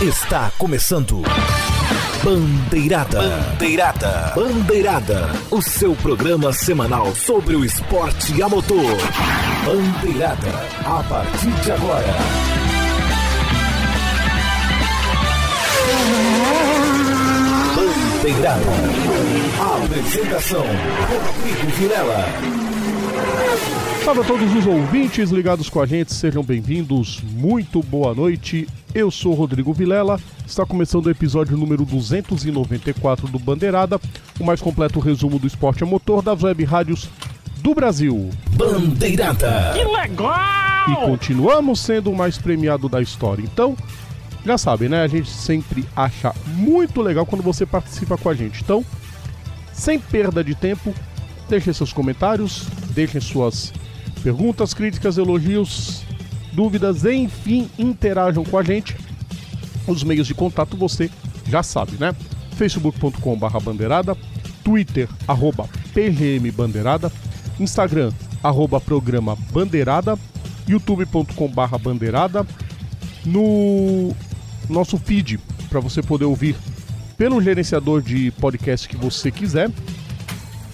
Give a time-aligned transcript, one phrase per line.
[0.00, 1.22] Está começando.
[2.22, 3.18] Bandeirada.
[3.18, 4.32] Bandeirada.
[4.36, 5.30] Bandeirada.
[5.50, 8.94] O seu programa semanal sobre o esporte a motor.
[9.64, 10.50] Bandeirada.
[10.84, 12.14] A partir de agora.
[17.74, 18.62] Bandeirada.
[19.82, 22.26] Apresentação: Rodrigo Vilela.
[24.04, 28.68] Salve a todos os ouvintes ligados com a gente, sejam bem-vindos, muito boa noite.
[28.96, 34.00] Eu sou Rodrigo Vilela, está começando o episódio número 294 do Bandeirada,
[34.40, 37.10] o mais completo resumo do esporte a motor das web rádios
[37.58, 38.30] do Brasil.
[38.52, 39.74] Bandeirada.
[39.74, 40.88] Que legal!
[40.88, 43.42] E continuamos sendo o mais premiado da história.
[43.42, 43.76] Então,
[44.46, 45.02] já sabem, né?
[45.02, 48.62] A gente sempre acha muito legal quando você participa com a gente.
[48.62, 48.82] Então,
[49.74, 50.94] sem perda de tempo,
[51.50, 53.74] deixem seus comentários, deixem suas
[54.22, 56.02] perguntas, críticas, elogios,
[56.56, 58.96] dúvidas, enfim, interajam com a gente.
[59.86, 61.10] Os meios de contato você
[61.46, 62.16] já sabe, né?
[62.56, 64.16] facebook.com.br bandeirada,
[64.64, 67.12] twitter, arroba pgmbandeirada,
[67.60, 68.10] instagram,
[68.42, 70.18] arroba programa bandeirada,
[70.66, 72.46] youtube.com.br bandeirada,
[73.24, 74.14] no
[74.68, 75.38] nosso feed,
[75.68, 76.56] para você poder ouvir
[77.18, 79.70] pelo gerenciador de podcast que você quiser,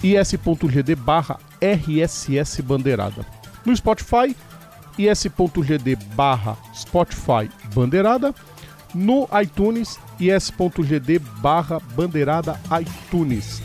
[0.01, 3.25] is.gd barra rss bandeirada.
[3.65, 4.35] No Spotify,
[4.97, 8.33] is.gd barra Spotify bandeirada.
[8.93, 13.61] No iTunes, is.gd barra bandeirada iTunes.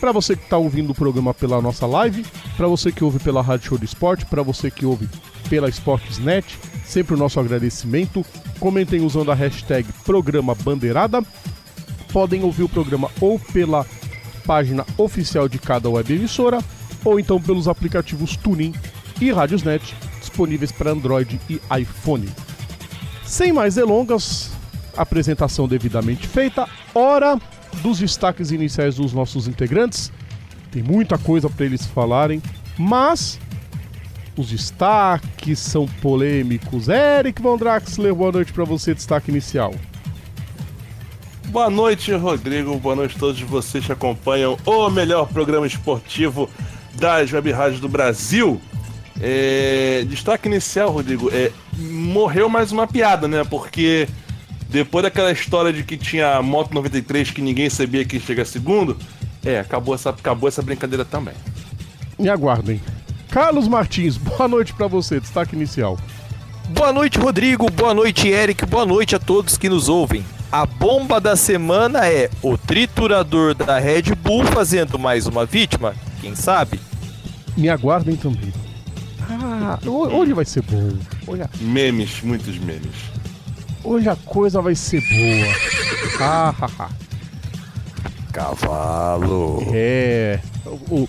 [0.00, 3.40] Para você que está ouvindo o programa pela nossa live, para você que ouve pela
[3.40, 5.08] Rádio Show do Esporte, para você que ouve
[5.48, 8.24] pela Sportsnet, sempre o nosso agradecimento.
[8.60, 11.22] Comentem usando a hashtag Programa Bandeirada.
[12.12, 13.86] Podem ouvir o programa ou pela
[14.46, 16.62] página oficial de cada web emissora,
[17.04, 18.74] ou então pelos aplicativos Tuning
[19.20, 19.94] e Radiosnet,
[20.36, 22.28] disponíveis para Android e iPhone.
[23.24, 24.50] Sem mais delongas,
[24.94, 27.40] apresentação devidamente feita, hora
[27.82, 30.12] dos destaques iniciais dos nossos integrantes.
[30.70, 32.42] Tem muita coisa para eles falarem,
[32.76, 33.40] mas
[34.36, 36.88] os destaques são polêmicos.
[36.88, 39.74] Eric Von Draxler, boa noite para você, destaque inicial.
[41.46, 42.76] Boa noite, Rodrigo.
[42.76, 46.50] Boa noite a todos vocês que acompanham o melhor programa esportivo
[46.94, 48.60] das web rádios do Brasil.
[49.20, 53.44] É, destaque inicial, Rodrigo, é, morreu mais uma piada, né?
[53.44, 54.08] Porque
[54.68, 58.96] depois daquela história de que tinha Moto 93 que ninguém sabia que chega segundo,
[59.44, 61.34] é, acabou essa, acabou essa brincadeira também.
[62.18, 62.80] Me aguardem.
[63.30, 65.98] Carlos Martins, boa noite para você, destaque inicial.
[66.70, 67.70] Boa noite, Rodrigo.
[67.70, 68.66] Boa noite, Eric.
[68.66, 70.24] Boa noite a todos que nos ouvem.
[70.50, 75.94] A bomba da semana é o triturador da Red Bull fazendo mais uma vítima.
[76.20, 76.80] Quem sabe?
[77.56, 78.52] Me aguardem também.
[79.68, 80.92] Ah, hoje vai ser bom.
[81.26, 82.94] Hoje a, Memes, muitos memes.
[83.82, 86.20] hoje a coisa vai ser boa.
[86.20, 86.88] Ah, ah, ah.
[88.32, 89.66] Cavalo.
[89.72, 90.40] É.
[90.90, 91.08] O,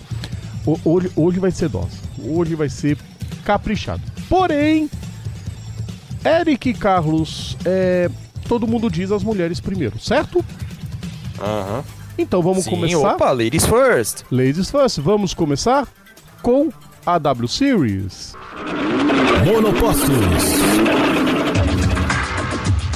[0.66, 1.98] o- hoje, hoje vai ser dose.
[2.18, 2.96] Hoje vai ser
[3.44, 4.02] caprichado.
[4.28, 4.90] Porém,
[6.24, 8.10] Eric e Carlos, é,
[8.48, 10.44] todo mundo diz as mulheres primeiro, certo?
[11.40, 11.84] Aham.
[12.16, 13.14] Então vamos Sim, começar.
[13.14, 14.24] opa, ladies first.
[14.30, 15.86] Ladies first, vamos começar
[16.42, 16.70] com
[17.06, 18.34] a W Series.
[19.44, 20.08] Monopostos.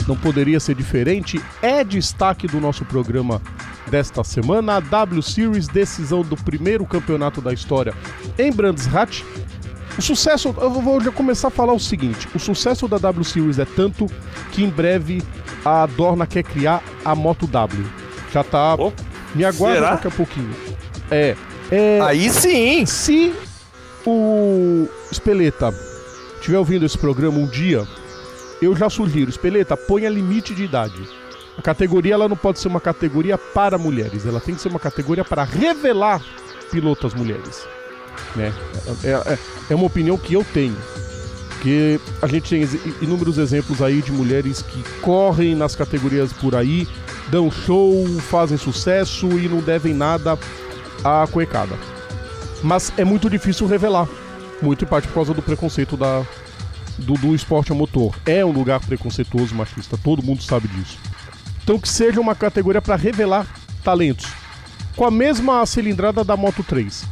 [0.06, 3.40] Não poderia ser diferente, é destaque do nosso programa
[3.86, 7.94] desta semana, a W Series, decisão do primeiro campeonato da história
[8.38, 9.22] em Brands Hatch.
[9.96, 13.58] O sucesso, eu vou já começar a falar o seguinte: o sucesso da W Series
[13.58, 14.06] é tanto
[14.50, 15.22] que em breve
[15.64, 17.84] a Dorna quer criar a Moto W.
[18.32, 18.74] Já tá.
[18.76, 18.92] Oh,
[19.34, 19.90] me aguarda será?
[19.92, 20.50] daqui a pouquinho.
[21.10, 21.36] É.
[21.70, 22.86] é Aí sim.
[22.86, 23.34] se
[24.10, 25.74] o Espeleta
[26.36, 27.86] estiver ouvindo esse programa um dia,
[28.60, 31.02] eu já sugiro, Espeleta, ponha limite de idade.
[31.56, 34.80] A categoria ela não pode ser uma categoria para mulheres, ela tem que ser uma
[34.80, 36.24] categoria para revelar
[36.70, 37.66] pilotas mulheres.
[38.34, 38.52] Né?
[39.04, 39.38] É, é-
[39.70, 40.76] é uma opinião que eu tenho.
[41.50, 42.68] Porque a gente tem
[43.00, 46.88] inúmeros exemplos aí de mulheres que correm nas categorias por aí,
[47.28, 50.36] dão show, fazem sucesso e não devem nada
[51.04, 51.76] à cuecada.
[52.62, 54.08] Mas é muito difícil revelar.
[54.60, 56.24] Muito em parte por causa do preconceito da,
[56.98, 58.14] do, do esporte a motor.
[58.24, 60.98] É um lugar preconceituoso, machista, todo mundo sabe disso.
[61.62, 63.46] Então que seja uma categoria para revelar
[63.82, 64.26] talentos.
[64.96, 67.04] Com a mesma cilindrada da Moto 3.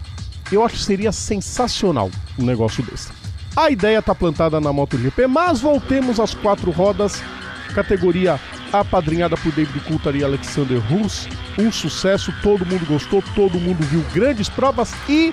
[0.53, 3.09] Eu acho que seria sensacional um negócio desse.
[3.57, 7.23] A ideia tá plantada na MotoGP, mas voltemos às quatro rodas.
[7.75, 8.39] Categoria
[8.73, 11.29] apadrinhada por David Coulthard e Alexander Rus.
[11.59, 15.33] Um sucesso, todo mundo gostou, todo mundo viu grandes provas e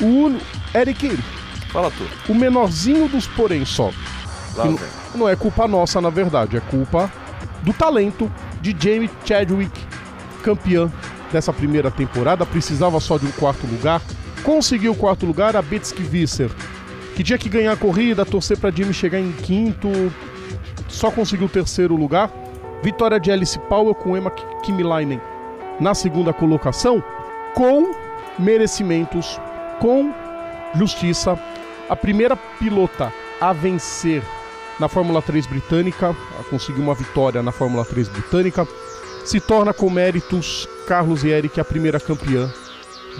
[0.00, 0.36] o.
[0.74, 1.18] Eric,
[1.70, 2.32] Fala tu.
[2.32, 3.90] o menorzinho dos porém só.
[4.56, 4.78] Não,
[5.14, 7.10] não é culpa nossa, na verdade, é culpa
[7.62, 8.30] do talento
[8.60, 9.78] de Jamie Chadwick,
[10.42, 10.90] campeã
[11.32, 12.44] dessa primeira temporada.
[12.44, 14.02] Precisava só de um quarto lugar.
[14.42, 16.50] Conseguiu o quarto lugar a Betsky Visser,
[17.14, 19.88] que tinha que ganhar a corrida, torcer para Jamie chegar em quinto,
[20.88, 22.30] só conseguiu o terceiro lugar.
[22.82, 24.30] Vitória de Alice Powell com Emma
[24.62, 25.20] Kimilainen
[25.80, 27.02] na segunda colocação,
[27.54, 27.92] com
[28.38, 29.40] merecimentos,
[29.80, 30.12] com
[30.74, 31.38] justiça.
[31.88, 34.22] A primeira pilota a vencer
[34.78, 38.66] na Fórmula 3 britânica, a conseguir uma vitória na Fórmula 3 britânica,
[39.24, 42.52] se torna com méritos Carlos e Eric a primeira campeã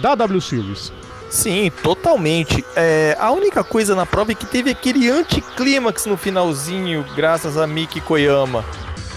[0.01, 0.91] da W Series.
[1.29, 2.65] Sim, totalmente.
[2.75, 7.67] É, a única coisa na prova é que teve aquele anticlímax no finalzinho, graças a
[7.67, 8.65] Miki Koyama.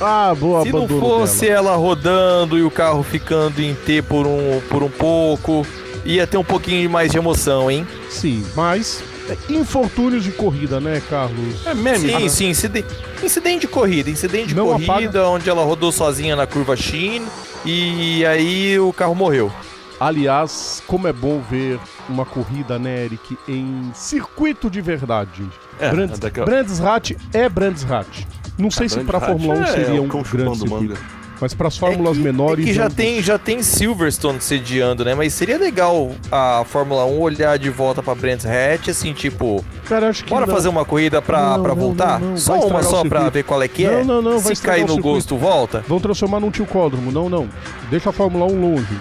[0.03, 1.71] Ah, boa, Se não fosse dela.
[1.71, 5.67] ela rodando e o carro ficando em T por um, por um pouco,
[6.05, 7.87] ia ter um pouquinho mais de emoção, hein?
[8.11, 11.65] Sim, mas é, infortúnios de corrida, né, Carlos?
[11.67, 12.89] É meme, Sim, sim, incidente,
[13.23, 15.29] incidente de corrida, incidente de corrida, apaga.
[15.29, 17.23] onde ela rodou sozinha na curva Shin
[17.65, 19.53] e aí o carro morreu.
[20.01, 21.79] Aliás, como é bom ver
[22.09, 25.45] uma corrida, né, Eric, em circuito de verdade.
[25.79, 28.25] É, Brands, a- Brands Hatch é Brands Hatch.
[28.59, 30.99] Não sei se para Fórmula 1 é seria o um grande circuito,
[31.41, 33.63] mas para as fórmulas É que- menores É que é já um- tem, já tem
[33.63, 35.15] Silverstone sediando, né?
[35.15, 40.11] Mas seria legal a Fórmula 1 olhar de volta pra Brands Hatch, assim, tipo, Cara,
[40.11, 40.55] acho que bora não.
[40.55, 42.21] fazer uma corrida Não, não, voltar?
[42.21, 42.37] não, não.
[42.37, 43.31] Só Vai uma só pra circuito.
[43.33, 44.05] ver qual é que Não, é?
[44.05, 45.83] não, não, vai Se cair no gosto, volta?
[45.89, 47.11] Vão transformar num tilcódromo.
[47.11, 47.49] Não, não.
[47.91, 48.97] Deixa a Fórmula 1 longe.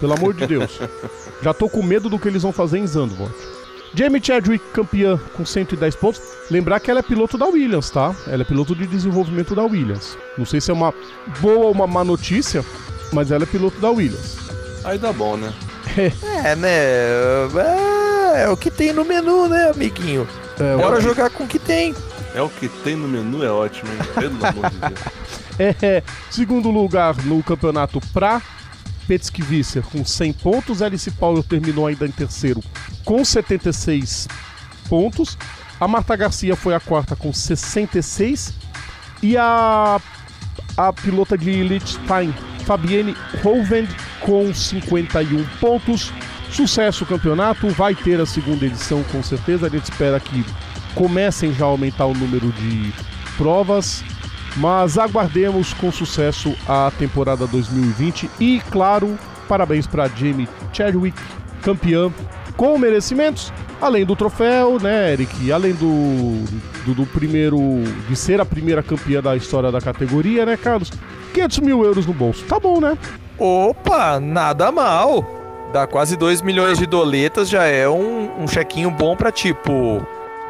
[0.00, 0.80] Pelo amor de Deus.
[1.42, 3.34] Já tô com medo do que eles vão fazer em Zandvoort.
[3.94, 6.20] Jamie Chadwick, campeã com 110 pontos.
[6.50, 8.14] Lembrar que ela é piloto da Williams, tá?
[8.26, 10.16] Ela é piloto de desenvolvimento da Williams.
[10.36, 10.92] Não sei se é uma
[11.40, 12.64] boa ou uma má notícia,
[13.12, 14.36] mas ela é piloto da Williams.
[14.84, 15.52] Aí dá bom, né?
[16.44, 16.68] É, né?
[16.68, 20.28] É, é o que tem no menu, né, amiguinho?
[20.60, 21.94] É, Bora jogar com o que tem.
[22.34, 23.98] É o que tem no menu, é ótimo, hein?
[24.14, 25.00] Pelo amor de Deus.
[25.60, 28.40] É, segundo lugar no campeonato pra
[29.08, 30.82] Petski Visser com 100 pontos.
[30.82, 32.62] Alice Powell terminou ainda em terceiro
[33.08, 34.28] com 76
[34.86, 35.38] pontos.
[35.80, 38.52] A Marta Garcia foi a quarta com 66.
[39.22, 39.98] E a,
[40.76, 42.34] a pilota de Liechtenstein,
[42.66, 43.88] Fabienne Hovend,
[44.20, 46.12] com 51 pontos.
[46.50, 49.68] Sucesso o campeonato, vai ter a segunda edição com certeza.
[49.68, 50.44] A gente espera que
[50.94, 52.92] comecem já a aumentar o número de
[53.38, 54.04] provas.
[54.56, 59.18] Mas aguardemos com sucesso a temporada 2020 e, claro,
[59.48, 61.18] parabéns para Jamie Chadwick,
[61.62, 62.12] campeã
[62.58, 65.50] com merecimentos, além do troféu, né, Eric?
[65.52, 66.42] Além do,
[66.84, 67.56] do, do primeiro,
[68.08, 70.90] de ser a primeira campeã da história da categoria, né, Carlos?
[71.32, 72.98] 500 mil euros no bolso, tá bom, né?
[73.38, 75.24] Opa, nada mal.
[75.72, 80.04] Dá quase 2 milhões de doletas, já é um, um chequinho bom pra tipo.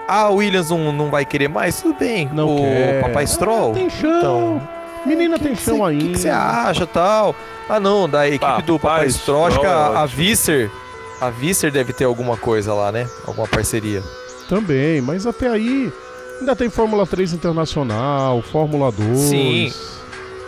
[0.06, 1.82] Ah, o Williams não, não vai querer mais?
[1.82, 2.30] Tudo bem.
[2.32, 3.02] Não o quer.
[3.02, 3.74] Papai Stroll.
[3.74, 4.18] Tem chão.
[4.18, 4.68] Então,
[5.04, 6.04] Menina tem que chão cê- ainda.
[6.04, 7.34] O que você acha tal?
[7.68, 10.06] Ah, não, da equipe Papai do Papai Stroll, acho que a, a ótimo.
[10.16, 10.70] Visser.
[11.20, 13.08] A Visser deve ter alguma coisa lá, né?
[13.26, 14.02] Alguma parceria.
[14.48, 15.92] Também, mas até aí
[16.40, 19.18] ainda tem Fórmula 3 Internacional, Fórmula 2.
[19.18, 19.72] Sim.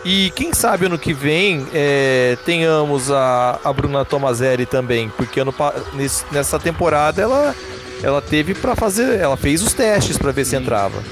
[0.04, 5.52] E quem sabe ano que vem é, tenhamos a, a Bruna Tomazelli também, porque ano,
[5.92, 7.54] nesse- nessa temporada ela,
[8.02, 11.02] ela teve pra fazer, ela fez os testes pra ver se entrava.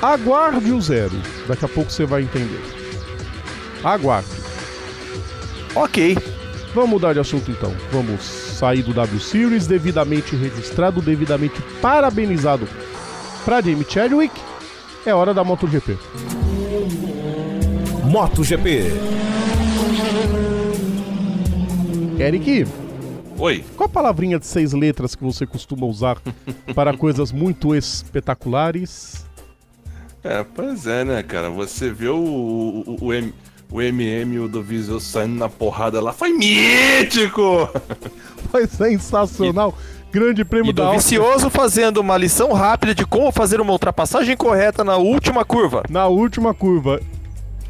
[0.00, 1.12] Aguarde o zero.
[1.46, 2.62] Daqui a pouco você vai entender.
[3.82, 4.28] Aguarde.
[5.74, 6.16] Ok.
[6.74, 7.74] Vamos mudar de assunto então.
[7.92, 12.66] Vamos sair do W Series, devidamente registrado, devidamente parabenizado
[13.44, 14.34] para Jamie Chadwick.
[15.04, 15.98] É hora da MotoGP.
[18.04, 18.84] MotoGP.
[22.18, 22.66] Eric,
[23.38, 23.62] Oi.
[23.76, 26.16] qual a palavrinha de seis letras que você costuma usar
[26.74, 29.26] para coisas muito espetaculares?
[30.22, 31.50] É, pois é, né, cara?
[31.50, 33.34] Você vê o, o, o, M,
[33.74, 36.12] o MM e o do Viseu saindo na porrada lá.
[36.12, 37.68] Foi mítico!
[38.52, 39.76] Foi sensacional.
[40.12, 41.18] Grande prêmio E da do Áustria.
[41.20, 45.82] Vicioso fazendo uma lição rápida de como fazer uma ultrapassagem correta na última curva.
[45.90, 47.00] Na última curva.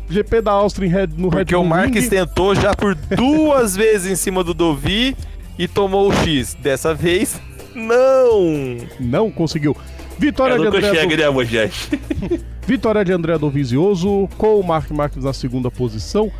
[0.06, 2.10] GP da Áustria em Red, no Porque Red o Bull Marques Ring.
[2.10, 5.16] tentou já por duas vezes em cima do Dovi
[5.58, 6.52] e tomou o X.
[6.52, 7.40] Dessa vez,
[7.74, 8.76] não!
[9.00, 9.74] Não conseguiu.
[10.18, 11.00] Vitória Eu de André Do- né?
[12.66, 16.30] Vitória de André Dovizioso, com o Mark Marques na segunda posição.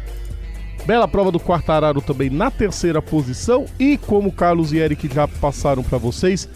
[0.87, 3.67] Bela prova do Quartararo também na terceira posição.
[3.79, 6.49] E como Carlos e Eric já passaram para vocês,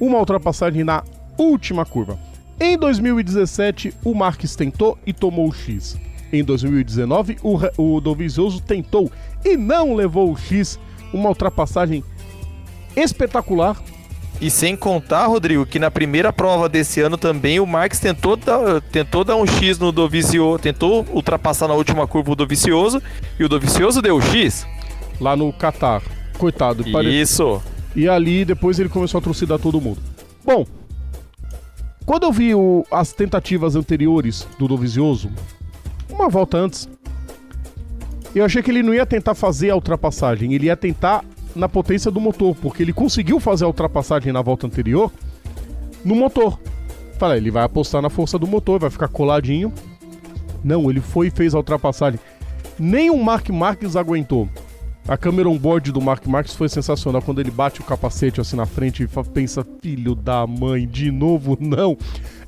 [0.00, 1.02] uma ultrapassagem na
[1.38, 2.18] última curva.
[2.58, 5.98] Em 2017, o Marques tentou e tomou o X.
[6.32, 7.58] Em 2019, o,
[7.96, 9.10] o Dovizioso tentou
[9.44, 10.78] e não levou o X.
[11.12, 12.02] Uma ultrapassagem
[12.96, 13.80] espetacular
[14.40, 18.80] E sem contar, Rodrigo, que na primeira prova desse ano também o Marques tentou dar,
[18.82, 23.02] tentou dar um X no Dovizioso, tentou ultrapassar na última curva o Dovizioso
[23.40, 24.66] e o Dovizioso deu X.
[25.18, 26.02] Lá no Qatar.
[26.36, 26.84] Coitado.
[26.92, 27.62] pare- Isso.
[27.94, 30.00] E ali depois ele começou a trucidar todo mundo.
[30.44, 30.66] Bom,
[32.04, 35.30] quando eu vi o- as tentativas anteriores do Dovizioso,
[36.10, 36.86] uma volta antes,
[38.34, 41.24] eu achei que ele não ia tentar fazer a ultrapassagem, ele ia tentar
[41.56, 45.10] na potência do motor, porque ele conseguiu fazer a ultrapassagem na volta anterior
[46.04, 46.58] no motor.
[47.18, 49.72] Falei, ele vai apostar na força do motor, vai ficar coladinho.
[50.62, 52.20] Não, ele foi e fez a ultrapassagem.
[52.78, 54.48] Nem o Mark Marques aguentou.
[55.08, 57.22] A câmera on-board do Mark Marques foi sensacional.
[57.22, 61.56] Quando ele bate o capacete assim na frente e pensa, filho da mãe, de novo
[61.60, 61.96] não.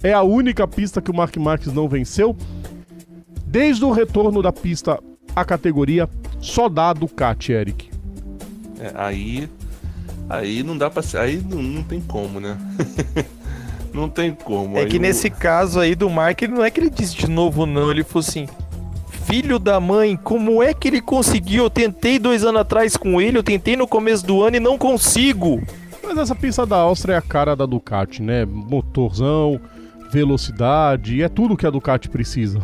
[0.02, 2.36] É a única pista que o Mark Marques não venceu.
[3.46, 4.98] Desde o retorno da pista
[5.34, 6.08] à categoria,
[6.40, 7.90] só dá a Ducati, Eric.
[8.80, 9.48] É, aí.
[10.28, 11.18] Aí não dá pra ser.
[11.18, 12.56] Aí não, não tem como, né?
[13.92, 14.76] não tem como.
[14.76, 17.16] É Aí que o- nesse caso aí do Mark, ele não é que ele disse
[17.16, 18.46] de novo não, ele falou assim:
[19.26, 21.64] Filho da mãe, como é que ele conseguiu?
[21.64, 24.76] Eu tentei dois anos atrás com ele, eu tentei no começo do ano e não
[24.78, 25.62] consigo.
[26.02, 28.44] Mas essa pista da Áustria é a cara da Ducati, né?
[28.46, 29.60] Motorzão,
[30.10, 32.60] velocidade, é tudo que a Ducati precisa.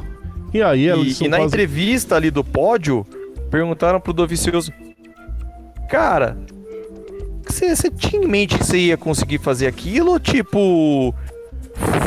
[0.52, 3.06] E aí E, e na quase- entrevista ali do pódio,
[3.50, 4.72] perguntaram pro Dovicioso:
[5.88, 6.36] Cara,
[7.46, 10.12] você você tinha em mente que você ia conseguir fazer aquilo?
[10.12, 11.14] Ou tipo.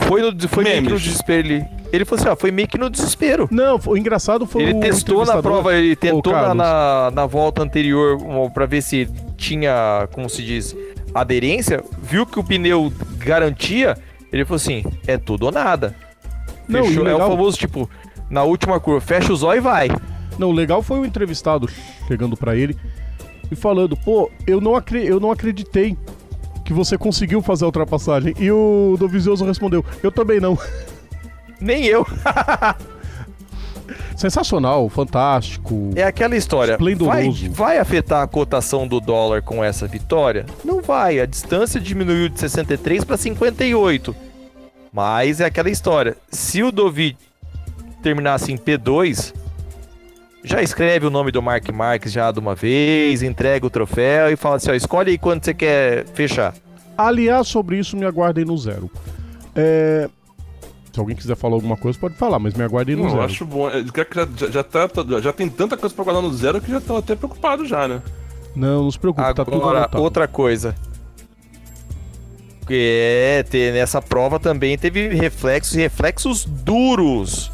[0.08, 1.66] Foi, no, foi meio que no desespero ele.
[1.92, 3.48] Ele falou assim: ó, foi meio que no desespero.
[3.52, 7.62] Não, o engraçado foi Ele o testou na prova, ele tentou na, na, na volta
[7.62, 8.18] anterior
[8.54, 9.08] pra ver se
[9.38, 10.76] tinha, como se diz,
[11.14, 11.84] aderência.
[12.02, 13.98] Viu que o pneu garantia.
[14.32, 15.96] Ele falou assim: é tudo ou nada.
[16.68, 17.04] Não, Fechou.
[17.04, 17.90] o É o legal- famoso tipo,
[18.30, 19.90] na última curva, fecha os olhos e vai.
[20.38, 21.68] Não, o legal foi o entrevistado
[22.08, 22.76] chegando pra ele
[23.52, 25.98] e falando: pô, eu não, acre- eu não acreditei
[26.66, 28.34] que você conseguiu fazer a ultrapassagem.
[28.40, 30.58] E o Dovizioso respondeu: eu também não.
[31.60, 32.06] Nem eu.
[34.16, 35.92] Sensacional, fantástico.
[35.96, 36.76] É aquela história.
[36.78, 37.52] Vai, Esplendoroso.
[37.52, 40.46] vai afetar a cotação do dólar com essa vitória?
[40.66, 41.20] Não vai.
[41.20, 44.16] A distância diminuiu de 63 para 58.
[44.92, 46.18] Mas é aquela história.
[46.32, 47.16] Se o Dovi
[48.02, 49.34] terminasse em P2,
[50.48, 54.36] já escreve o nome do Mark Marques já de uma vez, entrega o troféu e
[54.36, 56.54] fala assim: ó, escolhe aí quando você quer fechar.
[56.98, 58.90] Aliás, sobre isso, me aguardem no zero.
[59.56, 60.10] É,
[60.92, 63.26] Se alguém quiser falar alguma coisa, pode falar, mas me aguardem no Não, eu zero.
[63.26, 63.70] acho bom.
[63.70, 64.88] É, Já, já, já, tá,
[65.22, 68.02] já tem tanta coisa pra guardar no zero que já estão até preocupados já, né?
[68.56, 70.02] Não, não se preocupe, tá tudo Agora, anotado.
[70.04, 70.74] outra coisa.
[72.70, 77.50] É, te- nessa prova também teve reflexos e reflexos duros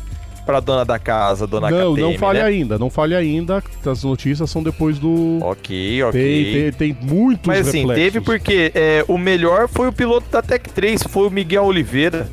[0.46, 2.46] pra dona da casa, dona Não, KTM, não fale né?
[2.46, 3.64] ainda, não fale ainda.
[3.86, 5.40] As notícias são depois do.
[5.42, 6.72] Ok, Tem, ok.
[6.72, 8.04] tem, tem muitos Mas assim, reflexos.
[8.04, 12.28] teve porque é, o melhor foi o piloto da Tech 3, foi o Miguel Oliveira.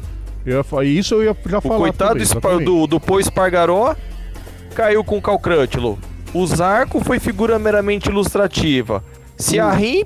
[0.44, 1.76] Eu ia Isso eu ia já O falar.
[1.78, 3.94] coitado também, do, do, Pô Espargaró
[4.74, 5.98] caiu com o Calcrutilo.
[6.32, 9.02] O Zarco foi figura meramente ilustrativa.
[9.36, 10.04] Ciarrim,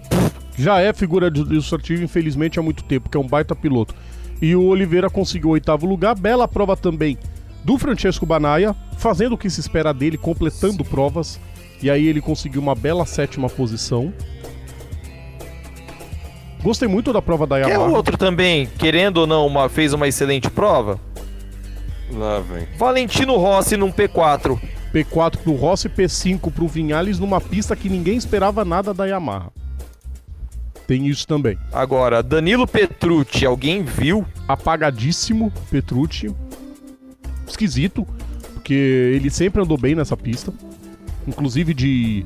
[0.57, 3.95] Já é figura de- ilustrativa, infelizmente, há muito tempo, que é um baita piloto.
[4.41, 7.19] E o Oliveira conseguiu o oitavo lugar, bela prova também
[7.65, 11.41] do Francesco Banaia, fazendo o que se espera dele, completando provas.
[11.83, 14.13] E aí ele conseguiu uma bela sétima posição.
[16.63, 17.91] Gostei muito da prova da que é Yamaha.
[17.91, 20.99] outro também, querendo ou não, uma, fez uma excelente prova.
[22.11, 22.67] Lá vem.
[22.79, 24.59] Valentino Rossi num P4.
[24.93, 29.51] P4 pro Rossi, P5 pro Vinhales, numa pista que ninguém esperava nada da Yamaha.
[30.87, 31.59] Tem isso também.
[31.73, 34.25] Agora, Danilo Petrucci, alguém viu?
[34.47, 36.35] apagadíssimo, Petrucci.
[37.47, 38.07] Esquisito,
[38.55, 40.53] porque ele sempre andou bem nessa pista.
[41.27, 42.25] Inclusive de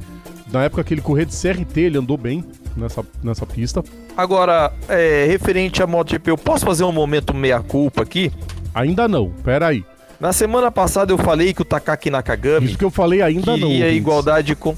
[0.53, 2.45] na época que ele corria de CRT, ele andou bem
[2.77, 3.83] nessa, nessa pista.
[4.17, 8.33] Agora, é, referente à MotoGP, eu posso fazer um momento meia-culpa aqui?
[8.75, 9.85] Ainda não, pera aí.
[10.19, 13.69] Na semana passada eu falei que o Takaki Nakagami Isso que eu falei ainda não.
[13.69, 13.95] ouvintes.
[13.97, 14.75] igualdade com...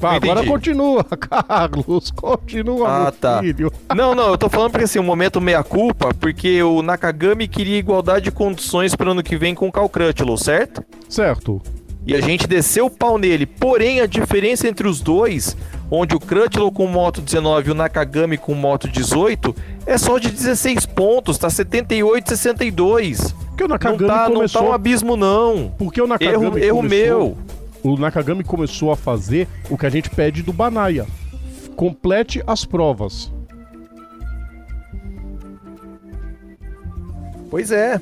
[0.00, 2.10] Tá, agora continua, Carlos.
[2.10, 3.40] Continua, Ah, tá.
[3.40, 3.72] filho.
[3.94, 8.24] Não, não, eu tô falando porque assim, um momento meia-culpa, porque o Nakagami queria igualdade
[8.26, 10.84] de condições para ano que vem com o Cal Crutchlow, certo?
[11.08, 11.62] Certo.
[12.06, 13.46] E a gente desceu o pau nele.
[13.46, 15.56] Porém, a diferença entre os dois,
[15.90, 20.30] onde o Crutchlow com moto 19 e o Nakagami com moto 18, é só de
[20.30, 23.32] 16 pontos, tá 78 62.
[23.48, 24.62] Porque o Não Nakagami tá, não começou.
[24.62, 25.72] tá um abismo não.
[25.78, 27.38] Porque o Nakagami Erro, erro começou- meu.
[27.84, 31.06] O Nakagami começou a fazer o que a gente pede do Banaia.
[31.76, 33.30] Complete as provas.
[37.50, 38.00] Pois é.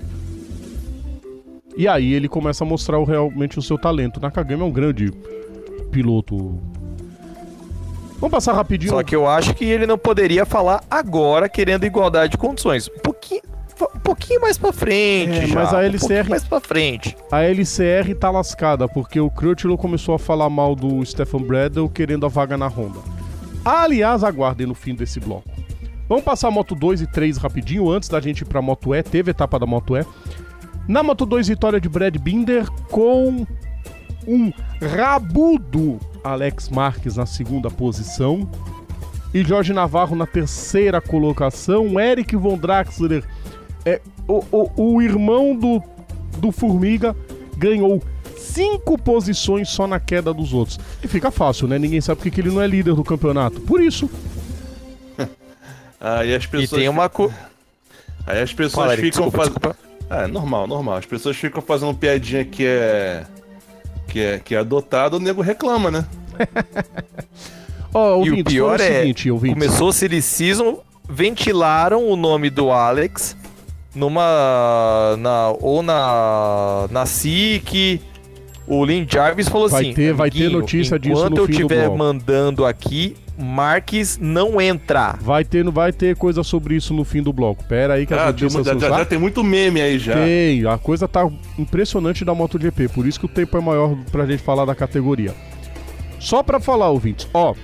[1.76, 4.20] E aí ele começa a mostrar realmente o seu talento.
[4.20, 5.10] Nakagami é um grande
[5.90, 6.60] piloto.
[8.20, 8.92] Vamos passar rapidinho.
[8.92, 12.88] Só que eu acho que ele não poderia falar agora querendo igualdade de condições.
[12.88, 13.42] Um pouquinho,
[13.94, 17.16] um pouquinho mais pra frente, É, já, mas a um LCR pouquinho mais pra frente.
[17.30, 22.26] A LCR tá lascada, porque o Crutchlow começou a falar mal do Stefan Bradle querendo
[22.26, 23.00] a vaga na Honda.
[23.64, 25.48] Aliás, aguardem no fim desse bloco.
[26.08, 29.02] Vamos passar a Moto 2 e 3 rapidinho, antes da gente ir pra Moto E,
[29.02, 30.04] teve etapa da Moto E.
[30.88, 33.46] Na Moto 2, vitória de Brad Binder com
[34.26, 34.52] um
[34.94, 38.48] rabudo Alex Marques na segunda posição.
[39.32, 41.98] E Jorge Navarro na terceira colocação.
[41.98, 43.24] Eric Von Draxler,
[43.84, 45.82] é, o, o, o irmão do,
[46.38, 47.14] do Formiga,
[47.56, 48.02] ganhou
[48.36, 50.78] cinco posições só na queda dos outros.
[51.02, 51.78] E fica fácil, né?
[51.78, 53.60] Ninguém sabe porque que ele não é líder do campeonato.
[53.60, 54.10] Por isso.
[56.00, 56.80] Aí as E pessoas.
[56.80, 57.08] tem uma.
[57.08, 57.30] Co...
[58.26, 59.54] Aí as pessoas Fala, ficam fazendo.
[59.54, 59.76] desculpa.
[60.10, 60.96] É, normal, normal.
[60.96, 63.24] As pessoas ficam fazendo piadinha que é.
[64.08, 66.04] Que é, que é adotado, o nego reclama, né?
[67.94, 69.54] Ó, E o ouvintes, pior foi o é, seguinte, ouvintes.
[69.62, 73.36] começou a Silly Season, ventilaram o nome do Alex
[73.94, 75.16] numa.
[75.18, 76.86] Na, ou na.
[76.90, 78.00] Na SIC.
[78.64, 81.46] O Lin Jarvis falou Vai assim: ter- vai ter "Amiguinho, notícia disso enquanto no eu
[81.46, 85.16] fim do estiver bloco." mandando aqui, Marques não entra.
[85.20, 87.64] Vai ter, vai ter coisa sobre isso no fim do bloco.
[87.64, 90.14] Pera aí que Ah, notícias mu- já, são já- já tem muito meme aí já.
[90.14, 94.24] Tem, a coisa tá impressionante da MotoGP, por isso que o tempo é maior pra
[94.26, 95.34] gente falar da categoria.
[96.20, 97.54] Só pra falar, ouvintes, ó.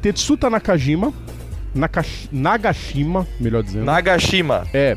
[0.00, 1.12] Tetsuta Nakajima,
[1.78, 3.84] Nakash- Nagashima, melhor dizendo.
[3.84, 4.66] Nagashima.
[4.74, 4.96] É.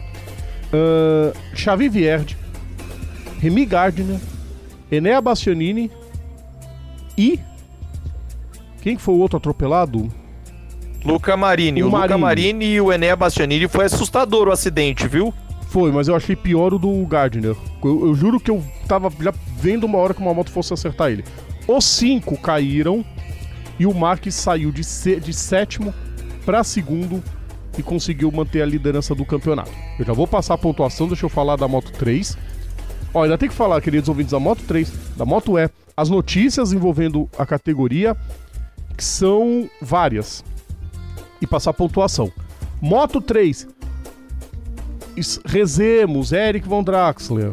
[0.74, 2.36] ahn, Xavi Vierge,
[3.40, 4.20] Remy Gardner,
[4.92, 5.92] Enea Bastianini
[7.18, 7.40] e.
[8.82, 10.10] Quem que foi o outro atropelado?
[11.06, 11.84] Luca Marini.
[11.84, 12.22] O O, Luca Marini.
[12.22, 15.34] Marini e o Enea Bastianini foi assustador o acidente, viu?
[15.70, 17.56] Foi, mas eu achei pior o do Gardner.
[17.84, 21.12] Eu, eu juro que eu tava já vendo uma hora que uma moto fosse acertar
[21.12, 21.24] ele.
[21.68, 23.06] Os cinco caíram
[23.80, 25.94] e o Marques saiu de, se- de sétimo
[26.46, 27.24] para segundo
[27.78, 29.72] e conseguiu manter a liderança do campeonato.
[29.98, 32.38] Eu já vou passar a pontuação, deixa eu falar da Moto 3.
[33.14, 36.72] Ó, ainda tem que falar, queridos ouvintes, da Moto 3, da Moto E, as notícias
[36.74, 38.16] envolvendo a categoria,
[38.98, 40.44] que são várias.
[41.42, 42.32] E passar a pontuação.
[42.82, 43.68] Moto 3,
[45.16, 47.52] es- rezemos, Eric Von Draxler.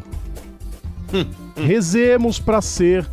[1.57, 3.09] rezemos para ser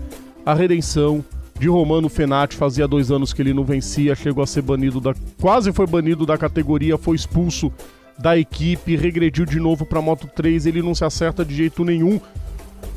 [0.46, 1.24] a redenção
[1.60, 2.56] de Romano Fenati.
[2.56, 5.14] Fazia dois anos que ele não vencia, chegou a ser banido da.
[5.42, 7.72] Quase foi banido da categoria, foi expulso
[8.18, 10.66] da equipe, regrediu de novo para Moto 3.
[10.66, 12.20] Ele não se acerta de jeito nenhum.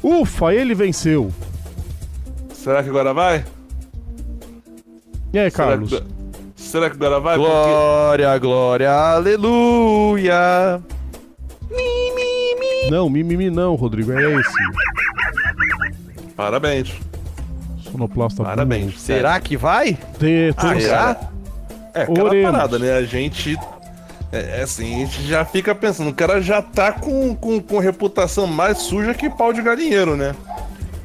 [0.03, 1.33] Ufa, ele venceu.
[2.53, 3.45] Será que agora vai?
[5.33, 5.91] E aí, Será Carlos?
[5.91, 6.03] que,
[6.57, 7.37] será que agora vai?
[7.37, 10.81] Porque- Glória, glória, aleluia.
[12.91, 14.53] Não, mimimi não, Rodrigo, é esse.
[16.35, 16.95] Parabéns.
[17.91, 19.01] Sonoplasta Parabéns.
[19.01, 19.97] Será que vai?
[20.19, 21.17] Ter, Ah, será?
[21.95, 22.51] É aquela Oremos.
[22.53, 22.93] parada, né?
[22.97, 23.57] A gente.
[24.31, 27.79] É, é assim, a gente já fica pensando, o cara já tá com, com, com
[27.79, 30.35] reputação mais suja que pau de galinheiro, né?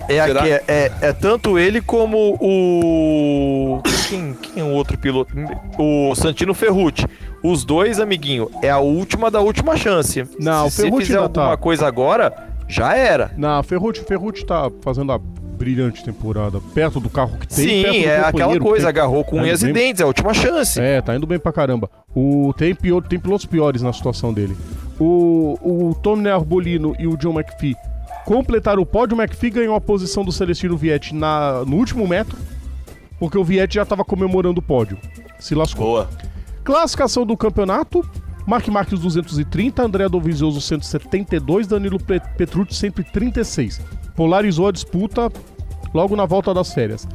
[0.10, 0.42] É, Será?
[0.42, 3.82] aqui, é, é, é tanto ele como o.
[4.10, 5.34] Quem, quem é o outro piloto?
[5.80, 7.06] O Santino Ferrucci.
[7.42, 10.26] Os dois, amiguinho, é a última da última chance.
[10.40, 11.42] Não, o Se você Ferrucci fizer ainda tá.
[11.42, 12.34] alguma coisa agora,
[12.68, 13.32] já era.
[13.38, 15.20] Na Ferrucci, Ferrucci tá fazendo a
[15.64, 16.60] brilhante temporada.
[16.74, 17.84] Perto do carro que tem.
[17.84, 20.04] perto Sim, do é aquela coisa, tem- agarrou com tá unhas e bem- dentes, é
[20.04, 20.80] a última chance.
[20.80, 21.90] É, tá indo bem pra caramba.
[22.14, 24.58] O, tem, pior, tem pilotos piores na situação dele.
[25.00, 27.76] O, o Tony Arbolino e o John McPhee
[28.26, 29.18] completaram o pódio.
[29.18, 32.38] O McPhee ganhou a posição do Celestino Vietti na, no último metro,
[33.20, 34.98] porque o Vietti já tava comemorando o pódio.
[35.40, 35.86] Se lascou.
[35.86, 36.10] Boa.
[36.64, 38.06] Classificação do campeonato:
[38.46, 43.82] Mark Marques 230, André Dovizioso 172, Danilo Pe- Petrucci 136.
[44.16, 45.32] Polarizou a disputa
[45.94, 47.08] logo na volta das férias.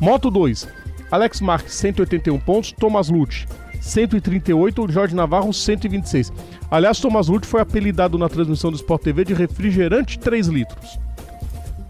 [0.00, 0.68] Moto 2:
[1.10, 3.46] Alex Marques 181 pontos, Thomas Lute
[3.82, 6.32] 138, Jorge Navarro 126.
[6.70, 10.98] Aliás, Thomas Lute foi apelidado na transmissão do Sport TV de refrigerante 3 litros.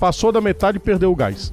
[0.00, 1.52] Passou da metade e perdeu o gás.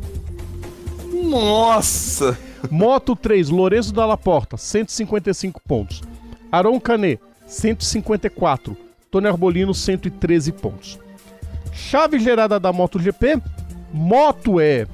[1.13, 2.37] Nossa!
[2.71, 6.01] Moto 3, Lourenço Dalla Porta, 155 pontos.
[6.51, 8.75] Aron Canet, 154.
[9.11, 10.99] Tony Arbolino, 113 pontos.
[11.73, 13.41] Chave gerada da MotoGP,
[13.91, 14.85] Moto é.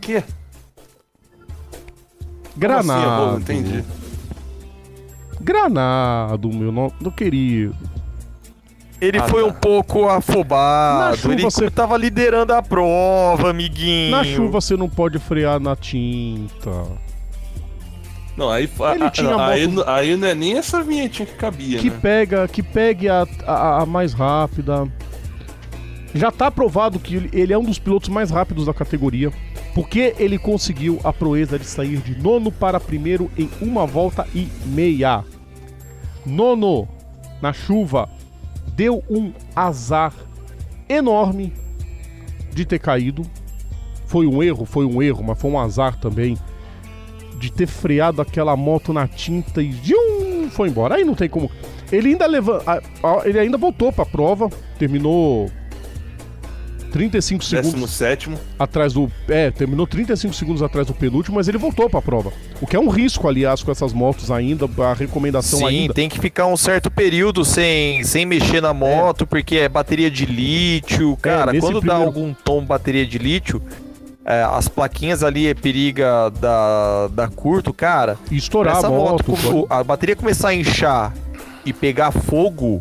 [0.00, 0.22] Que?
[2.56, 2.92] Granado.
[2.92, 3.26] Assim, errou?
[3.32, 3.84] Não entendi.
[5.40, 7.74] Granado, meu não, não querido.
[9.00, 9.48] Ele Ah, foi tá.
[9.48, 11.16] um pouco Na afobado.
[11.16, 14.12] chuva ele você- tava liderando a prova, amiguinho.
[14.12, 16.70] Na chuva você não pode frear na tinta.
[18.36, 18.64] Não, aí,
[18.94, 21.90] Ele a- a- tinha aí, moto- aí não é nem essa vinhetinha que cabia, Que
[21.90, 21.98] né?
[22.00, 24.90] pega, que pegue a, a, a mais rápida.
[26.14, 29.30] Já está provado que ele- ele é um dos pilotos mais rápidos da categoria,
[29.74, 34.48] porque ele conseguiu a proeza de sair de nono para primeiro em uma volta e
[34.66, 35.24] meia.
[36.24, 36.88] Nono,
[37.40, 38.08] na chuva,
[38.74, 40.12] deu um azar
[40.88, 41.52] enorme
[42.52, 43.22] de ter caído.
[44.06, 46.36] Foi um erro, foi um erro, mas foi um azar também
[47.42, 50.94] de ter freado aquela moto na tinta e um foi embora.
[50.94, 51.50] Aí não tem como.
[51.90, 55.50] Ele ainda leva, a- a- ele ainda voltou para a prova, terminou
[56.92, 59.10] 35 segundos 17 atrás do.
[59.26, 62.30] É, terminou 35 segundos atrás do penúltimo, mas ele voltou pra prova.
[62.60, 64.68] O que é um risco, aliás, com essas motos ainda.
[64.84, 65.94] A recomendação Sim, ainda.
[65.94, 70.26] tem que ficar um certo período sem, sem mexer na moto, porque é bateria de
[70.26, 71.16] lítio.
[71.20, 73.62] Cara, nesse quando dá primeiro- algum tom bateria de lítio,
[74.24, 78.16] é, as plaquinhas ali é periga da, da curto, cara.
[78.30, 79.42] E estourar essa a moto, moto.
[79.42, 81.12] com- a bateria começar a inchar
[81.64, 82.80] e pegar fogo,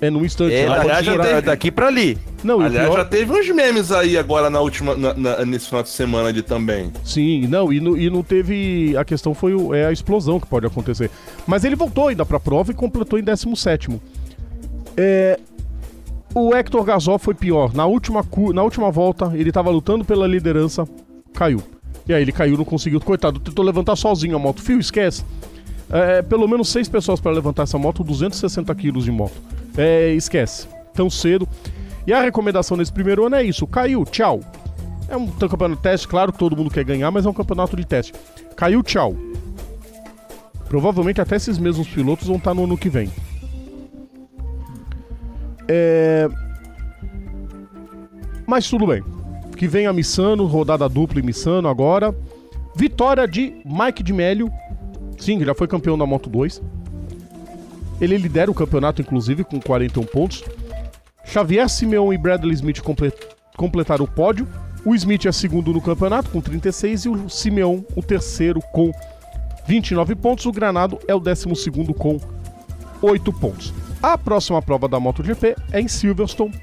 [0.00, 0.54] É num instante.
[0.54, 2.18] é ela aliás, já teve- daqui pra ali.
[2.42, 5.66] Não, o Aliás, pior- já teve uns memes aí agora na última, na- na- nesse
[5.68, 6.92] final de semana ali também.
[7.04, 8.96] Sim, não, e, não- e não teve.
[8.96, 11.08] A questão foi o- é a explosão que pode acontecer.
[11.46, 13.88] Mas ele voltou ainda pra prova e completou em 17.
[14.96, 15.38] É,
[16.34, 17.74] o Hector Gasol foi pior.
[17.74, 20.86] Na última, na última volta, ele tava lutando pela liderança,
[21.34, 21.62] caiu.
[22.08, 23.00] E aí ele caiu, não conseguiu.
[23.00, 24.62] Coitado, tentou levantar sozinho a moto.
[24.62, 25.24] Fio, esquece.
[25.90, 29.34] É, pelo menos seis pessoas para levantar essa moto, 260 quilos de moto.
[29.76, 30.66] É, esquece.
[30.94, 31.46] Tão cedo.
[32.06, 34.40] E a recomendação nesse primeiro ano é isso: caiu, tchau.
[35.08, 37.76] É um campeonato de teste, claro que todo mundo quer ganhar, mas é um campeonato
[37.76, 38.14] de teste.
[38.56, 39.14] Caiu, tchau.
[40.66, 43.10] Provavelmente até esses mesmos pilotos vão estar no ano que vem.
[45.68, 46.28] É...
[48.46, 49.02] Mas tudo bem.
[49.56, 52.14] Que vem a Missano, rodada dupla em Missano agora.
[52.74, 54.50] Vitória de Mike de Melio.
[55.18, 56.60] Sim, já foi campeão da Moto 2.
[58.00, 60.42] Ele lidera o campeonato, inclusive, com 41 pontos.
[61.24, 63.12] Xavier Simeon e Bradley Smith comple-
[63.56, 64.48] completaram o pódio.
[64.84, 68.90] O Smith é segundo no campeonato com 36 e o Simeon o terceiro com
[69.68, 70.44] 29 pontos.
[70.46, 72.18] O Granado é o décimo segundo com
[73.00, 73.72] 8 pontos.
[74.02, 76.60] A próxima prova da MotoGP é em Silverstone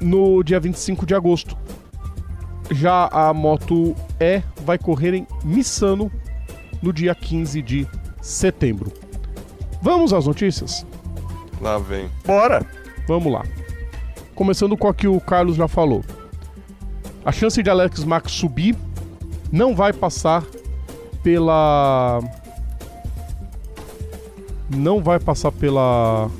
[0.00, 1.56] no dia 25 de agosto.
[2.70, 6.12] Já a Moto E vai correr em Missano
[6.80, 7.88] no dia 15 de
[8.22, 8.92] setembro.
[9.82, 10.86] Vamos às notícias?
[11.60, 12.08] Lá vem.
[12.24, 12.64] Bora!
[13.08, 13.42] Vamos lá.
[14.34, 16.04] Começando com a que o Carlos já falou.
[17.24, 18.76] A chance de Alex Max subir
[19.50, 20.44] não vai passar
[21.22, 22.20] pela.
[24.70, 26.30] Não vai passar pela.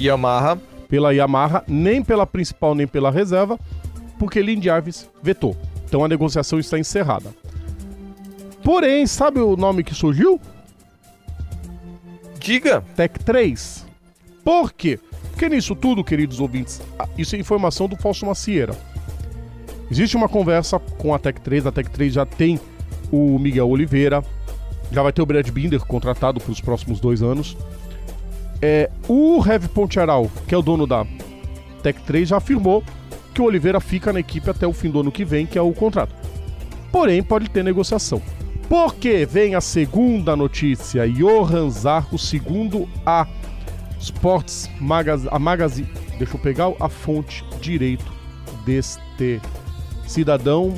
[0.00, 0.58] Yamaha.
[0.88, 3.58] pela Yamaha, nem pela principal, nem pela reserva,
[4.18, 5.56] porque Lynn Jarvis vetou.
[5.86, 7.30] Então a negociação está encerrada.
[8.62, 10.40] Porém, sabe o nome que surgiu?
[12.38, 12.82] Diga!
[12.94, 13.86] Tech 3.
[14.44, 14.98] Por quê?
[15.30, 18.76] Porque nisso tudo, queridos ouvintes, ah, isso é informação do Fausto Macieira.
[19.90, 22.60] Existe uma conversa com a Tech 3, a Tech 3 já tem
[23.10, 24.24] o Miguel Oliveira,
[24.90, 27.56] já vai ter o Brad Binder contratado para os próximos dois anos.
[28.64, 31.04] É, o Heavy Poncharal, que é o dono da
[31.82, 32.84] Tech 3, já afirmou
[33.34, 35.62] que o Oliveira fica na equipe até o fim do ano que vem, que é
[35.62, 36.14] o contrato.
[36.92, 38.22] Porém, pode ter negociação.
[38.68, 41.08] Porque vem a segunda notícia.
[41.08, 43.26] Johan Zarco, segundo a
[43.98, 45.88] Sports Magazine, a Magazine.
[46.18, 48.12] Deixa eu pegar a fonte direito
[48.64, 49.40] deste
[50.06, 50.74] cidadão.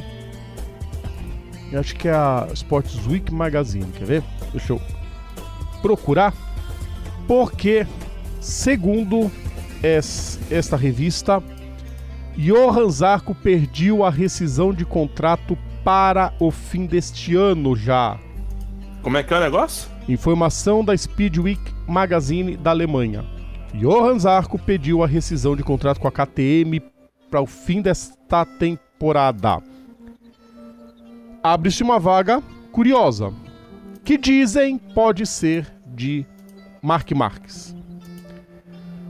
[1.79, 3.91] Acho que é a Sports Week Magazine.
[3.93, 4.25] Quer ver?
[4.53, 4.81] Deixa eu
[5.83, 6.33] procurar.
[7.27, 7.87] Porque,
[8.41, 9.31] segundo
[9.83, 11.43] es- esta revista,
[12.37, 18.19] Johan Zarco perdeu a rescisão de contrato para o fim deste ano já.
[19.03, 19.89] Como é que é o negócio?
[20.09, 23.25] Informação da Speedweek Magazine da Alemanha.
[23.75, 26.81] Johan Zarco pediu a rescisão de contrato com a KTM
[27.31, 29.63] para o fim desta temporada.
[31.43, 33.33] Abre-se uma vaga curiosa,
[34.05, 36.25] que dizem pode ser de
[36.85, 37.75] Mark Marques.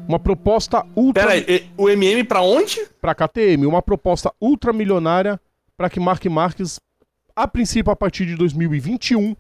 [0.07, 2.87] Uma proposta ultra Pera aí, e- o MM pra onde?
[3.01, 5.41] para KTM, uma proposta ultramilionária
[5.77, 6.79] para que Mark Marques,
[7.35, 9.35] a princípio a partir de 2021,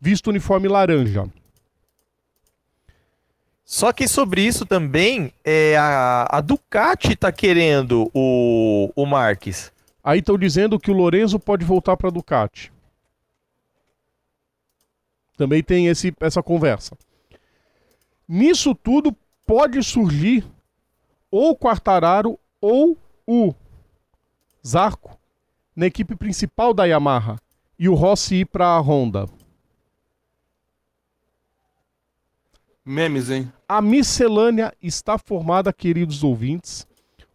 [0.00, 1.28] visto o uniforme laranja.
[3.64, 9.72] Só que sobre isso também, é, a, a Ducati tá querendo o, o Marques.
[10.04, 12.72] Aí estão dizendo que o Lorenzo pode voltar para Ducati.
[15.36, 16.96] Também tem esse, essa conversa.
[18.34, 19.14] Nisso tudo
[19.44, 20.42] pode surgir
[21.30, 23.54] ou o Quartararo ou o
[24.66, 25.20] Zarco
[25.76, 27.36] na equipe principal da Yamaha
[27.78, 29.28] e o Rossi ir para a Honda.
[32.82, 33.52] Memes, hein?
[33.68, 36.86] A miscelânea está formada, queridos ouvintes.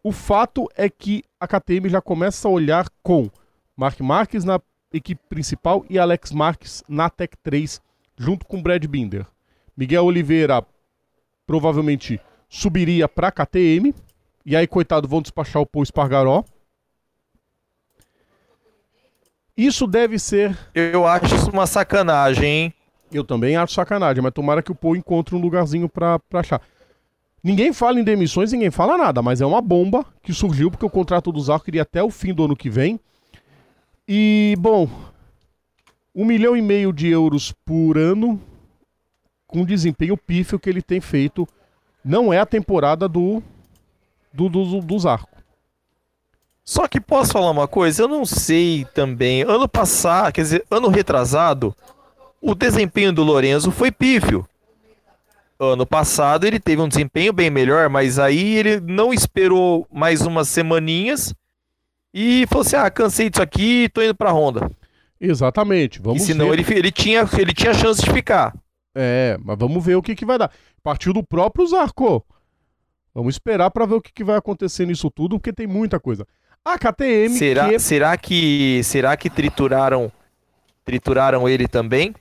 [0.01, 3.29] O fato é que a KTM já começa a olhar com
[3.75, 4.59] Mark Marques na
[4.91, 7.79] equipe principal e Alex Marques na Tech 3,
[8.17, 9.27] junto com Brad Binder.
[9.77, 10.65] Miguel Oliveira
[11.47, 13.95] provavelmente subiria para KTM,
[14.45, 16.43] e aí, coitado, vão despachar o Paul Espargaró.
[19.57, 20.57] Isso deve ser.
[20.73, 22.73] Eu acho isso uma sacanagem, hein?
[23.11, 26.61] Eu também acho sacanagem, mas tomara que o Paul encontre um lugarzinho pra, pra achar.
[27.43, 30.89] Ninguém fala em demissões, ninguém fala nada, mas é uma bomba que surgiu porque o
[30.89, 32.99] contrato do Zarco iria até o fim do ano que vem.
[34.07, 34.89] E, bom,
[36.13, 38.41] um milhão e meio de euros por ano,
[39.47, 41.47] com o desempenho pífio que ele tem feito.
[42.03, 43.41] Não é a temporada do
[44.33, 45.37] do, do, do Zarco.
[46.63, 48.03] Só que posso falar uma coisa?
[48.03, 49.41] Eu não sei também.
[49.41, 51.73] Ano passado, quer dizer, ano retrasado,
[52.41, 54.45] o desempenho do Lorenzo foi pífio.
[55.59, 60.49] Ano passado ele teve um desempenho bem melhor, mas aí ele não esperou mais umas
[60.49, 61.33] semaninhas
[62.13, 64.69] e falou assim: ah, cansei disso aqui, tô indo pra Honda.
[65.19, 65.99] Exatamente.
[65.99, 66.59] Vamos e senão ver.
[66.59, 68.53] Ele, ele, tinha, ele tinha chance de ficar.
[68.99, 70.51] É, mas vamos ver o que, que vai dar.
[70.81, 72.25] Partiu do próprio Zarco.
[73.13, 76.25] Vamos esperar para ver o que, que, vai acontecer nisso tudo, porque tem muita coisa.
[76.65, 77.29] A KTM.
[77.29, 77.79] Será que...
[77.79, 80.11] será que será que trituraram
[80.83, 82.13] trituraram ele também?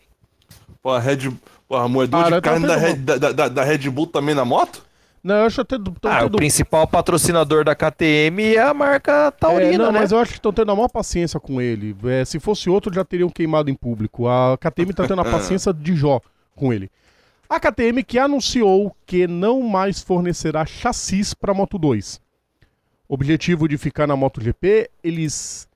[0.82, 1.30] Pô, a Red
[1.66, 4.44] Pô, a moedor ah, de carne da Red, da, da, da Red Bull também na
[4.44, 4.84] moto?
[5.24, 5.76] Não, eu acho até.
[6.04, 6.34] Ah, tendo...
[6.34, 10.00] o principal patrocinador da KTM é a marca Taurina, é, não, né?
[10.00, 11.96] Mas eu acho que estão tendo a maior paciência com ele.
[12.04, 14.28] É, se fosse outro, já teriam queimado em público.
[14.28, 16.20] A KTM está tendo a paciência de Jó
[16.56, 16.90] com ele.
[17.48, 22.20] A KTM que anunciou que não mais fornecerá chassis para a Moto 2.
[23.08, 25.68] Objetivo de ficar na MotoGP, eles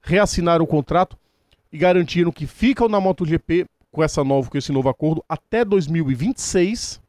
[0.00, 1.18] reassinaram o contrato
[1.70, 7.00] e garantiram que ficam na MotoGP com essa nova, com esse novo acordo até 2026.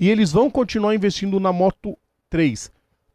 [0.00, 1.96] E eles vão continuar investindo na Moto
[2.28, 2.72] 3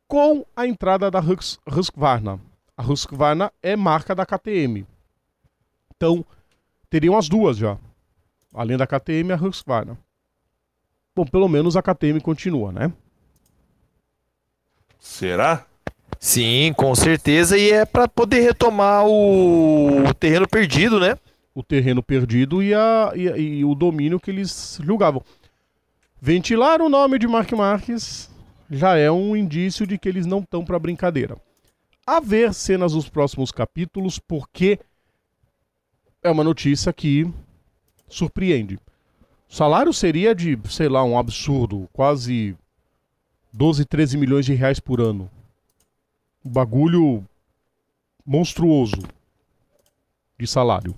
[0.07, 2.39] com a entrada da Husqvarna.
[2.77, 4.87] A Husqvarna é marca da KTM.
[5.95, 6.23] Então,
[6.89, 7.77] teriam as duas já.
[8.53, 9.97] Além da KTM, a Husqvarna.
[11.15, 12.91] Bom, pelo menos a KTM continua, né?
[14.99, 15.65] Será?
[16.19, 17.57] Sim, com certeza.
[17.57, 20.13] E é para poder retomar o...
[20.19, 21.17] terreno perdido, né?
[21.53, 23.11] O terreno perdido e, a...
[23.15, 25.23] e, e o domínio que eles julgavam.
[26.21, 28.29] Ventilar o nome de Mark Marques
[28.69, 31.37] já é um indício de que eles não estão para brincadeira.
[32.05, 34.79] A ver cenas dos próximos capítulos, porque
[36.23, 37.31] é uma notícia que
[38.07, 38.79] surpreende.
[39.49, 42.55] O salário seria de, sei lá, um absurdo, quase
[43.53, 45.29] 12, 13 milhões de reais por ano.
[46.43, 47.25] Um bagulho
[48.25, 49.01] monstruoso
[50.37, 50.93] de salário.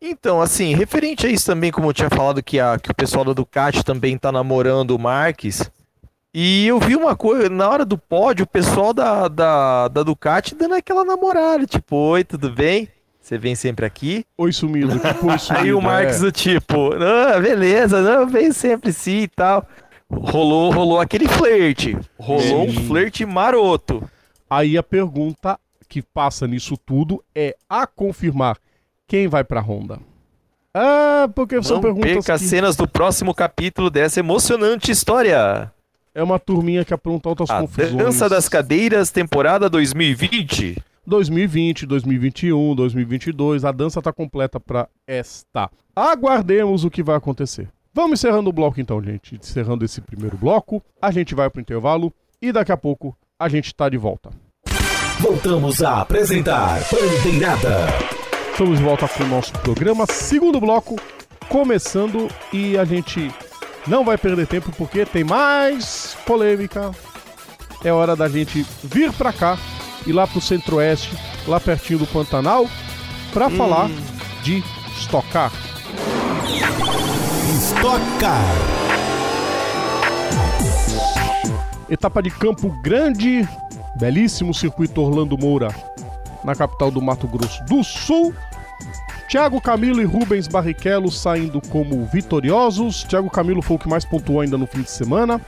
[0.00, 3.24] Então, assim, referente a isso também, como eu tinha falado que, a, que o pessoal
[3.24, 5.70] da Ducati também tá namorando o Marques.
[6.32, 10.54] E eu vi uma coisa, na hora do pódio, o pessoal da, da, da Ducati
[10.54, 12.88] dando aquela namorada, tipo, oi, tudo bem?
[13.28, 14.24] Você vem sempre aqui.
[14.38, 14.98] Oi, sumido.
[14.98, 15.64] Tipo, oi, sumido.
[15.64, 16.20] Aí o Marcos é.
[16.20, 19.68] do tipo, ah, beleza, não, vem sempre sim e tal.
[20.10, 21.94] Rolou, rolou aquele flerte.
[22.18, 22.78] Rolou Sim.
[22.78, 24.02] um flerte maroto.
[24.48, 28.56] Aí a pergunta que passa nisso tudo é a confirmar
[29.06, 29.98] quem vai pra Honda.
[30.72, 32.44] Ah, porque Não são perguntas perca que...
[32.46, 35.70] cenas do próximo capítulo dessa emocionante história.
[36.14, 37.94] É uma turminha que apronta outras a confusões.
[37.94, 40.82] Dança das Cadeiras, temporada 2020.
[41.08, 45.70] 2020, 2021, 2022, a dança está completa para esta.
[45.96, 47.68] Aguardemos o que vai acontecer.
[47.94, 49.36] Vamos encerrando o bloco então, gente.
[49.36, 53.48] Encerrando esse primeiro bloco, a gente vai para o intervalo e daqui a pouco a
[53.48, 54.30] gente está de volta.
[55.18, 57.86] Voltamos a apresentar Bandeirada.
[58.50, 60.96] Estamos de volta com o nosso programa, segundo bloco,
[61.48, 63.32] começando e a gente
[63.86, 66.90] não vai perder tempo porque tem mais polêmica.
[67.82, 69.58] É hora da gente vir para cá
[70.06, 72.66] e lá pro centro-oeste, lá pertinho do Pantanal,
[73.32, 73.56] para hum.
[73.56, 73.90] falar
[74.42, 74.62] de
[74.96, 75.52] estocar.
[77.54, 78.44] Estocar.
[81.90, 83.48] Etapa de Campo Grande,
[83.96, 85.74] belíssimo circuito Orlando Moura,
[86.44, 88.34] na capital do Mato Grosso do Sul.
[89.28, 93.04] Thiago Camilo e Rubens Barrichello saindo como vitoriosos.
[93.04, 95.38] Thiago Camilo foi o que mais pontuou ainda no fim de semana.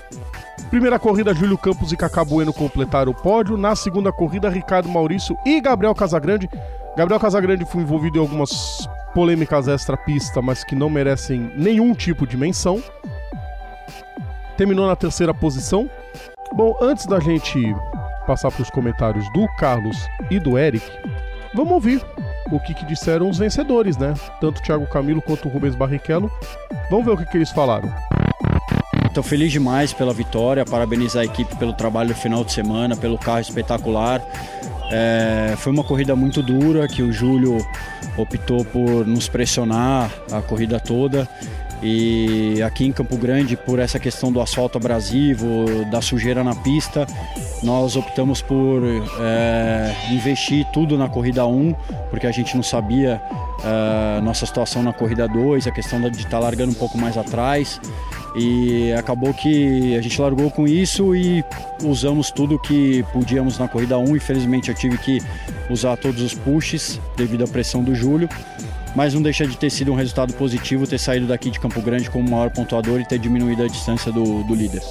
[0.68, 3.57] Primeira corrida, Júlio Campos e Cacá Bueno completaram o pódio.
[3.57, 6.49] Na segunda corrida, Ricardo Maurício e Gabriel Casagrande.
[6.96, 12.37] Gabriel Casagrande foi envolvido em algumas polêmicas extra-pista, mas que não merecem nenhum tipo de
[12.37, 12.83] menção.
[14.57, 15.88] Terminou na terceira posição.
[16.53, 17.75] Bom, antes da gente
[18.27, 19.96] passar para os comentários do Carlos
[20.31, 20.85] e do Eric,
[21.55, 22.05] vamos ouvir
[22.51, 24.14] o que, que disseram os vencedores, né?
[24.40, 26.31] Tanto Thiago Camilo quanto o Rubens Barrichello.
[26.90, 27.92] Vamos ver o que, que eles falaram.
[29.11, 33.18] Estou feliz demais pela vitória, parabenizar a equipe pelo trabalho no final de semana, pelo
[33.18, 34.25] carro espetacular.
[34.92, 37.59] É, foi uma corrida muito dura que o Júlio
[38.16, 41.29] optou por nos pressionar a corrida toda.
[41.83, 47.05] E aqui em Campo Grande, por essa questão do asfalto abrasivo, da sujeira na pista,
[47.64, 48.81] nós optamos por
[49.18, 51.75] é, investir tudo na corrida 1,
[52.11, 53.20] porque a gente não sabia
[53.64, 57.18] é, nossa situação na corrida 2, a questão de estar tá largando um pouco mais
[57.18, 57.81] atrás.
[58.37, 61.45] E acabou que a gente largou com isso e
[61.83, 64.16] usamos tudo que podíamos na corrida 1.
[64.16, 65.21] Infelizmente eu tive que
[65.69, 68.29] usar todos os pushes devido à pressão do Júlio
[68.95, 72.11] mas não deixa de ter sido um resultado positivo ter saído daqui de Campo Grande
[72.11, 74.83] como maior pontuador e ter diminuído a distância do, do líder.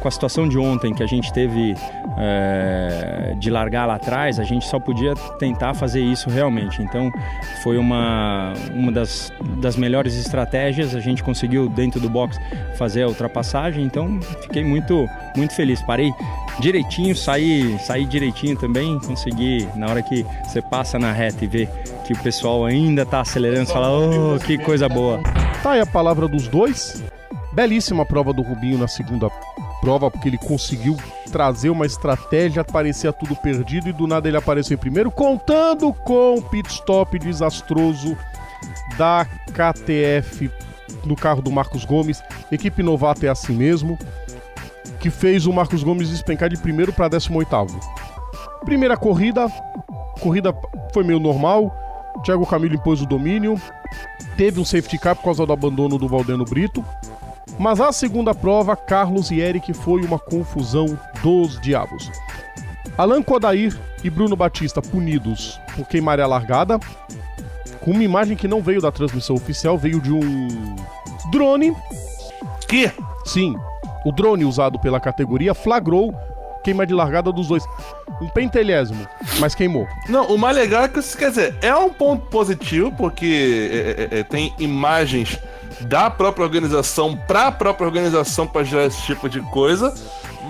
[0.00, 1.74] Com a situação de ontem que a gente teve
[2.16, 6.82] é, de largar lá atrás, a gente só podia tentar fazer isso realmente.
[6.82, 7.12] Então
[7.62, 10.94] foi uma, uma das, das melhores estratégias.
[10.94, 12.38] A gente conseguiu dentro do box
[12.78, 15.82] fazer a ultrapassagem, então fiquei muito, muito feliz.
[15.82, 16.10] Parei
[16.60, 21.68] direitinho, saí, saí direitinho também, consegui, na hora que você passa na reta e vê
[22.06, 25.20] que o pessoal ainda está acelerando, você fala, oh, que coisa boa.
[25.62, 27.02] Tá aí a palavra dos dois.
[27.52, 29.28] Belíssima prova do Rubinho na segunda
[29.80, 30.96] prova, porque ele conseguiu
[31.32, 36.34] trazer uma estratégia, parecia tudo perdido e do nada ele apareceu em primeiro, contando com
[36.34, 38.16] o pit stop desastroso
[38.96, 40.50] da KTF
[41.04, 42.22] no carro do Marcos Gomes.
[42.50, 43.98] Equipe novata é assim mesmo,
[45.00, 47.48] que fez o Marcos Gomes despencar de primeiro para 18.
[48.64, 49.46] Primeira corrida,
[50.20, 50.54] corrida
[50.92, 51.74] foi meio normal,
[52.24, 53.60] Thiago Camilo impôs o domínio.
[54.36, 56.84] Teve um safety car por causa do abandono do Valdeno Brito.
[57.60, 62.10] Mas a segunda prova, Carlos e Eric foi uma confusão dos diabos.
[62.96, 66.80] Alan Kodair e Bruno Batista punidos por queimar a largada,
[67.82, 70.74] com uma imagem que não veio da transmissão oficial, veio de um
[71.30, 71.76] drone.
[72.66, 72.90] Que?
[73.26, 73.54] Sim,
[74.06, 76.14] o drone usado pela categoria flagrou
[76.62, 77.64] queima de largada dos dois.
[78.20, 79.06] Um pentelésimo,
[79.38, 79.86] mas queimou.
[80.08, 83.70] Não, o mais legal é que, quer dizer, é um ponto positivo, porque
[84.10, 85.38] é, é, é tem imagens
[85.82, 89.94] da própria organização para a própria organização para gerar esse tipo de coisa,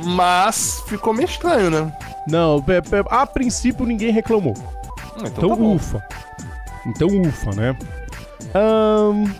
[0.04, 1.92] mas ficou meio estranho, né?
[2.26, 2.64] Não,
[3.08, 4.54] a princípio ninguém reclamou.
[5.16, 6.04] Ah, então, então tá ufa.
[6.86, 7.76] Então ufa, né?
[8.54, 9.30] Um...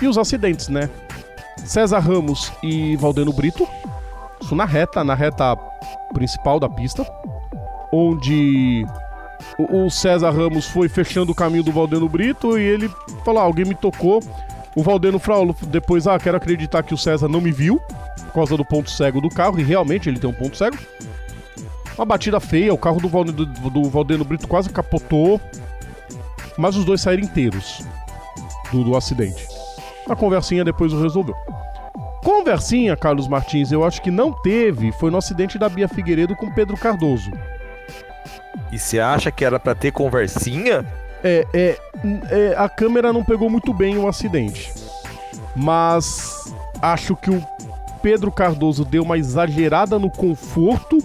[0.00, 0.88] E os acidentes, né?
[1.64, 3.68] César Ramos e Valdeno Brito
[4.40, 5.56] isso na reta, na reta
[6.12, 7.06] principal da pista,
[7.92, 8.86] onde
[9.58, 12.90] o César Ramos foi fechando o caminho do Valdeno Brito e ele
[13.24, 14.22] falou: ah, alguém me tocou.
[14.74, 17.80] O Valdeno falou depois: ah, quero acreditar que o César não me viu
[18.26, 20.76] por causa do ponto cego do carro, e realmente ele tem um ponto cego.
[21.96, 25.40] Uma batida feia, o carro do Valdeno, do, Valdeno Brito quase capotou,
[26.56, 27.82] mas os dois saíram inteiros
[28.70, 29.46] do, do acidente.
[30.08, 31.34] A conversinha depois o resolveu.
[32.28, 36.52] Conversinha, Carlos Martins, eu acho que não teve, foi no acidente da Bia Figueiredo com
[36.52, 37.30] Pedro Cardoso.
[38.70, 40.84] E você acha que era para ter conversinha?
[41.24, 41.78] É, é,
[42.30, 44.70] é, a câmera não pegou muito bem o acidente.
[45.56, 47.42] Mas acho que o
[48.02, 50.98] Pedro Cardoso deu uma exagerada no conforto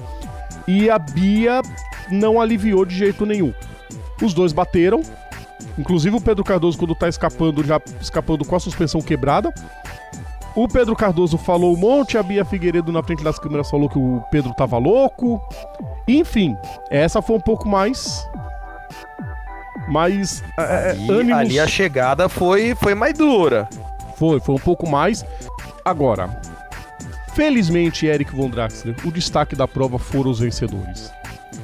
[0.68, 1.62] e a Bia
[2.12, 3.54] não aliviou de jeito nenhum.
[4.22, 5.02] Os dois bateram.
[5.78, 9.54] Inclusive o Pedro Cardoso, quando tá escapando, já escapando com a suspensão quebrada.
[10.56, 13.98] O Pedro Cardoso falou um monte, a Bia Figueiredo na frente das câmeras falou que
[13.98, 15.42] o Pedro tava louco.
[16.08, 16.56] Enfim,
[16.92, 18.28] essa foi um pouco mais.
[19.88, 20.44] Mais.
[20.58, 21.40] É, é ali, ânimos...
[21.40, 23.68] ali a chegada foi, foi mais dura.
[24.16, 25.26] Foi, foi um pouco mais.
[25.84, 26.30] Agora,
[27.34, 31.12] felizmente, Eric Von Draxler, o destaque da prova foram os vencedores.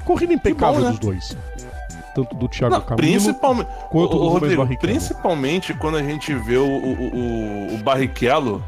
[0.03, 0.89] Corrida impecável bom, né?
[0.89, 1.37] dos dois
[2.19, 4.93] tanto do Thiago Não, Camilo principalmente, quanto o, do Rodrigo, Barrichello.
[4.93, 8.63] Principalmente quando a gente vê o, o, o, o Barrichello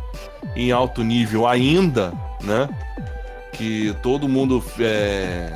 [0.55, 2.69] em alto nível ainda, né?
[3.51, 4.63] Que todo mundo.
[4.79, 5.51] É...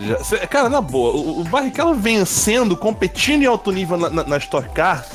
[0.00, 0.46] Já...
[0.46, 4.68] Cara, na boa, o, o Barrichello vencendo, competindo em alto nível na, na, na Stock
[4.70, 5.06] Car,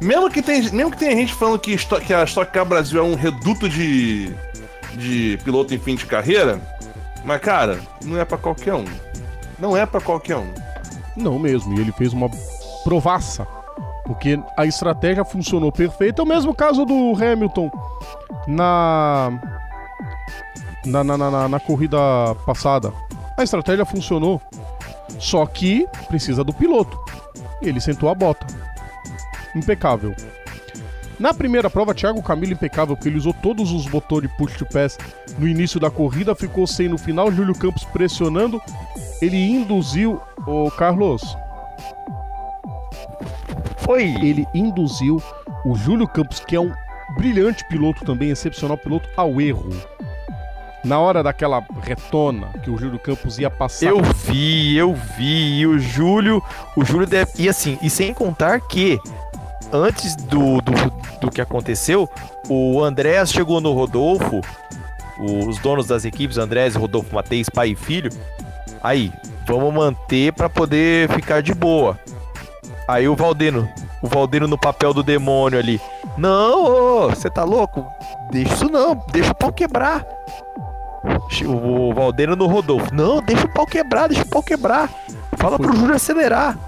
[0.00, 3.04] mesmo que, tem, mesmo que tenha gente falando que, que a Stock Car Brasil é
[3.04, 4.34] um reduto de,
[4.94, 6.60] de piloto em fim de carreira,
[7.24, 8.84] mas cara, não é para qualquer um.
[9.58, 10.52] Não é para qualquer um.
[11.16, 12.28] Não mesmo, e ele fez uma
[12.84, 13.46] provaça.
[14.04, 16.22] Porque a estratégia funcionou perfeita.
[16.22, 17.70] É o mesmo caso do Hamilton
[18.46, 19.30] na
[20.84, 21.98] na, na, na, na corrida
[22.44, 22.92] passada.
[23.36, 24.40] A estratégia funcionou.
[25.18, 26.98] Só que precisa do piloto.
[27.60, 28.46] Ele sentou a bota.
[29.54, 30.14] Impecável.
[31.18, 34.66] Na primeira prova, Thiago Camilo impecável, porque ele usou todos os botões de push to
[34.66, 34.98] pass
[35.38, 38.60] no início da corrida, ficou sem no final, Júlio Campos pressionando,
[39.20, 41.36] ele induziu o Carlos.
[43.78, 44.04] Foi.
[44.22, 45.22] Ele induziu
[45.64, 46.72] o Júlio Campos, que é um
[47.16, 49.70] brilhante piloto também, excepcional piloto ao erro.
[50.84, 53.86] Na hora daquela retona que o Júlio Campos ia passar.
[53.86, 55.60] Eu vi, eu vi.
[55.60, 56.42] E o Júlio.
[56.76, 57.30] O Júlio deve.
[57.38, 58.98] E assim, e sem contar que
[59.72, 60.72] antes do, do,
[61.20, 62.08] do que aconteceu,
[62.48, 64.40] o Andrés chegou no Rodolfo,
[65.18, 68.10] os donos das equipes, Andrés, Rodolfo Mateis, pai e filho.
[68.82, 69.12] Aí,
[69.46, 71.98] vamos manter para poder ficar de boa.
[72.88, 73.68] Aí o Valdeno,
[74.02, 75.80] o Valdeno no papel do demônio ali.
[76.18, 77.86] Não, você tá louco?
[78.30, 80.04] Deixa isso não, deixa o pau quebrar.
[81.46, 82.92] O Valdeno no Rodolfo.
[82.94, 84.90] Não, deixa o pau quebrar, deixa o pau quebrar.
[85.36, 86.58] Fala pro Júlio acelerar.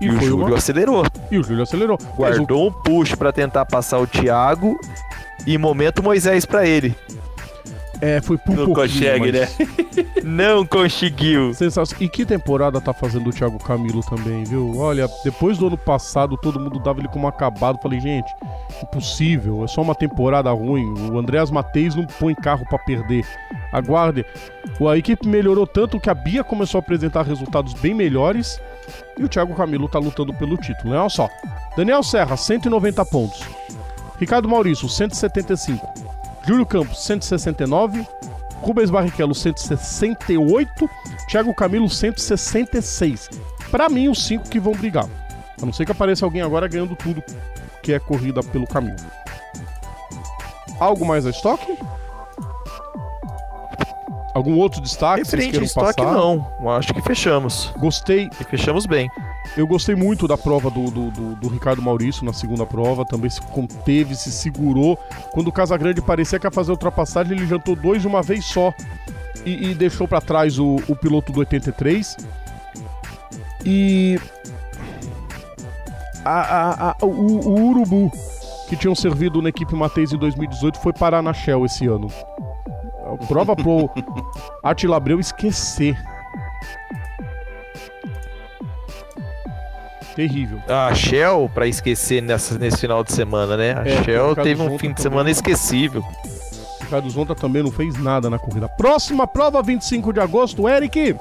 [0.00, 0.56] E, e o Júlio uma...
[0.56, 1.04] acelerou.
[1.30, 1.98] E o Júlio acelerou.
[2.16, 2.68] Guardou o...
[2.68, 4.78] um push para tentar passar o Thiago
[5.46, 6.96] e momento Moisés para ele.
[8.00, 9.58] É, foi por Não consegue, mas...
[9.58, 9.66] né?
[10.24, 11.52] Não conseguiu.
[11.52, 12.02] Sensacional.
[12.02, 14.78] E que temporada tá fazendo o Thiago Camilo também, viu?
[14.78, 17.78] Olha, depois do ano passado, todo mundo dava ele como acabado.
[17.82, 18.30] Falei, gente,
[18.82, 19.64] impossível.
[19.64, 20.94] É só uma temporada ruim.
[21.10, 23.26] O Andréas Mateis não põe carro para perder.
[23.72, 24.24] Aguarde.
[24.88, 28.60] A equipe melhorou tanto que a Bia começou a apresentar resultados bem melhores.
[29.18, 30.98] E o Thiago Camilo tá lutando pelo título, né?
[30.98, 31.28] Olha só.
[31.76, 33.42] Daniel Serra, 190 pontos.
[34.18, 36.09] Ricardo Maurício, 175.
[36.46, 38.06] Júlio Campos, 169.
[38.60, 40.90] Rubens Barrichello, 168.
[41.28, 43.28] Thiago Camilo, 166.
[43.70, 45.08] Para mim, os cinco que vão brigar.
[45.60, 47.22] A não ser que apareça alguém agora ganhando tudo
[47.82, 48.96] que é corrida pelo caminho.
[50.78, 51.78] Algo mais a estoque?
[54.34, 55.22] Algum outro destaque?
[55.22, 56.14] Referente a estoque, passar?
[56.14, 56.46] não.
[56.70, 57.72] Acho que fechamos.
[57.78, 58.30] Gostei.
[58.40, 59.10] E fechamos bem.
[59.56, 63.28] Eu gostei muito da prova do, do, do, do, Ricardo Maurício na segunda prova, também
[63.28, 64.96] se conteve, se segurou.
[65.32, 68.72] Quando o Casagrande parecia que ia fazer ultrapassagem, ele jantou dois de uma vez só
[69.44, 72.16] e, e deixou para trás o, o piloto do 83.
[73.64, 74.18] E
[76.24, 78.10] a, a, a, o, o, Urubu,
[78.68, 82.08] que tinham servido na equipe Mateis em 2018, foi parar na Shell esse ano.
[83.26, 83.90] Prova pro
[84.62, 85.96] Attila Abreu esquecer
[90.14, 90.60] Terrível.
[90.68, 93.74] A Shell, para esquecer nessa, nesse final de semana, né?
[93.76, 96.02] A é, Shell teve um fim de semana esquecível.
[96.02, 98.68] O Ricardo Zonta também não fez nada na corrida.
[98.68, 101.16] Próxima prova, 25 de agosto, Eric.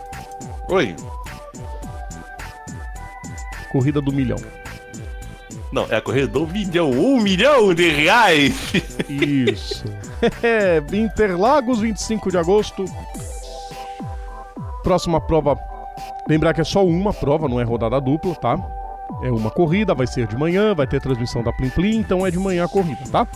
[0.68, 0.96] Oi.
[3.72, 4.38] Corrida do milhão.
[5.72, 6.90] Não, é a corrida do milhão.
[6.90, 8.56] Um milhão de reais.
[9.08, 9.86] Isso.
[10.44, 12.84] É, Interlagos, 25 de agosto.
[14.84, 15.58] Próxima prova.
[16.28, 18.58] Lembrar que é só uma prova, não é rodada dupla, tá?
[19.22, 22.32] É uma corrida, vai ser de manhã, vai ter transmissão da Plim Plim, então é
[22.32, 23.28] de manhã a corrida, tá?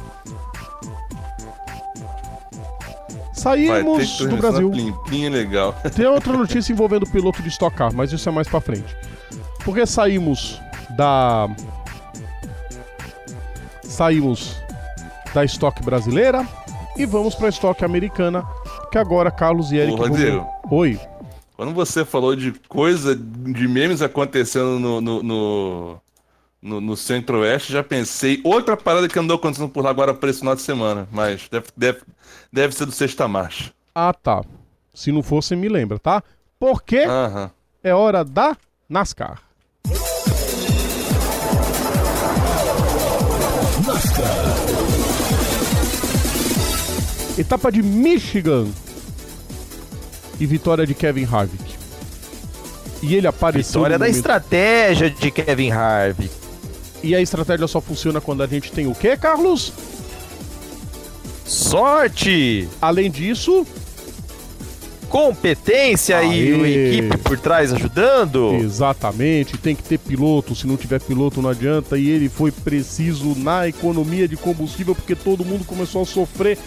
[3.34, 4.70] Saímos do Brasil.
[4.72, 5.76] Plim Plim é legal.
[5.94, 8.96] Tem outra notícia envolvendo o piloto de Stock Car, mas isso é mais para frente.
[9.66, 10.62] Porque saímos
[10.92, 11.50] da
[13.84, 14.62] saímos
[15.34, 16.48] da estoque brasileira
[16.96, 18.46] e vamos para a estoque americana,
[18.92, 20.76] que agora Carlos e Eric Ô.
[20.78, 21.00] Oi.
[21.56, 26.02] Quando você falou de coisa, de memes acontecendo no, no, no,
[26.62, 30.40] no, no Centro-Oeste, já pensei outra parada que andou acontecendo por lá agora para esse
[30.40, 32.02] final de semana, mas deve, deve,
[32.52, 33.72] deve ser do Sexta Marcha.
[33.94, 34.42] Ah, tá.
[34.94, 36.24] Se não fosse, me lembra, tá?
[36.60, 37.52] Porque Aham.
[37.84, 38.58] é hora da
[38.90, 39.42] NASCAR.
[43.86, 44.54] NASCAR.
[47.38, 48.68] Etapa de Michigan
[50.40, 51.76] e vitória de Kevin Harvick.
[53.02, 53.82] E ele apareceu.
[53.82, 54.16] Vitória da momento...
[54.16, 56.32] estratégia de Kevin Harvick.
[57.04, 59.74] E a estratégia só funciona quando a gente tem o quê, Carlos?
[61.46, 62.68] Sorte!
[62.82, 63.68] Além disso,
[65.10, 66.46] competência Aê.
[66.46, 68.54] e uma equipe por trás ajudando.
[68.54, 71.98] Exatamente, tem que ter piloto, se não tiver piloto não adianta.
[71.98, 76.58] E ele foi preciso na economia de combustível porque todo mundo começou a sofrer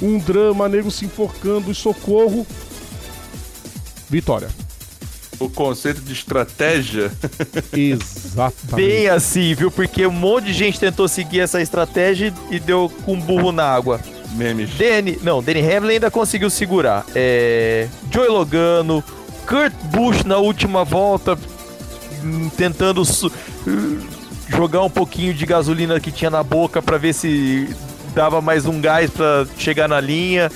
[0.00, 2.46] um drama, nego se enforcando e socorro
[4.12, 4.48] vitória.
[5.40, 7.10] O conceito de estratégia.
[7.72, 8.74] Exatamente.
[8.74, 9.70] Bem assim, viu?
[9.70, 13.98] Porque um monte de gente tentou seguir essa estratégia e deu com burro na água.
[14.34, 14.70] Memes.
[14.78, 17.04] Danny, não, Danny Hamlin ainda conseguiu segurar.
[17.14, 19.02] É, Joey Logano,
[19.46, 21.36] Kurt Busch na última volta,
[22.22, 23.02] hum, tentando
[24.48, 27.68] jogar um pouquinho de gasolina que tinha na boca para ver se
[28.14, 30.50] dava mais um gás para chegar na linha.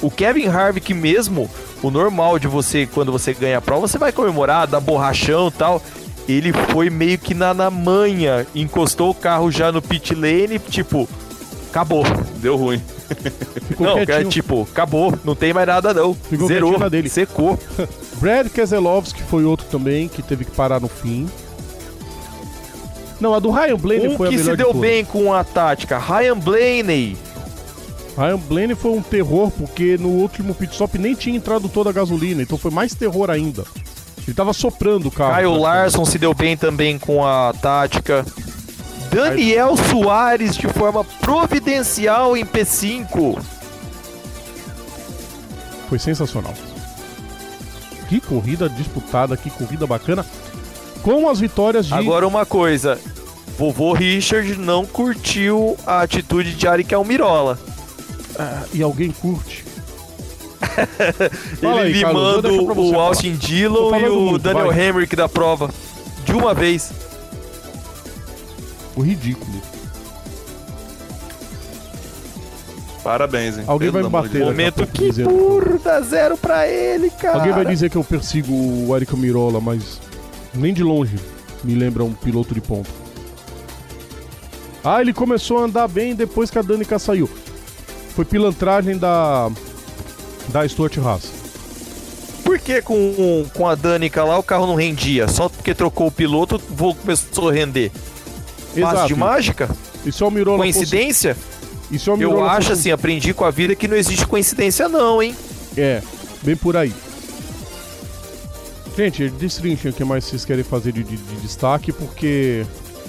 [0.00, 1.50] O Kevin Harvick mesmo
[1.82, 5.52] o normal de você, quando você ganha a prova, você vai comemorar, dar borrachão e
[5.52, 5.82] tal.
[6.28, 11.08] Ele foi meio que na, na manha, encostou o carro já no pit lane, tipo,
[11.70, 12.04] acabou.
[12.38, 12.82] Deu ruim.
[13.68, 16.14] Ficou não, é, tipo, acabou, não tem mais nada não.
[16.14, 17.08] Ficou Zerou, dele.
[17.08, 17.56] secou.
[18.18, 21.28] Brad Keselowski foi outro também que teve que parar no fim.
[23.20, 24.80] Não, a do Ryan Blaney Um foi a que melhor se de deu todas.
[24.80, 27.16] bem com a tática, Ryan Blaney.
[28.16, 31.92] Ryan Blaney foi um terror porque no último pit stop nem tinha entrado toda a
[31.92, 33.64] gasolina, então foi mais terror ainda.
[34.26, 35.32] Ele tava soprando o carro.
[35.32, 38.24] Caio Larson se deu bem também com a tática.
[39.10, 43.38] Daniel Soares de forma providencial em P5.
[45.88, 46.54] Foi sensacional.
[48.08, 50.26] Que corrida disputada, que corrida bacana.
[51.02, 51.94] Com as vitórias de.
[51.94, 52.98] Agora uma coisa,
[53.56, 57.58] vovô Richard não curtiu a atitude de Arik Almirola.
[58.38, 59.64] Ah, e alguém curte.
[61.62, 62.48] Ele aí, Carlos, você
[62.96, 63.00] o.
[63.00, 65.06] Austin Dillon e o muito, Daniel vai.
[65.06, 65.70] Da prova.
[66.24, 66.92] De uma vez.
[68.94, 69.60] O ridículo.
[73.02, 73.64] Parabéns, hein?
[73.68, 74.44] Alguém vai Pelo me amor de bater.
[74.46, 77.38] Momento pouco que dizendo- burro, dá zero pra ele, cara.
[77.38, 80.00] Alguém vai dizer que eu persigo o Eric Mirola, mas
[80.52, 81.16] nem de longe
[81.62, 82.90] me lembra um piloto de ponta.
[84.82, 87.30] Ah, ele começou a andar bem depois que a Danica saiu.
[88.16, 89.48] Foi pilantragem da
[90.48, 91.24] da Stuart Haas.
[92.42, 95.28] Por que com, com a Danica lá o carro não rendia?
[95.28, 97.92] Só porque trocou o piloto, o voo começou a render.
[98.80, 99.68] Passe de mágica?
[100.04, 101.36] E se o fosse- Coincidência?
[101.90, 105.22] e se o Eu acho assim, aprendi com a vida que não existe coincidência não,
[105.22, 105.34] hein?
[105.76, 106.00] É,
[106.42, 106.92] bem por aí.
[108.96, 112.64] Gente, destrinchem o que mais vocês querem fazer de, de- de destaque, porque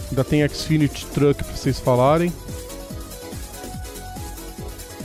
[0.09, 2.33] ainda tem Xfinity Truck pra vocês falarem.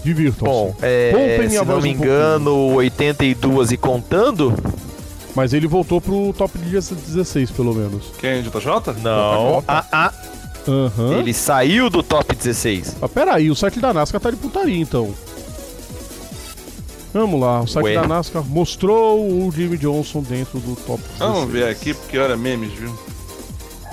[0.04, 0.44] Divirtam-se.
[0.44, 1.12] Bom, é,
[1.48, 1.94] se não me um pouquinho.
[1.96, 4.54] engano, 82 e contando?
[5.34, 8.12] Mas ele voltou pro top de 16, pelo menos.
[8.18, 9.00] Quem, JJ?
[9.02, 9.64] Não.
[9.66, 10.12] Ah, ah,
[10.68, 11.18] Aham.
[11.18, 12.96] ele saiu do top 16.
[13.00, 15.14] Ah, peraí, o site da NASCAR tá de putaria, então.
[17.14, 17.94] Vamos lá, o site Ué.
[17.94, 21.18] da NASCAR mostrou o Jimmy Johnson dentro do top 16.
[21.18, 22.92] Vamos ver aqui, porque olha memes, viu?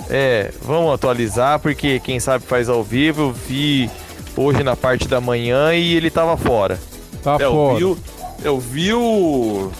[0.08, 3.22] É, vamos atualizar, porque quem sabe faz ao vivo.
[3.22, 3.90] Eu vi
[4.36, 6.78] hoje na parte da manhã e ele tava fora.
[7.22, 7.76] Tá É, eu fora.
[7.78, 7.98] vi, o,
[8.44, 9.70] eu vi o.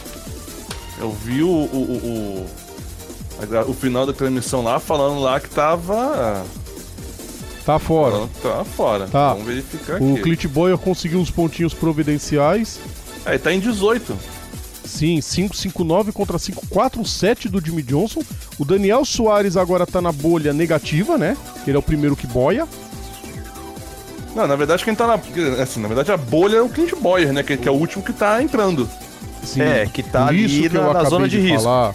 [1.01, 1.49] Eu vi o.
[1.49, 2.47] o, o,
[3.67, 6.45] o, o final da transmissão lá falando lá que tava.
[7.65, 8.29] Tá fora.
[8.43, 9.07] Tava fora.
[9.07, 9.33] Tá.
[9.35, 10.23] Vamos verificar O aqui.
[10.23, 12.79] Clint Boyer conseguiu uns pontinhos providenciais.
[13.25, 14.17] Aí tá em 18.
[14.85, 18.23] Sim, 5-5-9 contra 5-4-7 do Jimmy Johnson.
[18.59, 21.37] O Daniel Soares agora tá na bolha negativa, né?
[21.67, 22.67] Ele é o primeiro que boia.
[24.35, 25.15] Não, na verdade quem tá na.
[25.63, 27.43] Assim, na verdade a bolha é o Clint Boyer, né?
[27.43, 28.89] Que, que é o último que tá entrando.
[29.43, 31.63] Sim, É, que tá ali que eu na- na zona de risco.
[31.63, 31.95] falar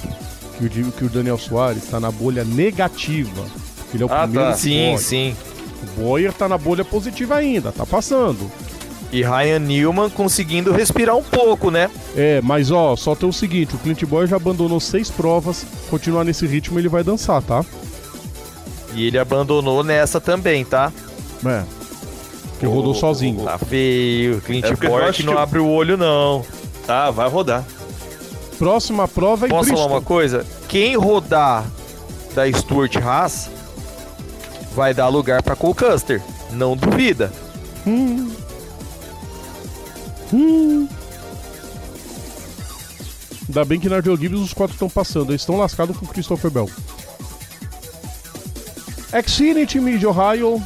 [0.57, 3.45] que o, que o Daniel Soares tá na bolha negativa.
[3.93, 4.57] Ele é o Ah, primeiro tá.
[4.57, 5.36] Sim, sim.
[5.97, 8.51] O Boyer tá na bolha positiva ainda, tá passando.
[9.11, 11.89] E Ryan Newman conseguindo respirar um pouco, né?
[12.17, 16.23] É, mas ó, só tem o seguinte, o Clint Boyer já abandonou seis provas, continuar
[16.25, 17.63] nesse ritmo ele vai dançar, tá?
[18.93, 20.91] E ele abandonou nessa também, tá?
[21.45, 21.63] É.
[22.60, 23.43] Que rodou O- sozinho.
[23.43, 24.41] Tá feio.
[24.41, 26.43] Clint É não que abre o olho, não.
[26.88, 27.66] Ah, vai rodar.
[28.58, 29.84] Próxima prova é Posso Bristol.
[29.88, 30.45] falar uma coisa?
[30.70, 31.66] Quem rodar
[32.34, 33.49] da Stuart Haas
[34.74, 36.22] vai dar lugar pra Cole Custer.
[36.51, 37.32] Não duvida.
[37.86, 38.32] Hum.
[40.34, 40.88] Hum.
[43.47, 45.32] Ainda bem que na Joe Gibbs os quatro estão passando.
[45.32, 46.70] Eles estão lascados com o Christopher Bell.
[49.28, 50.62] Xfinity Mid Ohio.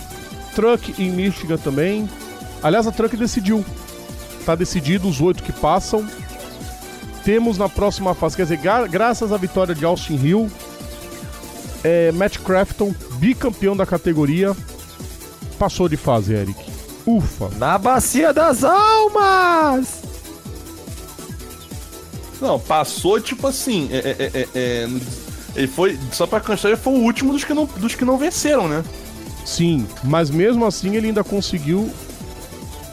[0.59, 2.09] Truck em Michigan também.
[2.61, 3.63] Aliás, a Truck decidiu.
[4.45, 6.05] Tá decidido os oito que passam.
[7.23, 10.51] Temos na próxima fase, quer dizer, gra- graças à vitória de Austin Hill,
[11.83, 14.55] é, Matt Crafton, bicampeão da categoria,
[15.57, 16.59] passou de fase, Eric.
[17.05, 17.49] Ufa.
[17.57, 20.01] Na Bacia das Almas!
[22.41, 23.89] Não, passou tipo assim.
[23.91, 24.87] É, é, é, é, é,
[25.55, 25.97] ele foi.
[26.11, 28.83] Só pra constar, ele foi o último dos que não, dos que não venceram, né?
[29.49, 31.89] Sim, mas mesmo assim ele ainda conseguiu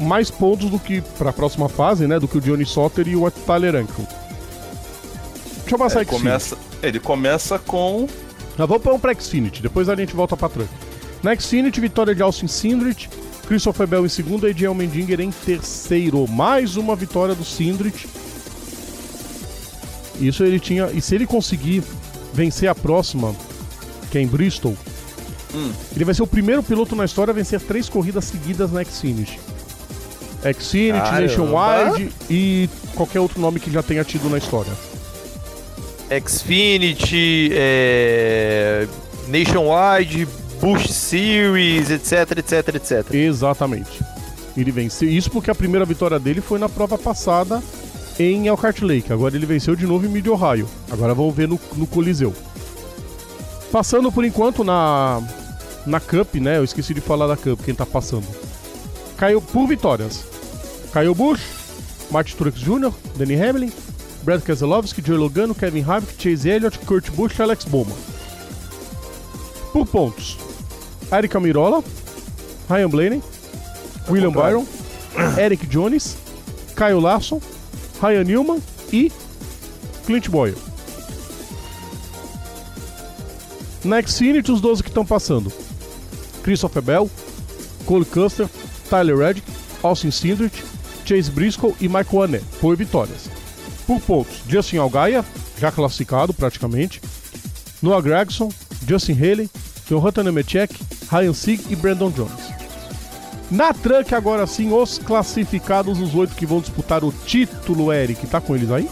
[0.00, 2.18] mais pontos do que para a próxima fase, né?
[2.18, 4.06] Do que o Johnny Sotter e o Tyler Ankel.
[5.60, 6.16] Deixa eu passar Ele aqui.
[6.18, 8.06] começa, ele começa com.
[8.56, 10.70] Nós vamos para um pra Xfinity, depois a gente volta pra Truck.
[11.22, 13.10] Na Xfinity, vitória de Austin Sindrich,
[13.46, 16.26] Christopher Bell em segundo e Adriel Mendinger em terceiro.
[16.26, 18.08] Mais uma vitória do Sindrich.
[20.18, 20.86] Isso ele tinha.
[20.92, 21.82] E se ele conseguir
[22.32, 23.34] vencer a próxima,
[24.10, 24.74] que é em Bristol,
[25.94, 29.38] ele vai ser o primeiro piloto na história a vencer três corridas seguidas na Xfinity.
[30.42, 31.20] Xfinity, Caramba!
[31.20, 34.72] Nationwide e qualquer outro nome que já tenha tido na história.
[36.24, 38.86] Xfinity, é,
[39.28, 40.28] Nationwide,
[40.60, 43.14] Bush Series, etc, etc, etc.
[43.14, 44.02] Exatamente.
[44.56, 45.08] Ele venceu.
[45.08, 47.62] Isso porque a primeira vitória dele foi na prova passada
[48.18, 49.12] em Elkhart Lake.
[49.12, 50.68] Agora ele venceu de novo em Mid Ohio.
[50.90, 52.32] Agora vamos ver no, no Coliseu.
[53.72, 55.22] Passando por enquanto na
[55.86, 56.58] na Cup, né?
[56.58, 58.26] Eu esqueci de falar da Cup, quem tá passando.
[59.16, 60.24] Caiu por vitórias.
[60.92, 61.40] Kyle Busch,
[62.10, 63.72] Martin Truex Jr., Danny Hamlin,
[64.22, 67.96] Brad Keselowski, Joey Logano, Kevin Harvick, Chase Elliott, Kurt Busch e Alex Bowman.
[69.72, 70.38] Por pontos.
[71.12, 71.84] Erika Mirola,
[72.68, 73.22] Ryan Blaney,
[74.08, 74.66] William Byron,
[75.38, 76.16] Eric Jones,
[76.74, 77.40] Kyle Larson,
[78.02, 78.60] Ryan Newman
[78.92, 79.12] e
[80.04, 80.56] Clint Boyle.
[83.86, 85.52] Na Xfinity, os 12 que estão passando.
[86.42, 87.10] Christopher Bell,
[87.86, 88.48] Cole Custer,
[88.90, 89.46] Tyler Reddick,
[89.82, 90.60] Austin Cindric,
[91.04, 93.30] Chase Briscoe e Michael Ané, por vitórias.
[93.86, 95.24] Por pontos, Justin Algaia,
[95.58, 97.00] já classificado praticamente,
[97.80, 98.50] Noah Gregson,
[98.86, 99.48] Justin Haley,
[99.88, 100.74] Johan Nemechek,
[101.08, 102.56] Ryan Sieg e Brandon Jones.
[103.48, 108.26] Na Truck, agora sim, os classificados, os oito que vão disputar o título, Eric.
[108.26, 108.90] Tá com eles aí?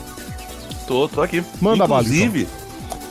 [0.87, 1.43] Tô, tô aqui.
[1.61, 2.47] Manda bala, Inclusive,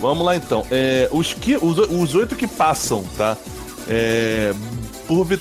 [0.04, 0.64] vamos lá então.
[0.70, 3.36] É, os, que, os, os oito que passam, tá?
[3.88, 4.54] É,
[5.08, 5.40] por, vi-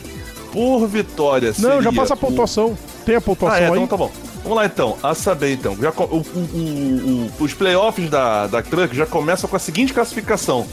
[0.52, 1.52] por vitória.
[1.58, 2.76] Não, já passa a o- pontuação.
[3.04, 3.72] Tem a pontuação Ah, é, aí?
[3.72, 4.10] então tá bom.
[4.42, 5.76] Vamos lá então, a saber então.
[5.76, 10.66] Já, o- o- o- os playoffs da, da Truck já começam com a seguinte classificação: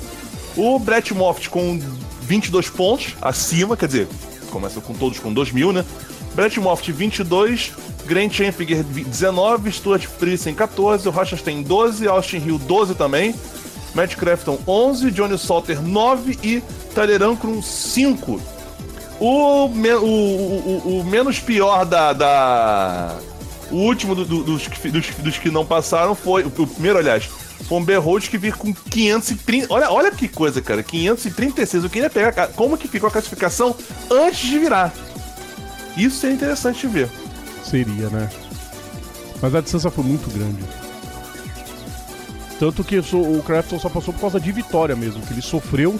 [0.55, 1.79] o Brett Moffitt com
[2.21, 4.07] 22 pontos acima, quer dizer,
[4.51, 5.83] começa com todos com 2 mil, né?
[6.35, 7.71] Brett Moffitt 22,
[8.05, 13.35] Grant Enfinger 19, Stuart Friesen 14, o Rochester 12, Austin Hill 12 também,
[13.93, 16.61] Matt Crafton 11, Johnny Salter 9 e
[16.93, 18.41] Tyler Ankrum 5.
[19.19, 22.13] O, me- o, o, o- menos pior da.
[22.13, 23.17] da-
[23.71, 26.43] o último do- do- dos, que- dos, dos que não passaram foi.
[26.43, 27.25] O, primeiro, aliás,
[27.67, 29.67] foi um Berrold que vir com 530.
[29.73, 30.81] Olha, olha que coisa, cara.
[30.81, 31.83] 536.
[31.83, 33.75] Eu queria pegar como que ficou a classificação
[34.09, 34.93] antes de virar.
[35.97, 37.09] Isso é interessante de ver.
[37.63, 38.29] Seria, né?
[39.41, 40.63] Mas a distância foi muito grande.
[42.59, 45.97] Tanto que o Crafton só passou por causa de vitória mesmo, que ele sofreu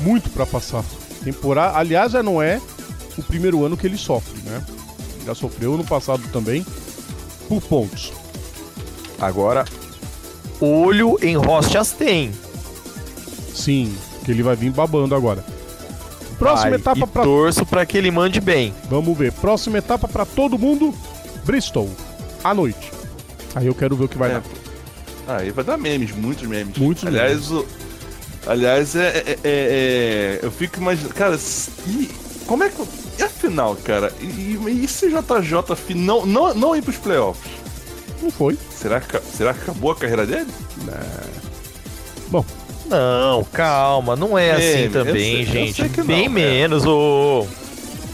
[0.00, 0.84] muito pra passar.
[1.24, 2.60] Temporada, aliás, já não é
[3.16, 4.62] o primeiro ano que ele sofre, né?
[5.24, 6.64] Já sofreu no passado também
[7.48, 8.12] por pontos.
[9.18, 9.64] Agora,
[10.60, 12.30] olho em Ross Chastain.
[13.54, 13.94] Sim,
[14.24, 15.42] que ele vai vir babando agora.
[16.38, 18.74] Próxima Vai, etapa pra torço pra que ele mande bem.
[18.90, 19.32] Vamos ver.
[19.32, 20.92] Próxima etapa pra todo mundo,
[21.46, 21.88] Bristol,
[22.42, 22.92] à noite.
[23.54, 24.34] Aí eu quero ver o que vai É.
[24.34, 24.42] dar.
[25.26, 26.76] Ah, aí vai dar memes, muitos memes.
[26.76, 27.66] Muitos aliás, O,
[28.46, 31.14] aliás, é, é- é- é- Eu fico imaginando.
[31.14, 31.38] Cara,
[31.86, 32.10] e,
[32.46, 32.82] como é que.
[33.18, 34.12] E a final, cara?
[34.20, 37.50] E, e, e se JJ não, não, não ir pros playoffs?
[38.22, 38.58] Não foi.
[38.70, 40.48] Será que, será que acabou a carreira dele?
[42.28, 42.44] Bom,
[42.86, 45.74] Não, calma, não é Meme, assim eu também, sei- eu gente.
[45.74, 46.28] sei que não, Bem é.
[46.28, 47.46] menos, ô.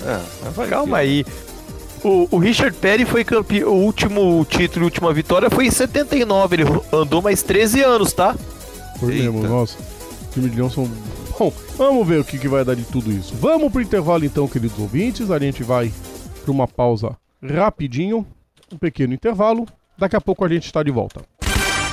[0.05, 1.27] É, mas vai Calma que- aí.
[2.03, 3.69] O, o Richard Petty foi campeão.
[3.71, 6.57] O último título, a última vitória foi em 79.
[6.57, 8.35] Ele andou mais 13 anos, tá?
[8.99, 9.25] foi Eita.
[9.33, 9.43] mesmo.
[9.49, 10.89] Nossa, o time de Johnson.
[11.39, 13.35] Bom, vamos ver o que, que vai dar de tudo isso.
[13.35, 15.31] Vamos pro intervalo então, queridos ouvintes.
[15.31, 15.91] A gente vai
[16.43, 18.27] pra uma pausa rapidinho.
[18.73, 19.67] Um pequeno intervalo.
[19.97, 21.23] Daqui a pouco a gente está de volta.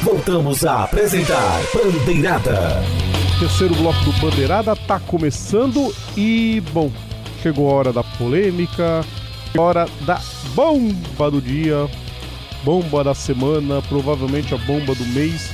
[0.01, 2.83] Voltamos a apresentar Bandeirada.
[3.39, 6.91] Terceiro bloco do Bandeirada tá começando e, bom,
[7.41, 9.03] chegou a hora da polêmica,
[9.61, 10.19] hora da
[10.53, 11.89] bomba do dia,
[12.63, 15.51] bomba da semana, provavelmente a bomba do mês.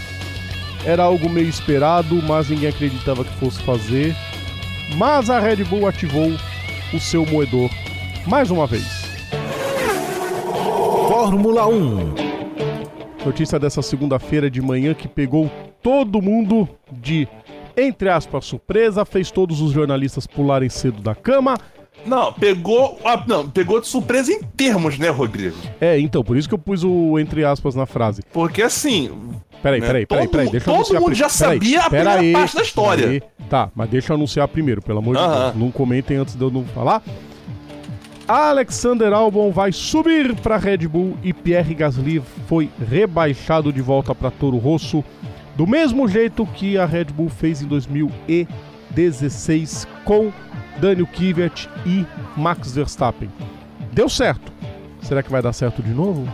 [0.86, 4.16] Era algo meio esperado, mas ninguém acreditava que fosse fazer.
[4.98, 6.32] Mas a Red Bull ativou
[6.94, 7.70] o seu moedor
[8.28, 9.04] mais uma vez.
[11.08, 12.14] Fórmula 1.
[13.26, 15.50] Notícia dessa segunda-feira de manhã que pegou
[15.82, 17.28] todo mundo de,
[17.78, 21.56] entre aspas, surpresa, fez todos os jornalistas pularem cedo da cama.
[22.06, 23.00] Não, pegou.
[23.06, 25.56] ah, não, pegou de surpresa em termos, né, Rodrigo?
[25.80, 28.22] É, então, por isso que eu pus o entre aspas na frase.
[28.34, 29.10] Porque assim.
[29.62, 29.88] Peraí, Né?
[29.88, 32.12] peraí, peraí, Todo peraí, deixa eu todo anunciar mundo pri- já peraí, sabia a primeira
[32.12, 33.04] peraí, parte da história.
[33.04, 33.24] peraí.
[33.50, 35.44] Tá, mas deixa eu anunciar primeiro, pelo amor de Aham.
[35.52, 35.56] Deus.
[35.56, 37.02] Não comentem antes de eu não falar.
[38.28, 44.32] Alexander Albon vai subir para Red Bull e Pierre Gasly foi rebaixado de volta para
[44.32, 45.04] Toro Rosso,
[45.56, 50.32] do mesmo jeito que a Red Bull fez em 2016 com
[50.78, 52.06] Daniel Kvyat e
[52.36, 53.30] Max Verstappen.
[53.92, 54.52] Deu certo.
[55.02, 56.28] Será que vai dar certo de novo?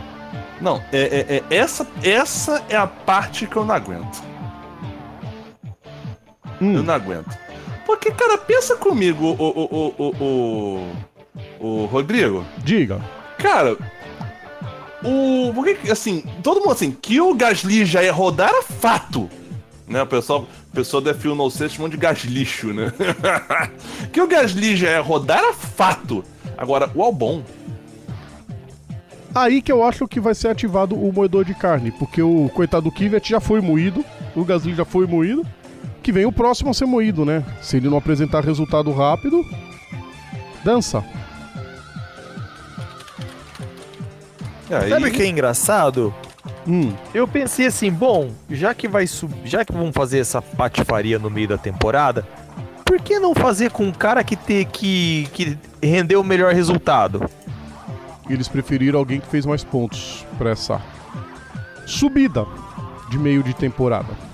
[0.60, 4.22] Não, é, é- é- essa, essa é a parte que eu não aguento.
[6.60, 6.74] Hum.
[6.76, 7.36] Eu não aguento.
[7.86, 10.24] Porque, cara, pensa comigo, o, o, o,
[11.60, 12.44] o, o, Rodrigo.
[12.58, 13.00] Diga.
[13.38, 13.76] Cara,
[15.02, 15.52] o.
[15.54, 19.28] Por que, que, assim, todo mundo assim, que o Gasly já ia rodar era fato.
[19.88, 22.92] Né, o pessoal, o pessoal da Fio No Sense chamam de gaslixo, né?
[24.12, 26.24] que o Gasly já ia rodar era fato.
[26.56, 27.42] Agora, o Albon.
[29.34, 32.84] Aí que eu acho que vai ser ativado o moedor de carne, porque o coitado
[32.84, 34.04] do Kvyat já foi moído,
[34.34, 35.44] o Gasly já foi moído,
[36.02, 37.44] Que vem o próximo a ser moído, né?
[37.60, 39.44] Se ele não apresentar resultado rápido,
[40.64, 41.04] dança.
[44.70, 44.88] Aí...
[44.88, 46.14] Sabe o que é engraçado?
[46.70, 46.92] Hum.
[47.12, 51.28] Eu pensei assim, bom, já que vai subir, já que vamos fazer essa patifaria no
[51.28, 52.24] meio da temporada,
[52.84, 57.28] por que não fazer com um cara que ter que, que rendeu o melhor resultado?
[58.28, 60.80] Eles preferiram alguém que fez mais pontos para essa
[61.86, 62.46] subida
[63.10, 64.30] de meio de temporada.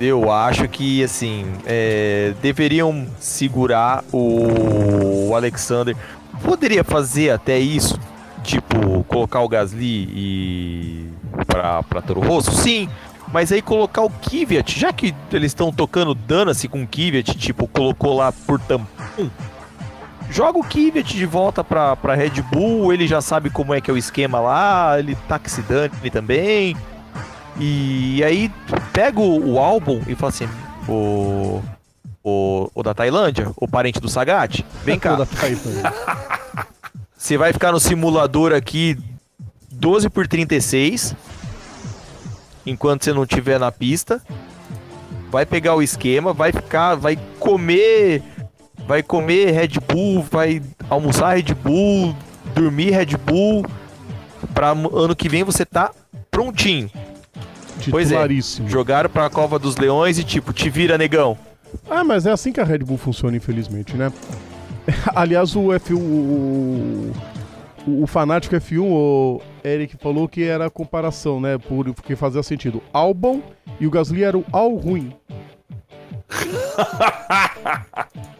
[0.00, 5.94] Eu acho que, assim, é, deveriam segurar o Alexander.
[6.42, 8.00] Poderia fazer até isso,
[8.42, 12.52] tipo, colocar o Gasly e pra, pra Toro Rosso?
[12.52, 12.88] Sim,
[13.32, 17.66] mas aí colocar o Kvyat, já que eles estão tocando dana-se com o Kvyat, tipo,
[17.68, 19.30] colocou lá por tampão,
[20.30, 23.90] joga o Kvyat de volta pra, pra Red Bull, ele já sabe como é que
[23.90, 26.76] é o esquema lá, ele tá que se dane também.
[27.60, 28.50] E aí
[28.92, 30.48] pega o, o álbum e fala assim,
[30.88, 31.60] o,
[32.22, 35.16] o, o da Tailândia, o parente do Sagat, vem cá.
[37.16, 38.96] Você vai ficar no simulador aqui
[39.78, 41.14] 12 por 36,
[42.66, 44.20] enquanto você não estiver na pista.
[45.30, 48.22] Vai pegar o esquema, vai ficar, vai comer,
[48.86, 52.16] vai comer Red Bull, vai almoçar Red Bull,
[52.54, 53.64] dormir Red Bull.
[54.54, 55.90] Para ano que vem você tá
[56.30, 56.90] prontinho.
[57.90, 58.18] Pois é,
[58.66, 61.38] jogaram pra Cova dos Leões e tipo, te vira, negão.
[61.88, 64.12] Ah, mas é assim que a Red Bull funciona, infelizmente, né?
[65.14, 67.12] Aliás, o F1, o,
[67.88, 71.58] o, o fanático F1, o Eric falou que era a comparação, né?
[71.58, 72.82] Por, porque fazia sentido.
[72.92, 73.40] Albon
[73.80, 75.12] e o Gasly eram Al ruim.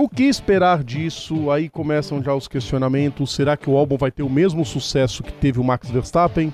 [0.00, 1.50] O que esperar disso?
[1.50, 3.34] Aí começam já os questionamentos.
[3.34, 6.50] Será que o Albon vai ter o mesmo sucesso que teve o Max Verstappen?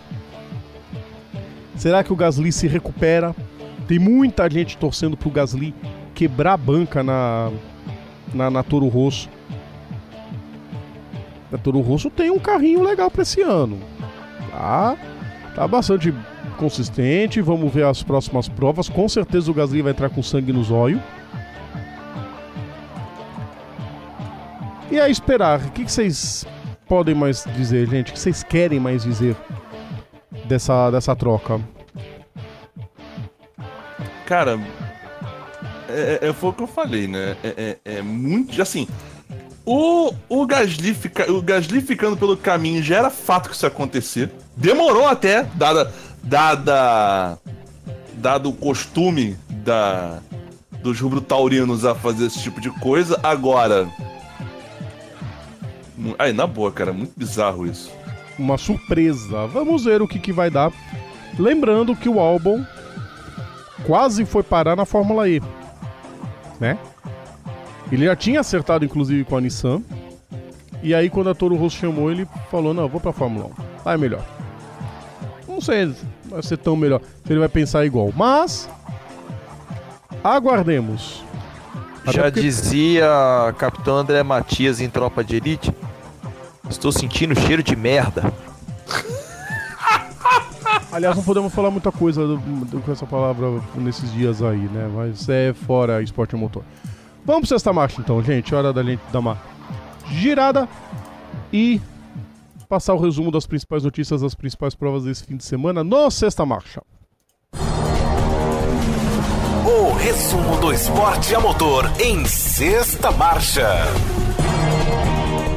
[1.77, 3.37] Será que o Gasly se recupera?
[3.87, 5.73] Tem muita gente torcendo pro Gasly
[6.13, 7.53] quebrar a banca na,
[8.35, 9.29] na, na Toro Rosso.
[11.53, 13.79] A Toro Rosso tem um carrinho legal para esse ano.
[14.51, 14.97] Tá,
[15.55, 16.13] tá bastante
[16.57, 17.41] consistente.
[17.41, 18.89] Vamos ver as próximas provas.
[18.89, 21.01] Com certeza o Gasly vai entrar com sangue nos olhos.
[24.91, 25.61] E aí esperar.
[25.61, 26.47] O que, que vocês
[26.89, 28.11] podem mais dizer, gente?
[28.11, 29.37] O que vocês querem mais dizer
[30.47, 31.61] dessa, dessa troca?
[34.25, 34.59] Cara,
[35.89, 37.37] é, é, é, foi o que eu falei, né?
[37.43, 38.61] É, é, é muito.
[38.61, 38.89] Assim,
[39.67, 43.69] o, o, Gasly fica, o Gasly ficando pelo caminho já era fato que isso ia
[43.69, 44.31] acontecer.
[44.57, 45.93] Demorou até, dada.
[46.23, 47.39] dada
[48.17, 50.21] dado o costume da,
[50.83, 53.21] dos rubro-taurinos a fazer esse tipo de coisa.
[53.23, 53.89] Agora.
[56.19, 57.91] Aí, na boa, cara, muito bizarro isso.
[58.39, 59.47] Uma surpresa.
[59.47, 60.73] Vamos ver o que, que vai dar.
[61.39, 62.65] Lembrando que o álbum
[63.87, 65.41] quase foi parar na Fórmula E,
[66.59, 66.79] né?
[67.91, 69.83] Ele já tinha acertado inclusive com a Nissan.
[70.83, 73.51] E aí quando a Toro Rosso chamou, ele falou: "Não, vou para Fórmula 1.
[73.85, 74.25] Lá é melhor".
[75.49, 78.69] Não sei se vai ser tão melhor, se ele vai pensar igual, mas
[80.23, 81.25] aguardemos.
[82.05, 82.41] Já porque...
[82.41, 83.07] dizia
[83.59, 85.73] Capitão André Matias em Tropa de Elite:
[86.69, 88.33] "Estou sentindo cheiro de merda".
[90.93, 92.23] Aliás, não podemos falar muita coisa
[92.85, 94.91] com essa palavra nesses dias aí, né?
[94.95, 96.63] Mas é fora esporte motor.
[97.27, 98.55] Vamos para sexta marcha então, gente.
[98.55, 99.37] Hora da gente dar uma
[100.13, 100.69] girada
[101.53, 101.81] e
[102.69, 106.47] passar o resumo das principais notícias das principais provas desse fim de semana no Sexta
[106.47, 106.81] Marcha.
[109.67, 113.69] O resumo do esporte a motor em Sexta Marcha.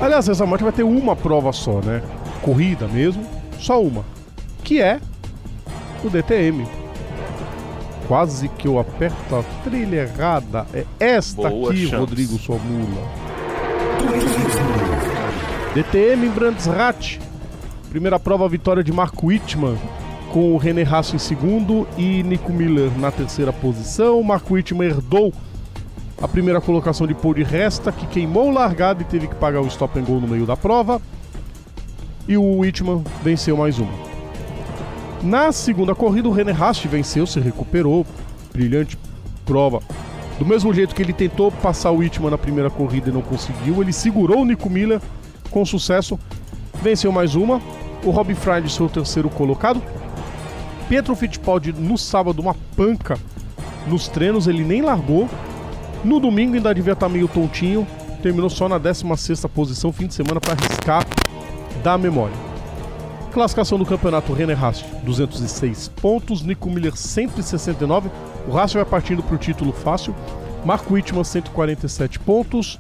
[0.02, 2.02] Aliás, essa marcha vai ter uma prova só, né?
[2.42, 3.24] Corrida mesmo,
[3.60, 4.04] só uma.
[4.64, 5.00] Que é
[6.04, 6.79] o DTM.
[8.10, 10.66] Quase que eu aperto a trilha errada.
[10.74, 11.96] É esta Boa aqui, chance.
[11.96, 13.08] Rodrigo, sua mula.
[15.76, 17.20] DTM em Brands Hatch.
[17.92, 19.78] Primeira prova, vitória de Marco Wittmann
[20.32, 24.24] com o René Hasso em segundo e Nico Miller na terceira posição.
[24.24, 25.32] Marco Wittmann herdou
[26.20, 29.62] a primeira colocação de Paul de Resta, que queimou o largado e teve que pagar
[29.62, 31.00] o stop and go no meio da prova.
[32.28, 34.09] E o Wittmann venceu mais uma.
[35.22, 38.06] Na segunda corrida, o René Rast venceu, se recuperou.
[38.54, 38.98] Brilhante
[39.46, 39.82] prova.
[40.38, 43.82] Do mesmo jeito que ele tentou passar o Whitman na primeira corrida e não conseguiu,
[43.82, 45.02] ele segurou o Nico Miller
[45.52, 46.18] com sucesso,
[46.82, 47.62] venceu mais uma.
[48.06, 49.82] O Rob Friday foi o terceiro colocado.
[50.88, 53.18] Pietro Fittipaldi no sábado, uma panca
[53.88, 55.28] nos treinos, ele nem largou.
[56.04, 57.86] No domingo ainda devia estar meio tontinho,
[58.24, 61.06] terminou só na 16 posição, fim de semana para arriscar
[61.84, 62.49] da memória.
[63.32, 68.10] Classificação do campeonato René Rast, 206 pontos, Nico Miller 169.
[68.48, 70.16] O Rast vai partindo para o título fácil.
[70.66, 72.80] Marco Wittmann 147 pontos.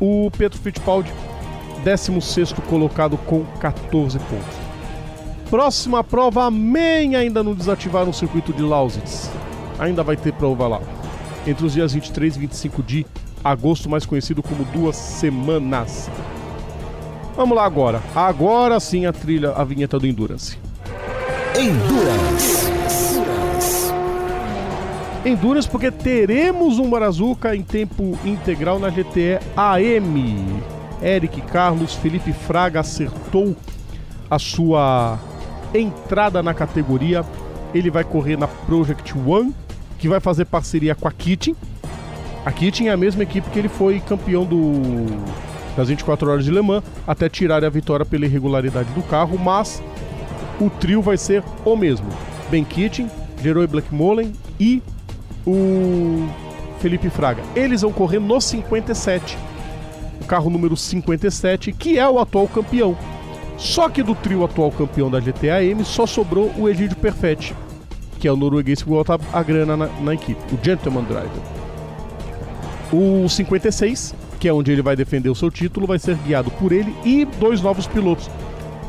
[0.00, 1.12] O Pedro Fittipaldi
[1.84, 4.56] 16 colocado com 14 pontos.
[5.50, 9.30] Próxima prova, Amém ainda não desativaram o circuito de Lausitz.
[9.78, 10.80] Ainda vai ter prova lá.
[11.46, 13.06] Entre os dias 23 e 25 de
[13.44, 16.08] agosto, mais conhecido como duas semanas.
[17.42, 18.00] Vamos lá agora.
[18.14, 20.56] Agora sim a trilha, a vinheta do Endurance.
[21.58, 22.70] Endurance.
[25.26, 30.62] Endurance porque teremos um Marazuca em tempo integral na GTE AM.
[31.02, 33.56] Eric Carlos, Felipe Fraga acertou
[34.30, 35.18] a sua
[35.74, 37.24] entrada na categoria.
[37.74, 39.52] Ele vai correr na Project One,
[39.98, 41.56] que vai fazer parceria com a Kitchen.
[42.46, 45.10] A Kitchen é a mesma equipe que ele foi campeão do
[45.76, 49.82] das 24 horas de Le Mans, até tirar a vitória pela irregularidade do carro, mas
[50.60, 52.08] o trio vai ser o mesmo.
[52.50, 53.10] Ben Kitchen,
[53.42, 54.82] Leroy Blackmolen e
[55.46, 56.28] o
[56.80, 57.42] Felipe Fraga.
[57.54, 59.38] Eles vão correr no 57,
[60.20, 62.96] o carro número 57, que é o atual campeão.
[63.56, 67.54] Só que do trio atual campeão da GTA M só sobrou o Egídio Perfetti,
[68.18, 71.30] que é o norueguês que bota a grana na, na equipe, o Gentleman Driver.
[72.92, 76.72] O 56 que é onde ele vai defender o seu título, vai ser guiado por
[76.72, 78.28] ele e dois novos pilotos,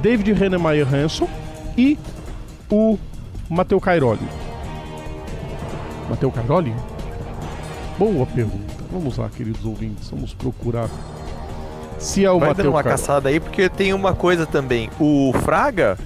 [0.02, 1.30] David Renemeyer Hanson
[1.78, 1.96] e
[2.72, 2.98] o
[3.48, 4.28] Matteo Cairoli.
[6.10, 6.74] Matteo Cairoli?
[8.00, 8.74] Boa pergunta.
[8.92, 10.90] Vamos lá, queridos ouvintes, vamos procurar
[12.00, 13.02] se é o Vai Matteo dando uma Cairoli.
[13.02, 14.90] caçada aí, porque tem uma coisa também.
[15.00, 16.00] O Fraga,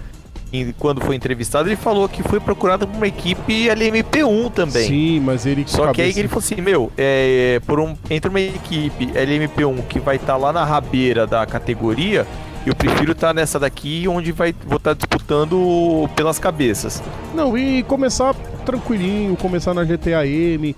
[0.78, 4.88] quando foi entrevistado, ele falou que foi procurado por uma equipe LMP1 também.
[4.88, 8.30] Sim, mas ele Só que aí cabeça- ele falou assim, meu, é, por um, entre
[8.30, 12.26] uma equipe LMP1 que vai estar lá na rabeira da categoria,
[12.66, 17.02] eu prefiro estar nessa daqui onde vai vou estar disputando pelas cabeças.
[17.34, 18.34] Não, e começar
[18.66, 20.76] tranquilinho, começar na GTA M,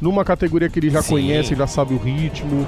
[0.00, 1.10] numa categoria que ele já Sim.
[1.14, 2.66] conhece, já sabe o ritmo.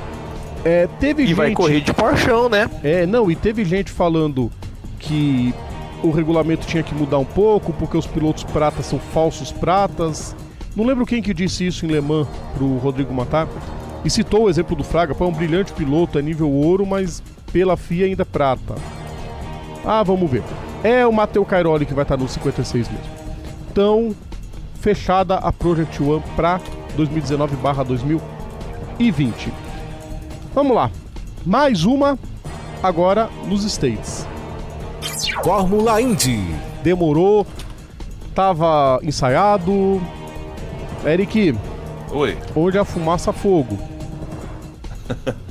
[0.65, 1.37] É, teve E gente...
[1.37, 2.71] vai correr de porchão, né?
[2.85, 4.51] É, não, e teve gente falando
[4.99, 5.53] que
[6.03, 10.35] o regulamento tinha que mudar um pouco, porque os pilotos pratas são falsos pratas.
[10.75, 13.49] Não lembro quem que disse isso em Le Mans pro Rodrigo Matar.
[14.05, 17.23] E citou o exemplo do Fraga, pô, é um brilhante piloto, é nível ouro, mas
[17.53, 18.75] pela FIA ainda é prata.
[19.85, 20.43] Ah, vamos ver.
[20.83, 23.05] É o Matteo Cairoli que vai estar no 56 mesmo.
[23.71, 24.13] Então,
[24.81, 26.61] fechada a Project One para
[26.97, 29.53] 2019/2020.
[30.55, 30.91] Vamos lá.
[31.47, 32.19] Mais uma
[32.83, 34.27] agora nos States.
[35.43, 36.41] Fórmula Indy.
[36.83, 37.47] Demorou,
[38.35, 40.01] tava ensaiado.
[41.05, 41.55] Eric,
[42.11, 42.37] Oi.
[42.55, 43.79] hoje a fumaça fogo.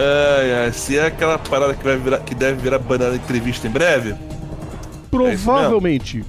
[0.00, 3.70] Ai, ai, se é aquela parada que, vai virar, que deve virar banana entrevista em
[3.70, 4.14] breve,
[5.10, 6.24] Provavelmente.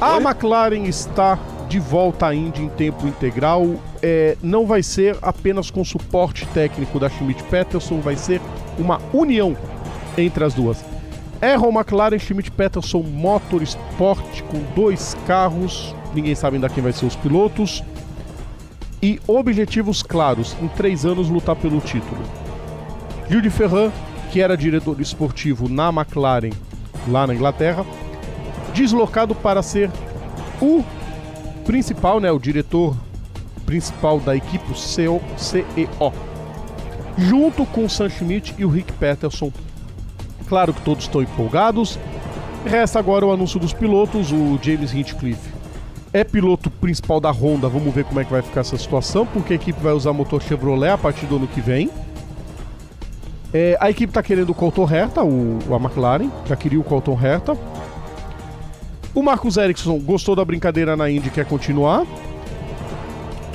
[0.00, 0.22] a Oi?
[0.22, 1.36] McLaren está
[1.68, 3.66] de volta à Indy em tempo integral.
[4.00, 8.40] É, não vai ser apenas com suporte técnico da Schmidt Peterson, vai ser
[8.78, 9.56] uma união
[10.16, 10.84] entre as duas.
[11.42, 17.16] Errol McLaren Schmidt Peterson Motorsport com dois carros, ninguém sabe ainda quem vai ser os
[17.16, 17.82] pilotos.
[19.02, 22.20] E objetivos claros: em três anos lutar pelo título.
[23.30, 23.90] Gil de Ferran,
[24.30, 26.52] que era diretor esportivo na McLaren
[27.08, 27.86] lá na Inglaterra,
[28.74, 29.90] deslocado para ser
[30.60, 30.84] o
[31.64, 32.94] principal, né, o diretor
[33.64, 36.12] principal da equipe, o CEO, CEO,
[37.16, 39.50] junto com o Sam Schmidt e o Rick Peterson.
[40.50, 41.98] Claro que todos estão empolgados.
[42.66, 45.60] Resta agora o anúncio dos pilotos, o James Hinchcliffe
[46.12, 49.52] é piloto principal da Honda, vamos ver como é que vai ficar essa situação, porque
[49.52, 51.88] a equipe vai usar motor Chevrolet a partir do ano que vem.
[53.52, 57.18] É, a equipe está querendo o Colton Herta, o, a McLaren, já queria o Colton
[57.20, 57.56] Herta.
[59.14, 62.04] O Marcos Ericsson gostou da brincadeira na Indy quer continuar.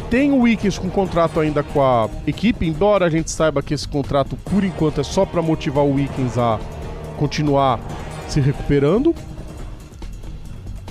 [0.10, 3.88] Tem o Wickens com contrato ainda com a equipe, embora a gente saiba que esse
[3.88, 6.60] contrato, por enquanto, é só para motivar o Wickens a
[7.16, 7.80] continuar
[8.28, 9.14] se recuperando.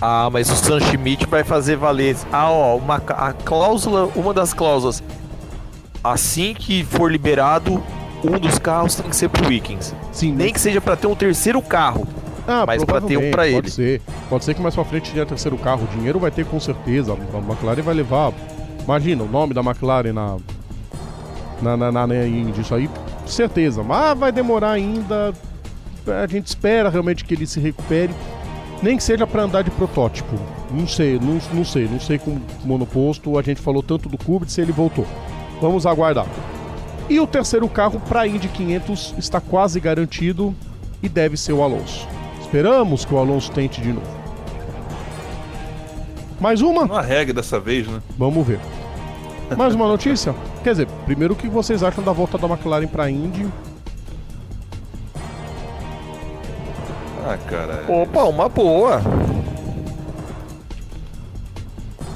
[0.00, 2.16] Ah, mas o Sam Schmidt vai fazer valer.
[2.32, 5.02] Ah, ó, uma, a cláusula, uma das cláusulas.
[6.02, 7.82] Assim que for liberado,
[8.22, 9.94] um dos carros tem que ser pro Wickens.
[10.12, 12.06] Sim, Nem que seja pra ter um terceiro carro.
[12.46, 13.70] Ah, Mas pra ter um provavelmente, pra pode ele.
[13.70, 14.02] ser.
[14.28, 15.84] Pode ser que mais pra frente tenha terceiro carro.
[15.84, 17.12] O dinheiro vai ter com certeza.
[17.14, 18.32] A McLaren vai levar.
[18.84, 20.36] Imagina, o nome da McLaren na.
[21.62, 22.90] Na, na, na, na Indy, isso aí,
[23.26, 23.82] certeza.
[23.82, 25.32] Mas vai demorar ainda.
[26.06, 28.14] A gente espera realmente que ele se recupere.
[28.82, 30.36] Nem que seja pra andar de protótipo.
[30.70, 33.38] Não sei, não, não sei, não sei com monoposto.
[33.38, 35.06] A gente falou tanto do Kubica se ele voltou.
[35.60, 36.26] Vamos aguardar.
[37.08, 40.54] E o terceiro carro para Indy 500 está quase garantido
[41.02, 42.06] e deve ser o Alonso.
[42.40, 44.06] Esperamos que o Alonso tente de novo.
[46.40, 46.82] Mais uma?
[46.82, 48.02] Uma regra dessa vez, né?
[48.18, 48.60] Vamos ver.
[49.56, 50.34] Mais uma notícia?
[50.62, 53.46] Quer dizer, primeiro o que vocês acham da volta da McLaren pra Indy?
[57.24, 57.84] Ah, cara.
[57.88, 59.00] Opa, uma boa.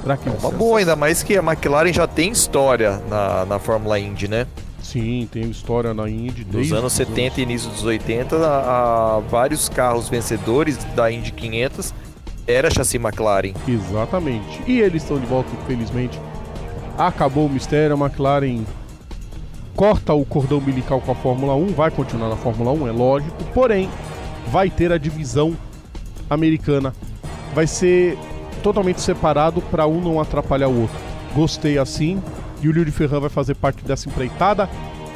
[0.03, 3.99] Será que Uma boa, ainda mais que a McLaren já tem história na, na Fórmula
[3.99, 4.47] Indy, né?
[4.81, 9.17] Sim, tem história na Indy Nos desde anos os 70 e início dos 80, há,
[9.17, 11.93] há vários carros vencedores da Indy 500
[12.47, 13.53] era chassi McLaren.
[13.67, 14.63] Exatamente.
[14.65, 16.19] E eles estão de volta, infelizmente.
[16.97, 18.63] Acabou o mistério, a McLaren
[19.75, 23.43] corta o cordão umbilical com a Fórmula 1, vai continuar na Fórmula 1, é lógico,
[23.53, 23.89] porém
[24.51, 25.55] vai ter a divisão
[26.29, 26.93] americana.
[27.53, 28.17] Vai ser
[28.61, 30.97] totalmente separado para um não atrapalhar o outro.
[31.33, 32.21] Gostei assim.
[32.61, 34.69] E o Lio Ferran vai fazer parte dessa empreitada.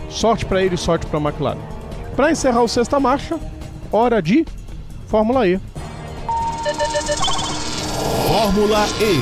[0.09, 1.59] Sorte para ele, sorte para a McLaren.
[2.15, 3.39] Para encerrar o sexta marcha,
[3.91, 4.45] hora de
[5.07, 5.59] Fórmula E.
[8.27, 9.19] Fórmula E.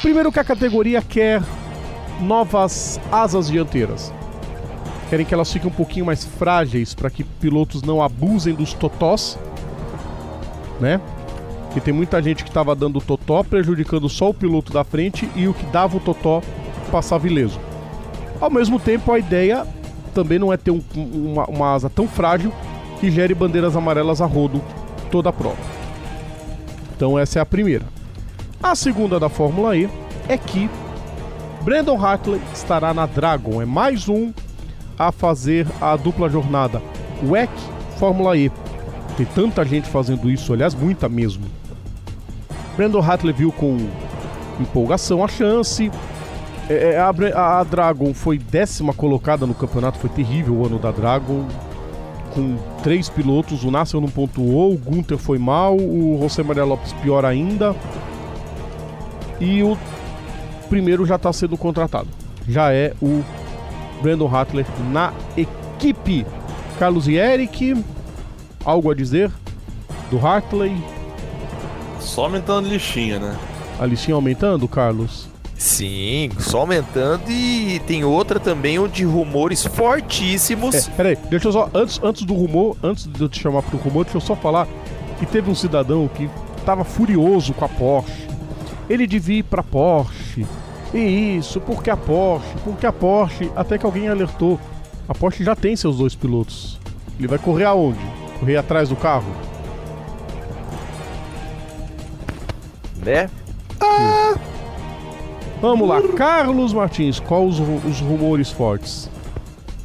[0.00, 1.42] Primeiro que a categoria quer
[2.20, 4.12] novas asas dianteiras.
[5.08, 9.38] Querem que elas fiquem um pouquinho mais frágeis para que pilotos não abusem dos totós,
[10.80, 11.00] né?
[11.72, 15.46] Que tem muita gente que estava dando totó, prejudicando só o piloto da frente e
[15.46, 16.42] o que dava o totó
[16.90, 17.60] passava ileso.
[18.40, 19.66] Ao mesmo tempo, a ideia
[20.14, 22.52] também não é ter um- uma, uma asa tão frágil
[22.98, 24.60] que gere bandeiras amarelas a rodo
[25.10, 25.56] toda a prova.
[26.96, 27.84] Então essa é a primeira.
[28.62, 29.88] A segunda da Fórmula E
[30.28, 30.68] é que
[31.62, 33.60] Brandon Hartley estará na Dragon.
[33.60, 34.32] É mais um
[34.98, 36.82] a fazer a dupla jornada
[37.22, 37.50] WEC
[37.98, 38.50] Fórmula E.
[39.16, 41.44] Tem tanta gente fazendo isso, aliás, muita mesmo.
[42.76, 43.78] Brandon Hartley viu com
[44.60, 45.90] empolgação a chance.
[46.68, 50.90] É, é, a, a Dragon foi décima colocada no campeonato, foi terrível o ano da
[50.90, 51.46] Dragon.
[52.34, 56.92] Com três pilotos, o Nasser não pontuou, o Gunther foi mal, o José Maria Lopes
[56.94, 57.74] pior ainda.
[59.40, 59.78] E o
[60.68, 62.08] primeiro já está sendo contratado.
[62.46, 63.22] Já é o
[64.00, 66.26] Brandon Hartley na equipe.
[66.78, 67.82] Carlos e Eric,
[68.64, 69.30] algo a dizer
[70.10, 70.76] do Hartley?
[72.00, 73.36] Só aumentando lixinha, né?
[73.78, 75.28] A listinha aumentando, Carlos?
[75.58, 80.74] Sim, só aumentando e tem outra também onde rumores fortíssimos.
[80.74, 83.78] É, peraí, deixa eu só, antes, antes do rumor, antes de eu te chamar pro
[83.78, 84.68] rumor, deixa eu só falar
[85.18, 86.28] que teve um cidadão que
[86.64, 88.28] tava furioso com a Porsche.
[88.88, 90.15] Ele devia ir pra Porsche.
[90.94, 94.58] E isso, porque a Porsche, porque a Porsche, até que alguém alertou.
[95.08, 96.78] A Porsche já tem seus dois pilotos.
[97.18, 97.98] Ele vai correr aonde?
[98.38, 99.32] Correr atrás do carro?
[103.06, 103.30] né?
[105.60, 109.08] Vamos lá, Carlos Martins, quais os, os rumores fortes?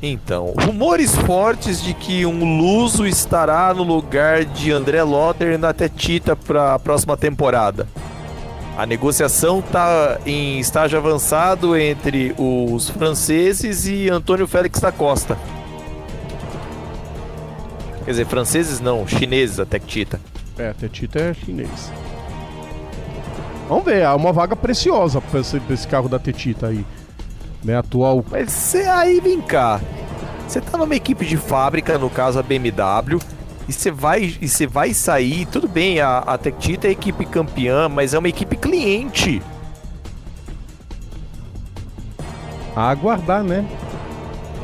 [0.02, 6.36] Então, rumores fortes de que um luso estará no lugar de André Lotter na Tetita
[6.36, 7.88] para a próxima temporada.
[8.82, 15.38] A negociação está em estágio avançado entre os franceses e Antônio Félix da Costa.
[18.04, 20.20] Quer dizer, franceses não, chineses a Tectita.
[20.58, 21.92] É, Tetita é chinês.
[23.70, 26.84] Vamos ver, é uma vaga preciosa pra esse, esse carro da Tetita aí.
[27.64, 29.80] Né, atual Mas cê, aí vem cá.
[30.48, 33.20] Você tá numa equipe de fábrica, no caso a BMW,
[33.72, 37.26] e você vai, e você vai sair, tudo bem, a, a Tectita é a equipe
[37.26, 39.42] campeã, mas é uma equipe cliente.
[42.76, 43.66] a aguardar, né?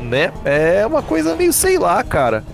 [0.02, 0.32] né?
[0.44, 2.44] É uma coisa meio sei lá, cara.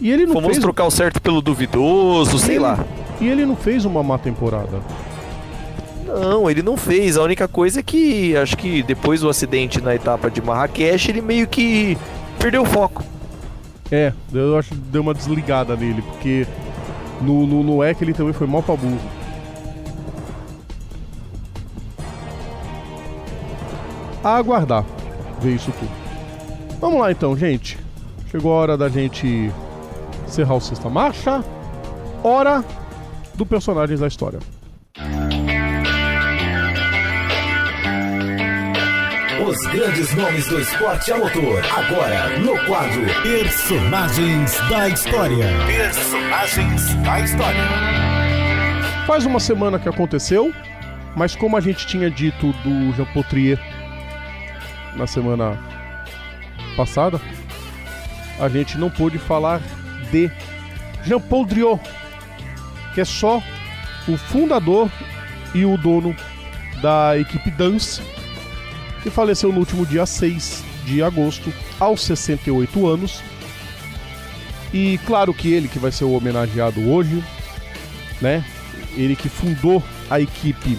[0.00, 2.84] E ele não Vamos fez trocar o certo pelo duvidoso, sei lá.
[3.20, 4.80] E ele não fez uma má temporada.
[6.06, 7.16] Não, ele não fez.
[7.16, 11.20] A única coisa é que acho que depois do acidente na etapa de Marrakech, ele
[11.20, 11.96] meio que
[12.38, 13.04] perdeu o foco.
[13.96, 16.44] É, eu acho que deu uma desligada nele, porque
[17.20, 18.98] no, no, no EC ele também foi mal pra burro.
[24.24, 24.84] A aguardar
[25.40, 25.92] ver isso tudo.
[26.80, 27.78] Vamos lá então, gente.
[28.32, 29.52] Chegou a hora da gente
[30.26, 31.44] encerrar o Sexta Marcha.
[32.24, 32.64] Hora
[33.36, 34.40] do Personagens da História.
[39.42, 41.62] Os grandes nomes do esporte a motor.
[41.64, 45.46] Agora, no quadro Personagens da História.
[45.66, 47.60] Personagens da História.
[49.06, 50.52] Faz uma semana que aconteceu,
[51.16, 53.58] mas como a gente tinha dito do Jean Potrier
[54.96, 55.58] na semana
[56.76, 57.20] passada,
[58.38, 59.60] a gente não pôde falar
[60.12, 60.30] de
[61.02, 61.80] Jean Paul Driot,
[62.94, 63.42] que é só
[64.06, 64.88] o fundador
[65.54, 66.14] e o dono
[66.80, 68.00] da equipe Dance,
[69.04, 73.22] que faleceu no último dia 6 de agosto, aos 68 anos.
[74.72, 77.22] E claro que ele que vai ser o homenageado hoje,
[78.18, 78.42] né?
[78.96, 80.78] Ele que fundou a equipe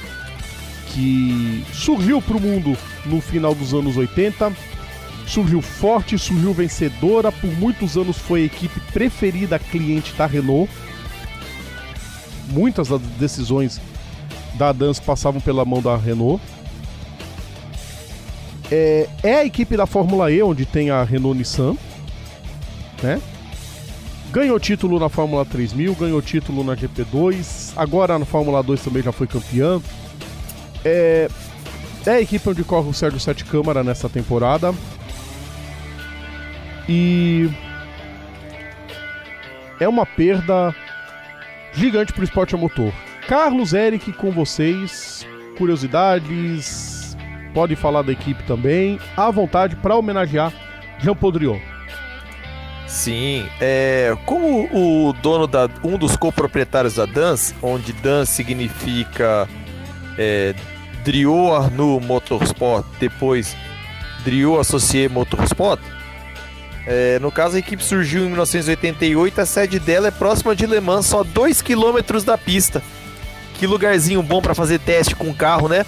[0.87, 4.51] que surgiu para o mundo no final dos anos 80,
[5.27, 10.71] surgiu forte, surgiu vencedora, por muitos anos foi a equipe preferida cliente da Renault.
[12.49, 13.79] Muitas das decisões
[14.55, 16.41] da Dance passavam pela mão da Renault.
[18.71, 21.75] É, é a equipe da Fórmula E, onde tem a Renault Nissan,
[23.01, 23.21] né?
[24.31, 29.11] Ganhou título na Fórmula 3000, ganhou título na GP2, agora na Fórmula 2 também já
[29.11, 29.81] foi campeão.
[30.83, 31.29] É,
[32.05, 34.73] é a equipe onde corre o Sérgio Sete Câmara nessa temporada.
[36.87, 37.49] E
[39.79, 40.75] é uma perda
[41.73, 42.93] gigante para o esporte a motor.
[43.27, 45.25] Carlos Eric com vocês,
[45.57, 46.94] curiosidades,
[47.55, 50.53] pode falar da equipe também, à vontade para homenagear
[50.99, 51.59] Jean Podriot.
[52.85, 59.47] Sim, é, como o dono da um dos coproprietários da Dance, onde Dance significa
[60.17, 60.53] é,
[61.03, 63.55] Driot Arnoux Motorsport, depois
[64.23, 65.79] Driot Associé Motorsport,
[66.87, 70.79] é, no caso, a equipe surgiu em 1988, a sede dela é próxima de Le
[70.79, 72.81] Mans, só 2 km da pista.
[73.55, 75.85] Que lugarzinho bom para fazer teste com o carro, né?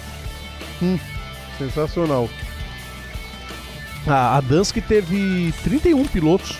[0.82, 0.98] Hum,
[1.58, 2.28] sensacional.
[4.06, 6.56] Ah, a Dansk teve 31 pilotos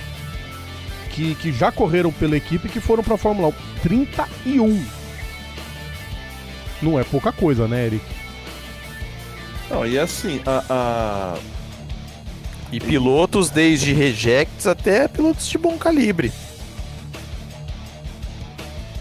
[1.10, 3.52] que, que já correram pela equipe que foram para a Fórmula 1.
[3.82, 4.84] 31.
[6.82, 8.04] Não é pouca coisa, né, Eric?
[9.70, 11.38] Não, e assim, a, a...
[12.70, 16.30] E pilotos desde rejects até pilotos de bom calibre.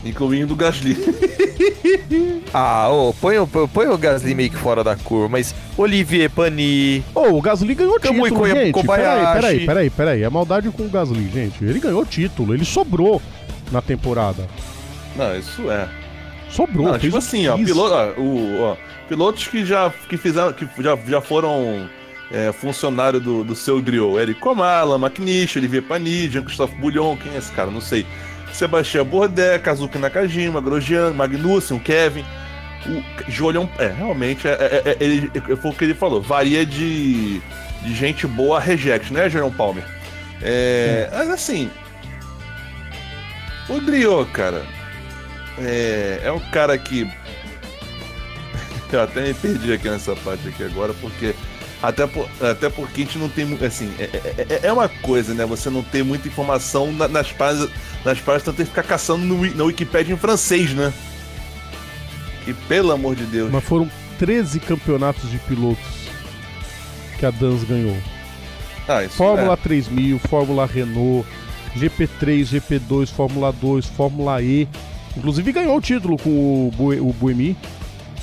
[0.05, 0.95] Incluindo o Gasly.
[2.53, 7.03] ah, oh, põe, o- põe o Gasly meio que fora da curva, mas Olivier Panis,
[7.13, 8.83] Ô, o Gasly ganhou título, gente.
[8.85, 10.23] Peraí, peraí, peraí, peraí.
[10.23, 11.63] É maldade com o Gasly, gente.
[11.63, 13.21] Ele ganhou título, ele sobrou
[13.71, 14.47] na temporada.
[15.15, 15.89] Não, isso é.
[16.49, 17.71] Sobrou, Não, fez tipo o assim, ó, 15.
[17.73, 18.77] piloto, ó, o, ó,
[19.09, 21.89] pilotos que já que fizeram, que já, já foram
[22.31, 24.17] é, funcionário do, do seu griot.
[24.17, 27.69] Eric Komala, McNish, Olivier Panis, Jean-Christophe Bouillon, quem é esse cara?
[27.69, 28.05] Não sei.
[28.57, 32.25] Sebastião Bourdais, Kazuki Nakajima, Grosjean, Magnussen, Kevin.
[32.87, 36.65] O Jolion, é, realmente, é, é, é, ele, é, foi o que ele falou, varia
[36.65, 37.41] de,
[37.83, 39.83] de gente boa a reject, né, Jolion Palmer?
[40.41, 41.69] É, mas assim,
[43.67, 44.65] o Griot, cara,
[45.59, 47.11] é, é um cara que.
[48.91, 51.35] Eu até me perdi aqui nessa parte aqui agora, porque.
[51.81, 53.45] Até, por- até porque a gente não tem.
[53.65, 55.45] Assim, é, é- é- é uma coisa, né?
[55.45, 57.69] Você não ter muita informação na- nas páginas.
[58.03, 60.91] Nas páginas, então tem que ficar caçando no, na Wikipédia em francês, né?
[62.45, 63.51] Que pelo amor de Deus.
[63.51, 65.85] Mas foram 13 campeonatos de pilotos
[67.19, 67.97] que a Dans ganhou.
[68.87, 69.57] Ah, isso Fórmula é.
[69.57, 71.27] 3000, Fórmula Renault,
[71.75, 74.67] GP3, GP2, Fórmula 2, Fórmula E.
[75.15, 77.55] Inclusive ganhou o título com o, Bue, o Buemi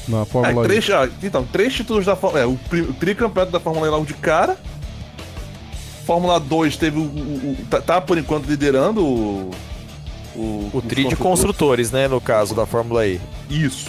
[0.09, 0.69] na É, Fórmula E.
[0.69, 2.43] três, ah, então, três títulos da Fórmula.
[2.43, 4.57] É, o, o tricampeonato da Fórmula E logo de cara.
[6.07, 7.03] Fórmula 2 teve o.
[7.03, 9.51] o- o- tá, tá, por enquanto liderando o.
[10.37, 11.91] O, o tri de construtores.
[11.93, 13.21] né, no caso da Fórmula E.
[13.49, 13.89] Isso.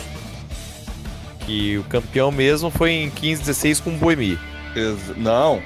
[1.40, 4.38] Que o campeão mesmo foi em 15, 16 com o Boemi.
[4.76, 5.62] Ex- Não.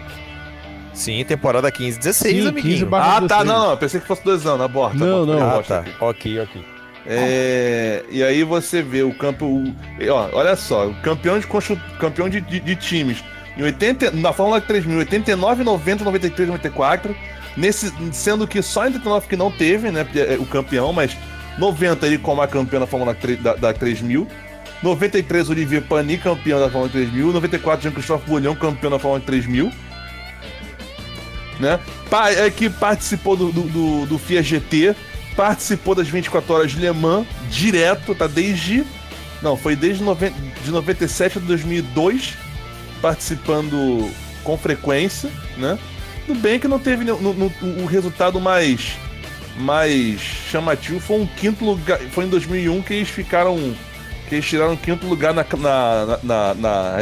[0.94, 2.74] Sim, temporada 15, 16, Sim, amiguinho.
[2.74, 3.48] 15 barra- Ah, tá, 16.
[3.48, 3.72] não, não.
[3.72, 4.98] eu Pensei que fosse dois anos, aborta.
[4.98, 5.50] Não, aborta, não.
[5.60, 5.80] Ah, tá.
[5.80, 5.92] aqui.
[6.02, 6.66] Ok, ok.
[7.12, 9.46] É, e aí você vê o campo.
[9.46, 9.74] o-
[10.12, 11.48] ó, olha só, o campeão de,
[12.00, 13.24] campeão de, de- de times
[13.58, 17.16] em 80, na Fórmula 3000, 89, 90, 93, 94.
[17.58, 20.06] Nesse, sendo que só em 89 que não teve, né?
[20.16, 21.18] é O campeão, mas
[21.58, 24.28] 90 ele como a campeão da Fórmula 3, da, da 3000.
[24.82, 27.34] 93, Olivier Pani, campeão da Fórmula 3000.
[27.34, 29.70] 94, Jean-Christophe Bouillon, campeão da Fórmula 3000.
[31.60, 31.80] Né?
[32.10, 34.96] Pa- É que participou do, do, do, do FIA GT,
[35.40, 38.84] participou das 24 horas de Le Mans direto, tá desde.
[39.42, 40.34] Não, foi desde noven-
[40.66, 42.34] de 97 a 2002,
[43.02, 44.12] participando
[44.44, 45.80] com frequência, né?
[46.28, 48.98] Tudo bem que não teve no, no- no- o resultado mais
[49.56, 50.20] mais
[50.52, 53.74] chamativo foi um quinto lugar, foi em 2001 que eles ficaram
[54.28, 56.96] que eles tiraram o quinto lugar na na, na, na,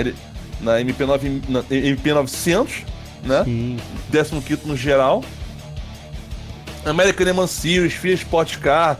[0.61, 2.83] na MP9 na MP900,
[3.23, 3.43] né?
[3.45, 3.77] Sim.
[4.11, 5.23] 15 no geral.
[6.87, 8.99] American Le Mans Series, FIA Sport Car,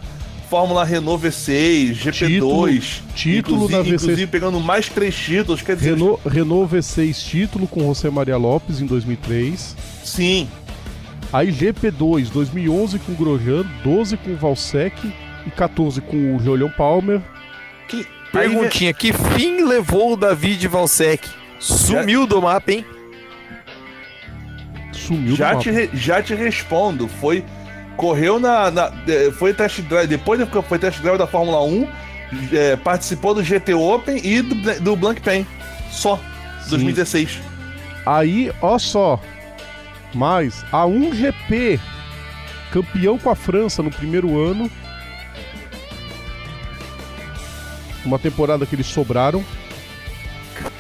[0.50, 3.02] Fórmula Renault V6, GP2.
[3.16, 3.94] título inclusive, da V6.
[3.96, 8.80] inclusive pegando mais três títulos, quer dizer, Renault, Renault V6 título com José Maria Lopes
[8.82, 9.76] em 2003.
[10.04, 10.48] sim.
[11.34, 14.96] Aí GP2 2011 com Grosjean, 12 com Valsec
[15.46, 17.20] e 14 com o Julian Palmer.
[17.90, 21.28] Que, Perguntinha, que fim levou o David Valsec?
[21.60, 22.86] Sumiu do mapa, hein?
[24.94, 25.80] Sumiu já do te, mapa.
[25.82, 27.44] re- já te respondo, foi
[27.98, 28.92] correu na, na
[29.38, 31.88] foi test drive, depois foi test drive da Fórmula 1,
[32.54, 35.46] é, participou do GT Open e do, do Blank Pen.
[35.92, 36.18] Só.
[36.62, 36.70] Sim.
[36.70, 37.40] 2016.
[38.06, 39.20] Aí, ó só.
[40.14, 41.80] Mas a 1GP,
[42.72, 44.70] campeão com a França no primeiro ano.
[48.06, 49.44] Uma temporada que eles sobraram.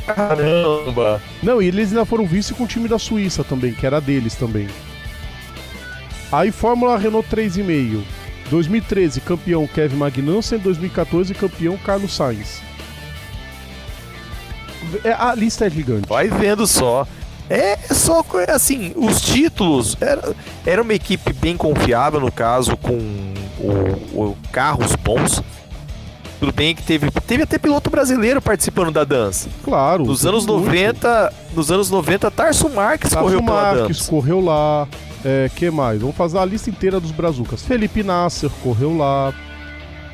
[0.05, 1.21] Caramba!
[1.43, 4.35] Não, e eles ainda foram vice com o time da Suíça também, que era deles
[4.35, 4.67] também.
[6.31, 8.03] Aí Fórmula Renault 3,5.
[8.49, 10.59] 2013, campeão Kevin Magnussen.
[10.59, 12.61] 2014, campeão Carlos Sainz.
[15.03, 16.07] É, a lista é gigante.
[16.07, 17.07] Vai vendo só.
[17.49, 20.35] É só assim, os títulos era,
[20.65, 22.97] era uma equipe bem confiável no caso com
[23.57, 25.41] o, o carros bons.
[26.41, 29.49] Tudo bem que teve, teve até piloto brasileiro participando da dança.
[29.63, 30.05] Claro.
[30.05, 30.65] Nos anos muito.
[30.65, 34.09] 90, nos anos 90 Tarso Marques Tarso correu Marques pela dança.
[34.09, 34.87] correu lá.
[35.25, 36.01] É, que mais?
[36.01, 37.63] Vamos fazer a lista inteira dos brazucas.
[37.63, 39.33] Felipe Nasser correu lá.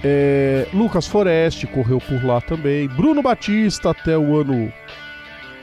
[0.04, 2.88] É, Lucas Foreste correu por lá também.
[2.88, 4.72] Bruno Batista até o ano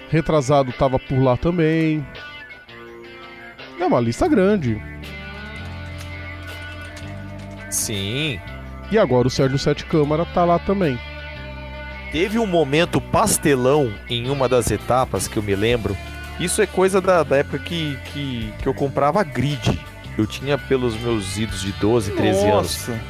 [0.09, 2.07] retrasado estava por lá também.
[3.79, 4.81] É uma lista grande.
[7.71, 8.39] Sim.
[8.91, 10.99] E agora o Sérgio Sete Câmara tá lá também.
[12.11, 15.97] Teve um momento pastelão em uma das etapas que eu me lembro.
[16.41, 19.79] Isso é coisa da, da época que, que, que eu comprava grid.
[20.17, 22.93] Eu tinha pelos meus idos de 12, 13 Nossa.
[22.93, 23.05] anos.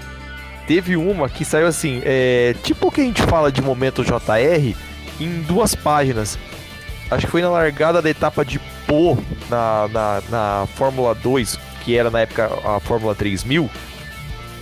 [0.67, 4.77] Teve uma que saiu assim, é, tipo o que a gente fala de momento JR,
[5.21, 6.39] em duas páginas.
[7.11, 9.17] Acho que foi na largada da etapa de Pô,
[9.49, 13.71] na, na, na Fórmula 2, que era na época a Fórmula 3000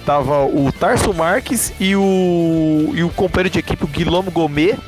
[0.08, 4.78] tava o Tarso Marques e o, e o companheiro de equipe, o Guilherme Gomet.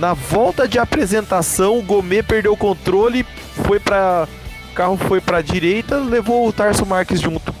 [0.00, 3.22] Na volta de apresentação, o Gomet perdeu o controle,
[3.66, 4.26] foi para
[4.70, 7.54] o carro foi para a direita, levou o Tarso Marques junto.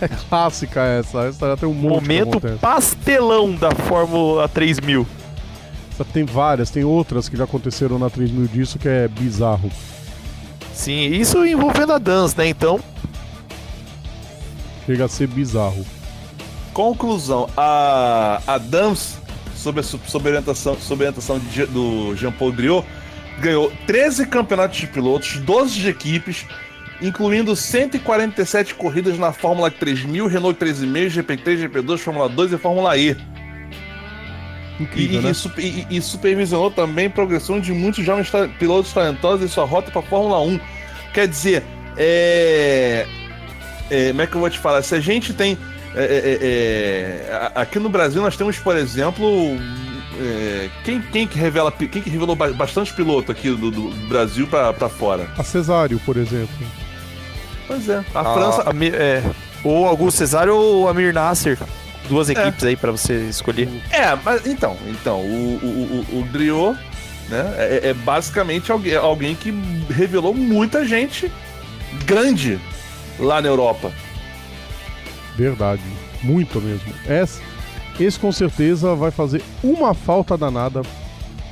[0.00, 5.04] É clássica essa, essa tem um monte Momento pastelão da Fórmula 3000.
[6.12, 9.72] Tem várias, tem outras que já aconteceram na 3000 disso que é bizarro.
[10.72, 12.46] Sim, isso envolvendo a Dance, né?
[12.46, 12.78] Então,
[14.86, 15.84] Chega a ser bizarro.
[16.72, 19.18] Conclusão: a, a Dams,
[19.64, 22.86] sob sob orientação, sob orientação de, do Jean-Paul Driot,
[23.40, 26.46] ganhou 13 campeonatos de pilotos, 12 de equipes,
[27.00, 33.16] incluindo 147 corridas na Fórmula 3000, Renault 3,5, GP3, GP2, Fórmula 2 e Fórmula E.
[34.78, 35.32] Incrível, e, né?
[35.58, 38.28] e, e, supervisionou também a progressão de muitos jovens
[38.58, 40.60] pilotos talentosos em sua rota para a Fórmula 1.
[41.12, 41.62] Quer dizer,
[41.96, 43.06] é,
[43.88, 44.82] é, como é que eu vou te falar?
[44.82, 45.56] Se a gente tem.
[45.94, 49.26] É, é, é, é aqui no Brasil nós temos, por exemplo.
[50.16, 54.88] É, quem, quem que revela quem que revelou bastante piloto aqui do, do Brasil para
[54.88, 55.28] fora?
[55.36, 56.54] A Cesário, por exemplo.
[57.66, 58.04] Pois é.
[58.14, 58.64] A, a França.
[58.70, 59.22] A, é,
[59.64, 61.58] ou Augusto Cesário ou Amir Nasser.
[62.08, 63.68] Duas equipes aí para você escolher.
[63.90, 66.78] É, mas então, então o, o, o, o Driot
[67.28, 69.50] né, é, é basicamente alguém, alguém que
[69.88, 71.32] revelou muita gente
[72.04, 72.60] grande
[73.18, 73.90] lá na Europa.
[75.36, 75.82] Verdade,
[76.22, 76.92] muito mesmo.
[77.06, 77.40] Esse,
[77.98, 80.82] esse com certeza vai fazer uma falta danada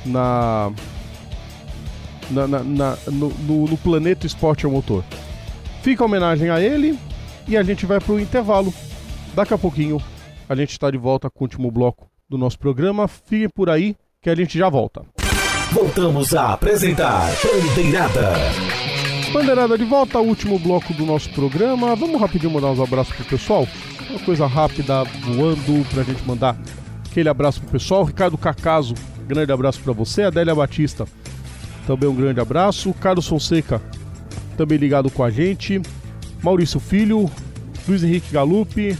[0.05, 0.71] na,
[2.29, 5.03] na, na, na no, no, no, planeta esporte ao motor.
[5.81, 6.97] Fica a homenagem a ele
[7.47, 8.73] e a gente vai para o intervalo.
[9.33, 10.01] Daqui a pouquinho
[10.47, 13.07] a gente está de volta com o último bloco do nosso programa.
[13.07, 15.01] Fiquem por aí que a gente já volta.
[15.71, 18.92] Voltamos a apresentar Bandeirada.
[19.33, 21.95] Bandeirada de volta último bloco do nosso programa.
[21.95, 23.67] Vamos rapidinho mandar uns abraços pro pessoal.
[24.07, 26.55] Uma coisa rápida voando pra gente mandar
[27.03, 28.03] aquele abraço pro pessoal.
[28.03, 28.93] Ricardo Cacaso,
[29.27, 30.21] grande abraço para você.
[30.21, 31.07] Adélia Batista,
[31.87, 32.93] também um grande abraço.
[32.93, 33.81] Carlos Fonseca,
[34.55, 35.81] também ligado com a gente.
[36.43, 37.27] Maurício Filho,
[37.87, 38.95] Luiz Henrique Galupi.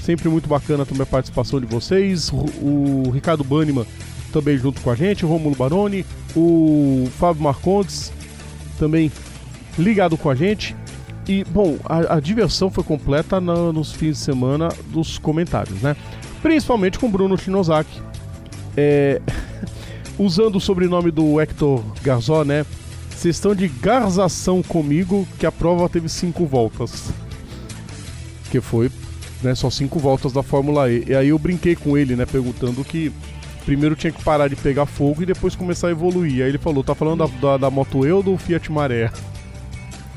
[0.00, 2.30] Sempre muito bacana também a participação de vocês.
[2.30, 3.86] O Ricardo Banniman
[4.34, 5.24] também junto com a gente.
[5.24, 6.04] O Romulo Baroni,
[6.36, 8.12] o Fábio Marcondes
[8.78, 9.10] também
[9.78, 10.74] ligado com a gente.
[11.28, 15.94] E, bom, a, a diversão foi completa no, nos fins de semana dos comentários, né?
[16.40, 18.00] Principalmente com Bruno Shinozaki.
[18.76, 19.20] É,
[20.18, 22.64] usando o sobrenome do Hector Garzó, né?
[23.10, 27.10] Vocês estão de garzação comigo que a prova teve cinco voltas.
[28.50, 28.90] Que foi
[29.42, 31.04] né, só cinco voltas da Fórmula E.
[31.08, 32.24] E aí eu brinquei com ele, né?
[32.24, 33.12] Perguntando que
[33.64, 36.42] primeiro tinha que parar de pegar fogo e depois começar a evoluir.
[36.42, 39.10] Aí ele falou, tá falando da, da, da Moto E ou do Fiat Maré?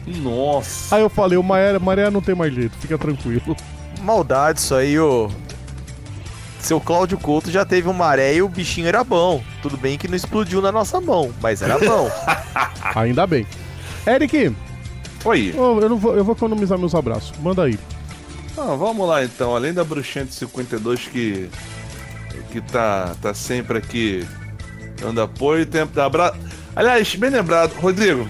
[0.08, 0.96] Nossa.
[0.96, 3.56] Aí eu falei, o Maré, Maré não tem mais jeito, fica tranquilo.
[4.02, 5.30] Maldade isso aí, ô.
[6.60, 9.44] Seu Cláudio Couto já teve um maré e o bichinho era bom.
[9.64, 12.10] Tudo bem que não explodiu na nossa mão, mas era bom.
[12.96, 13.48] Ainda bem.
[14.06, 14.54] Eric,
[15.24, 15.54] Oi.
[15.56, 17.38] Oh, eu, não vou, eu vou economizar meus abraços.
[17.40, 17.78] Manda aí.
[18.58, 19.56] Ah, vamos lá então.
[19.56, 21.50] Além da Bruxinha de 52 que
[22.52, 24.28] que tá tá sempre aqui
[25.00, 26.34] dando apoio, tem abra...
[26.76, 28.30] Aliás, bem lembrado, Rodrigo.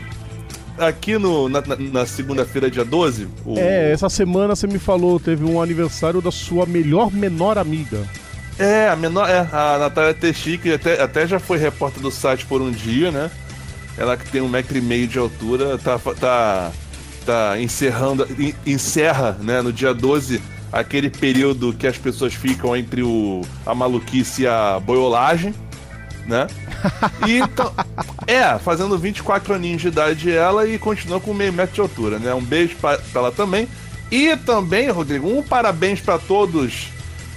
[0.78, 1.62] Aqui no, na,
[1.92, 3.28] na segunda-feira, dia 12.
[3.46, 3.58] O...
[3.58, 8.00] É, essa semana você me falou, teve um aniversário da sua melhor menor amiga.
[8.58, 9.30] É, a menor.
[9.30, 13.12] É, a Natália Teixi, que até, até já foi repórter do site por um dia,
[13.12, 13.30] né?
[13.98, 16.72] Ela que tem um metro e meio de altura, tá, tá,
[17.26, 18.28] tá encerrando.
[18.66, 20.42] Encerra, né, no dia 12,
[20.72, 25.54] aquele período que as pessoas ficam entre o, a maluquice e a boiolagem,
[26.26, 26.48] né?
[27.28, 27.72] E então.
[28.26, 32.34] É, fazendo 24 aninhos de idade ela e continua com meio metro de altura, né?
[32.34, 33.68] Um beijo pra, pra ela também.
[34.10, 36.90] E também, Rodrigo, um parabéns para todos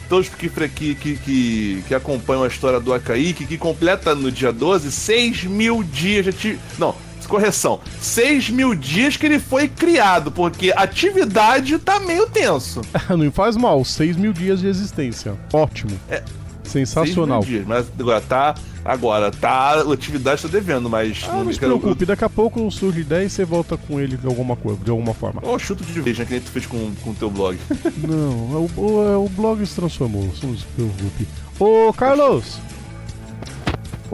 [0.09, 4.93] todos que, que, que, que, acompanham a história do Acaíque, que completa no dia 12
[4.93, 6.59] 6 mil dias de.
[6.79, 6.95] Não,
[7.27, 7.81] correção.
[8.01, 12.81] 6 mil dias que ele foi criado, porque atividade tá meio tenso.
[13.17, 15.35] Não faz mal, 6 mil dias de existência.
[15.53, 15.99] Ótimo.
[16.09, 16.23] É.
[16.65, 17.43] Sensacional.
[17.43, 18.55] 6 mil dias, mas agora tá.
[18.85, 19.81] Agora, tá.
[19.81, 21.25] A atividade tá devendo, mas.
[21.27, 24.17] Ah, não, não se preocupe, daqui a pouco surge ideia e você volta com ele
[24.17, 25.41] de alguma coisa, de alguma forma.
[25.43, 26.25] Ou chuto de vez, né?
[26.27, 27.59] Que nem tu fez com o teu blog.
[28.07, 31.27] não, o, o, o blog se transformou, não se preocupe.
[31.59, 32.59] Ô, Carlos!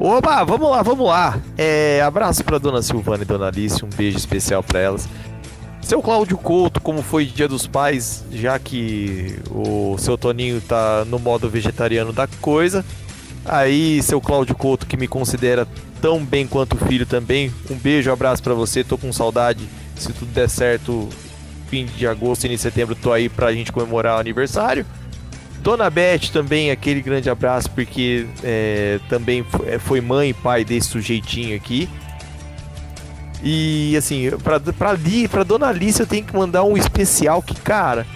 [0.02, 1.38] Oba, vamos lá, vamos lá.
[1.58, 5.06] É, abraço para dona Silvana e dona Alice, um beijo especial para elas.
[5.82, 11.18] Seu Cláudio Couto, como foi Dia dos Pais, já que o seu Toninho tá no
[11.18, 12.82] modo vegetariano da coisa.
[13.44, 15.68] Aí, seu Cláudio Couto, que me considera
[16.00, 19.68] tão bem quanto filho também, um beijo, abraço para você, tô com saudade.
[19.96, 21.10] Se tudo der certo,
[21.68, 24.86] fim de agosto, início de setembro, tô aí pra gente comemorar o aniversário.
[25.60, 30.88] Dona Beth também, aquele grande abraço, porque é, também é, foi mãe e pai desse
[30.88, 31.88] sujeitinho aqui.
[33.42, 37.54] E assim, pra, pra, Li, pra Dona Alice eu tenho que mandar um especial que,
[37.54, 38.06] cara,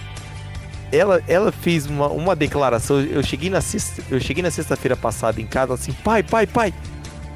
[0.91, 2.99] ela, ela fez uma, uma declaração.
[3.01, 6.73] Eu cheguei na sexta, eu cheguei na sexta-feira passada em casa assim, pai, pai, pai,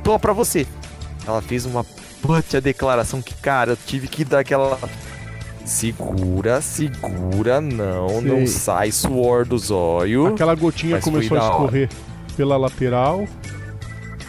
[0.03, 0.67] tô pra você.
[1.25, 1.83] Ela fez uma
[2.21, 4.79] puta declaração que, cara, eu tive que dar aquela
[5.69, 10.33] Segura, segura, não, não sai suor dos olhos.
[10.33, 11.89] Aquela gotinha começou a escorrer
[12.35, 13.27] pela lateral.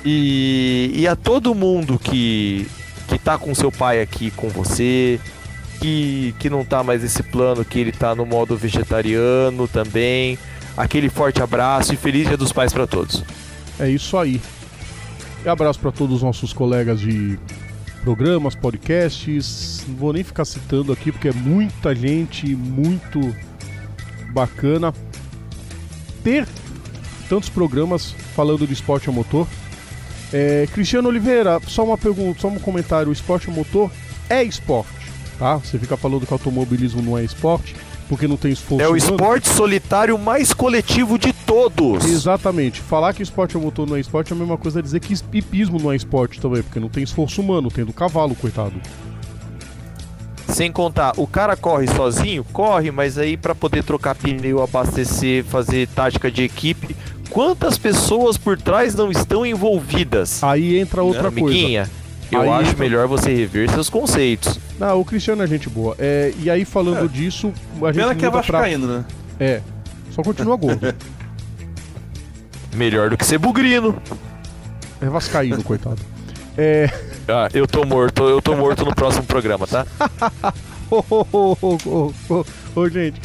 [0.04, 2.68] E, e a todo mundo que,
[3.08, 5.18] que tá com seu pai aqui com você,
[5.80, 10.38] que, que não tá mais nesse plano, que ele tá no modo vegetariano também.
[10.76, 13.24] Aquele forte abraço e feliz Dia dos Pais para todos.
[13.78, 14.42] É isso aí.
[15.42, 17.38] E abraço para todos os nossos colegas de
[18.02, 19.84] programas, podcasts.
[19.86, 23.34] Não vou nem ficar citando aqui porque é muita gente, muito
[24.32, 24.92] bacana
[26.22, 26.46] ter
[27.28, 29.46] tantos programas falando de esporte a motor.
[30.32, 33.90] É, Cristiano Oliveira, só uma pergunta, só um comentário: o esporte a motor
[34.28, 35.56] é esporte, tá?
[35.56, 37.74] Você fica falando que automobilismo não é esporte
[38.10, 38.84] porque não tem esforço.
[38.84, 42.04] É o esporte solitário mais coletivo de todos.
[42.04, 42.80] Exatamente.
[42.80, 45.78] Falar que esporte a motor não é esporte é a mesma coisa dizer que hipismo
[45.80, 48.74] não é esporte também, porque não tem esforço humano, tem do cavalo, coitado.
[50.48, 52.42] Sem contar, o cara corre sozinho?
[52.52, 56.96] Corre, mas aí para poder trocar pneu, abastecer, fazer tática de equipe,
[57.30, 60.42] quantas pessoas por trás não estão envolvidas?
[60.42, 61.88] Aí entra outra não, coisa.
[62.34, 62.84] Eu aí acho entra...
[62.84, 64.58] melhor você rever seus conceitos.
[64.78, 65.96] Não, o Cristiano é gente boa.
[65.98, 67.08] É, e aí, falando é.
[67.08, 67.52] disso,
[67.82, 68.02] a gente.
[68.02, 68.96] Pena que é vascaíno, pra...
[68.98, 69.04] né?
[69.38, 69.60] É.
[70.10, 70.94] Só continua gordo.
[72.74, 74.00] melhor do que ser bugrino.
[75.00, 76.00] É vascaíno, coitado.
[76.56, 76.90] É.
[77.28, 79.86] Ah, eu tô morto, eu tô morto no próximo programa, tá?
[80.90, 82.44] Ô, oh, oh,
[82.74, 83.20] oh, gente.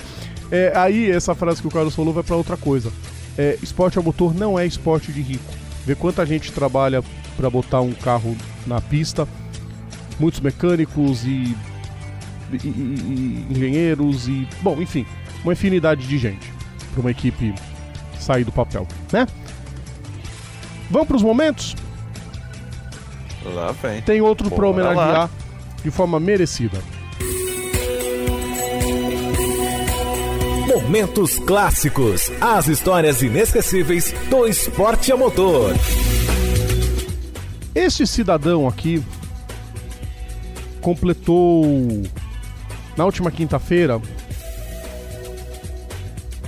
[0.52, 2.92] É, aí, essa frase que o Carlos falou vai para outra coisa.
[3.38, 5.52] É, esporte a motor não é esporte de rico.
[5.86, 7.04] Vê quanta gente trabalha
[7.36, 9.28] para botar um carro na pista
[10.20, 11.56] muitos mecânicos e,
[12.52, 15.06] e, e, e engenheiros e, bom, enfim,
[15.44, 16.52] uma infinidade de gente
[16.92, 17.54] para uma equipe
[18.20, 19.28] sair do papel, né?
[20.90, 21.76] Vamos para os momentos?
[23.44, 24.02] Lá vem.
[24.02, 25.30] Tem outro para homenagear
[25.84, 26.80] de forma merecida.
[30.68, 35.74] Momentos clássicos, as histórias inesquecíveis do esporte a motor.
[37.76, 39.04] Este cidadão aqui
[40.80, 41.66] completou
[42.96, 44.02] na última quinta-feira.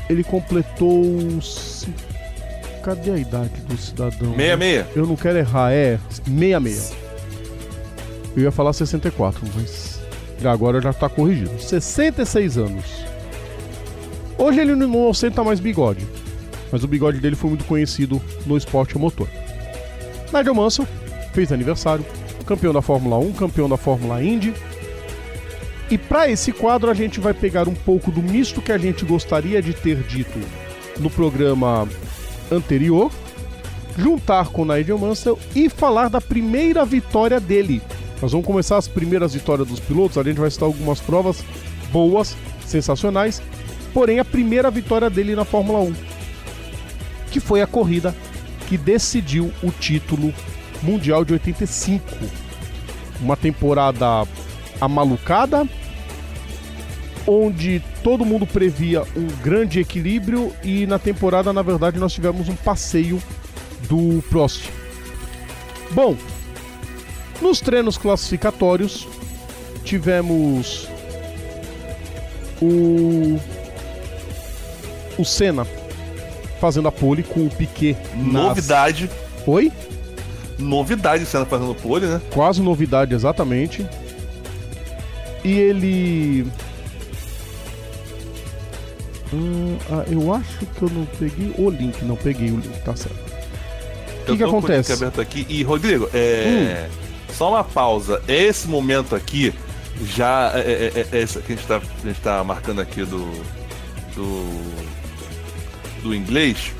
[0.09, 1.03] Ele completou.
[2.81, 4.33] Cadê a idade do cidadão?
[4.35, 4.85] 66.
[4.95, 6.95] Eu não quero errar, é 66.
[8.33, 9.99] Eu ia falar 64, mas
[10.45, 11.59] agora já tá corrigido.
[11.59, 12.85] 66 anos.
[14.37, 16.07] Hoje ele não ostenta mais bigode,
[16.71, 19.27] mas o bigode dele foi muito conhecido no esporte motor.
[20.31, 20.87] Nigel Mansell
[21.37, 22.03] fez aniversário,
[22.47, 24.55] campeão da Fórmula 1, campeão da Fórmula Indy.
[25.87, 29.05] E para esse quadro a gente vai pegar um pouco do misto que a gente
[29.05, 30.39] gostaria de ter dito
[30.99, 31.87] no programa
[32.51, 33.11] anterior,
[33.95, 37.83] juntar com Nigel Mansell e falar da primeira vitória dele.
[38.19, 41.45] Nós vamos começar as primeiras vitórias dos pilotos, a gente vai citar algumas provas
[41.91, 42.35] boas,
[42.65, 43.43] sensacionais,
[43.93, 45.93] porém a primeira vitória dele na Fórmula 1,
[47.29, 48.15] que foi a corrida
[48.67, 50.33] que decidiu o título
[50.81, 52.03] mundial de 85.
[53.21, 54.27] Uma temporada
[54.79, 55.67] amalucada,
[57.25, 62.55] onde todo mundo previa um grande equilíbrio e na temporada, na verdade, nós tivemos um
[62.55, 63.21] passeio
[63.89, 64.69] do Prost.
[65.91, 66.15] Bom,
[67.41, 69.07] nos treinos classificatórios
[69.83, 70.87] tivemos
[72.61, 73.39] o
[75.17, 75.65] o Senna
[76.59, 77.97] fazendo a pole com o Piquet.
[78.15, 78.33] Nas...
[78.33, 79.09] Novidade.
[79.45, 79.71] Oi?
[80.57, 82.21] Novidade Senna fazendo pole, né?
[82.33, 83.85] Quase novidade, exatamente.
[85.43, 86.47] E ele
[89.33, 92.95] Hum, ah, eu acho que eu não peguei o link, não peguei o link, tá
[92.95, 93.17] certo.
[94.21, 94.93] O que, que acontece?
[94.93, 95.45] aberto aqui.
[95.49, 96.87] E, Rodrigo, é...
[96.89, 97.33] Hum.
[97.33, 98.21] só uma pausa.
[98.27, 99.53] Esse momento aqui,
[100.03, 100.51] já.
[100.55, 103.25] É, é, é, é esse que a gente, tá, a gente tá marcando aqui do.
[104.15, 104.63] do.
[106.03, 106.73] do inglês.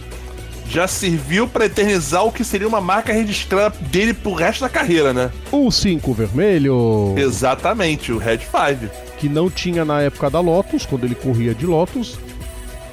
[0.69, 5.13] Já serviu para eternizar o que seria uma marca registrada dele pro resto da carreira,
[5.13, 5.31] né?
[5.51, 7.15] O 5 vermelho.
[7.17, 8.91] Exatamente, o Red 5.
[9.17, 12.19] Que não tinha na época da Lotus, quando ele corria de Lotus.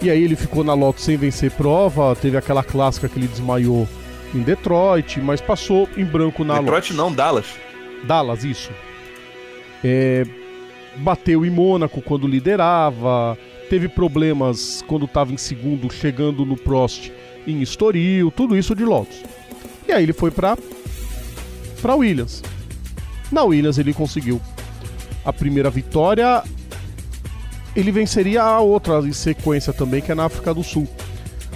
[0.01, 3.89] E aí ele ficou na Lotus sem vencer prova, teve aquela clássica que ele desmaiou
[4.35, 6.97] em Detroit, mas passou em branco na Detroit Lotus.
[6.97, 7.47] não, Dallas.
[8.05, 8.71] Dallas, isso.
[9.83, 10.25] É,
[10.97, 13.37] bateu em Mônaco quando liderava,
[13.69, 17.11] teve problemas quando estava em segundo, chegando no Prost
[17.47, 19.23] em Estoril, tudo isso de Lotus.
[19.87, 20.57] E aí ele foi para
[21.81, 22.43] para Williams.
[23.31, 24.41] Na Williams ele conseguiu
[25.25, 26.43] a primeira vitória
[27.77, 30.87] ele venceria a outra em sequência também, que é na África do Sul.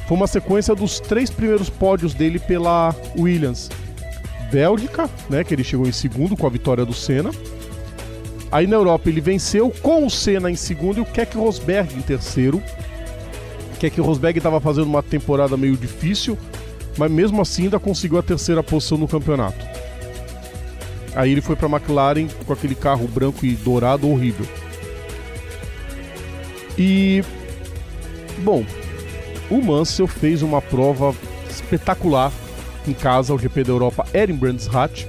[0.07, 3.69] Foi uma sequência dos três primeiros pódios dele pela Williams.
[4.51, 7.31] Bélgica, né, que ele chegou em segundo com a vitória do Senna.
[8.51, 12.01] Aí na Europa ele venceu com o Senna em segundo e o Keck Rosberg em
[12.01, 12.63] terceiro.
[13.79, 16.37] Keck Rosberg estava fazendo uma temporada meio difícil,
[16.97, 19.65] mas mesmo assim ainda conseguiu a terceira posição no campeonato.
[21.15, 24.47] Aí ele foi para a McLaren com aquele carro branco e dourado horrível.
[26.77, 27.23] E
[28.39, 28.65] bom,
[29.51, 31.15] o Mansell fez uma prova
[31.51, 32.33] espetacular
[32.87, 35.05] em casa, o GP da Europa era em Brands Hatch.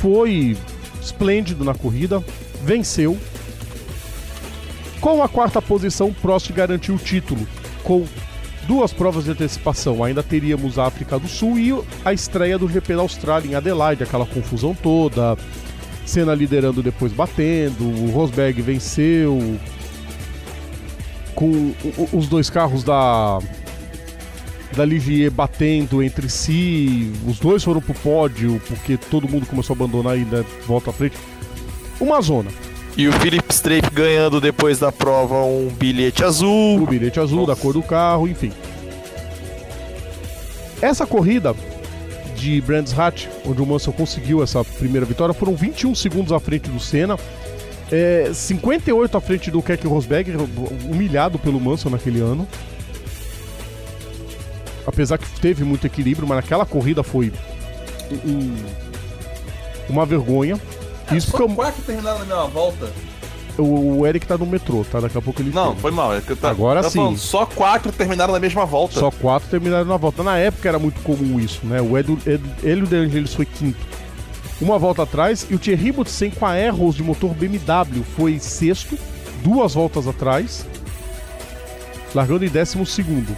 [0.00, 0.56] Foi
[1.00, 2.22] esplêndido na corrida,
[2.62, 3.18] venceu.
[5.00, 7.46] Com a quarta posição, Prost garantiu o título,
[7.84, 8.04] com
[8.66, 10.02] duas provas de antecipação.
[10.02, 11.72] Ainda teríamos a África do Sul e
[12.04, 15.36] a estreia do GP da Austrália em Adelaide, aquela confusão toda.
[16.04, 19.58] Senna liderando depois batendo, o Rosberg venceu,
[21.34, 21.72] com
[22.12, 23.38] os dois carros da
[24.74, 29.76] da Ligier batendo entre si, os dois foram pro pódio porque todo mundo começou a
[29.76, 31.16] abandonar e ainda volta à frente.
[32.00, 32.50] Uma zona.
[32.98, 36.82] E o Philip Strafe ganhando depois da prova um bilhete azul.
[36.82, 37.54] O bilhete azul Nossa.
[37.54, 38.50] da cor do carro, enfim.
[40.82, 41.54] Essa corrida
[42.34, 46.68] de Brands Hatch, onde o Mansell conseguiu essa primeira vitória, foram 21 segundos à frente
[46.68, 47.16] do Senna.
[47.88, 50.32] É, 58 à frente do Keck Rosberg,
[50.90, 52.48] humilhado pelo Mansell naquele ano.
[54.84, 57.32] Apesar que teve muito equilíbrio, mas naquela corrida foi
[58.26, 58.56] um,
[59.88, 60.58] uma vergonha.
[61.10, 61.48] É, Isso que eu...
[61.48, 62.90] quatro terminaram na mesma volta.
[63.56, 65.00] O, o, Eric tá no metrô, tá?
[65.00, 65.50] Daqui a pouco ele.
[65.52, 66.14] Não, foi mal.
[66.14, 66.98] É que tá, Agora tá sim.
[66.98, 69.00] Falando, só quatro terminaram na mesma volta.
[69.00, 70.22] Só quatro terminaram na volta.
[70.22, 71.80] Na época era muito comum isso, né?
[71.80, 73.98] O Edu, Edu, Hélio De Angelis foi quinto
[74.60, 78.98] uma volta atrás, e o Thierry Boutsen com a Aeros de motor BMW foi sexto,
[79.42, 80.66] duas voltas atrás,
[82.14, 83.36] largando em décimo segundo.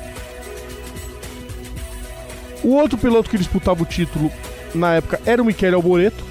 [2.63, 4.31] O outro piloto que disputava o título
[4.75, 6.25] na época era o Michele Alboreto,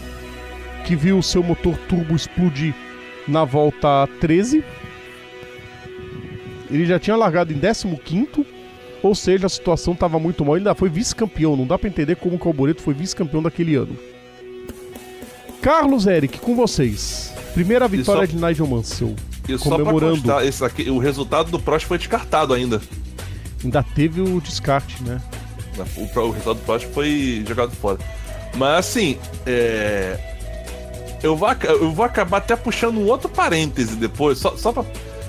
[0.89, 2.73] que viu o seu motor turbo explodir
[3.27, 4.63] na volta 13.
[6.71, 8.47] Ele já tinha largado em 15
[9.03, 10.55] ou seja, a situação estava muito mal.
[10.55, 11.55] Ele ainda foi vice-campeão.
[11.55, 13.95] Não dá para entender como o Alboreto foi vice-campeão daquele ano.
[15.61, 17.35] Carlos Eric, com vocês.
[17.53, 18.33] Primeira vitória só...
[18.35, 19.15] de Nigel Mansell.
[19.47, 20.15] E comemorando.
[20.15, 22.81] Constar, esse aqui, o resultado do Prost foi descartado ainda.
[23.63, 25.21] Ainda teve o descarte, né?
[25.95, 27.99] O, o resultado do Prost foi jogado fora.
[28.55, 30.29] Mas assim, é...
[31.21, 34.85] eu, vou, eu vou acabar até puxando um outro parêntese depois, só, só pra.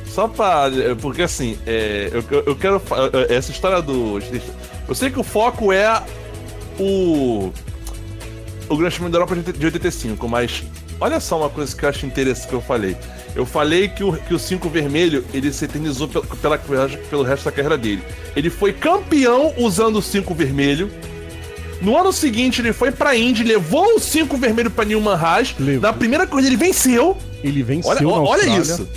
[0.07, 0.65] Só pra.
[1.01, 2.83] Porque assim, é, eu, eu quero.
[3.29, 4.19] Essa história do.
[4.89, 6.03] Eu sei que o foco é
[6.79, 7.53] o
[8.71, 10.63] o Grande Prêmio da Europa de 85, mas
[11.01, 12.97] olha só uma coisa que eu acho interessante que eu falei.
[13.35, 16.25] Eu falei que o, que o cinco vermelho ele se eternizou pela,
[16.57, 18.03] pela, pelo resto da carreira dele.
[18.37, 20.89] Ele foi campeão usando o cinco vermelho.
[21.81, 25.55] No ano seguinte, ele foi pra Indy, levou o cinco vermelho pra Newman Haas.
[25.59, 25.81] Levou.
[25.83, 27.17] Na primeira corrida, ele venceu.
[27.43, 28.89] Ele venceu Olha, olha isso.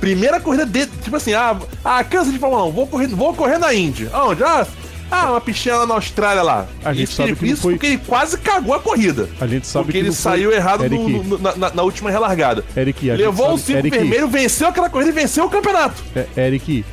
[0.00, 3.58] Primeira corrida dele, tipo assim, ah, ah cansa de Fórmula 1, vou correr, vou correr
[3.58, 4.08] na Indy.
[4.12, 4.42] Aonde?
[4.42, 4.66] Ah,
[5.10, 6.66] ah, uma piscina lá na Austrália lá.
[6.84, 9.28] A gente isso sabe ele que não isso foi- porque ele quase cagou a corrida.
[9.40, 11.70] A gente sabe porque que ele não foi- saiu errado no- Eric, no- na, na-
[11.70, 12.64] na última relargada.
[12.76, 16.02] Eric, a gente Levou o Eric, vermelho, venceu aquela corrida e venceu o campeonato.
[16.14, 16.84] É, Eric,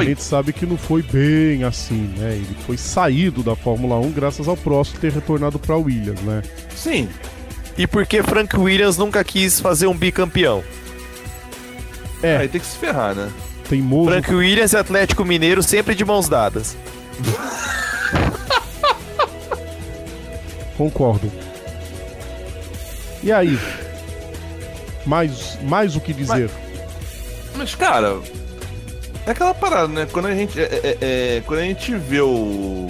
[0.00, 2.32] a gente sabe que não foi bem assim, né?
[2.32, 6.42] Ele foi saído da Fórmula 1 graças ao Prost ter retornado pra Williams, né?
[6.74, 7.08] Sim.
[7.76, 10.62] E por que Frank Williams nunca quis fazer um bicampeão?
[12.22, 13.30] É, Aí tem que se ferrar, né?
[13.68, 14.10] teimoso.
[14.10, 16.76] Frank Williams e Atlético Mineiro sempre de mãos dadas.
[20.76, 21.32] Concordo.
[23.22, 23.58] E aí?
[25.04, 26.50] Mais, mais o que dizer?
[27.56, 28.18] Mas, cara,
[29.26, 30.06] é aquela parada, né?
[30.10, 32.86] Quando a gente, é, é- é- quando a gente vê o.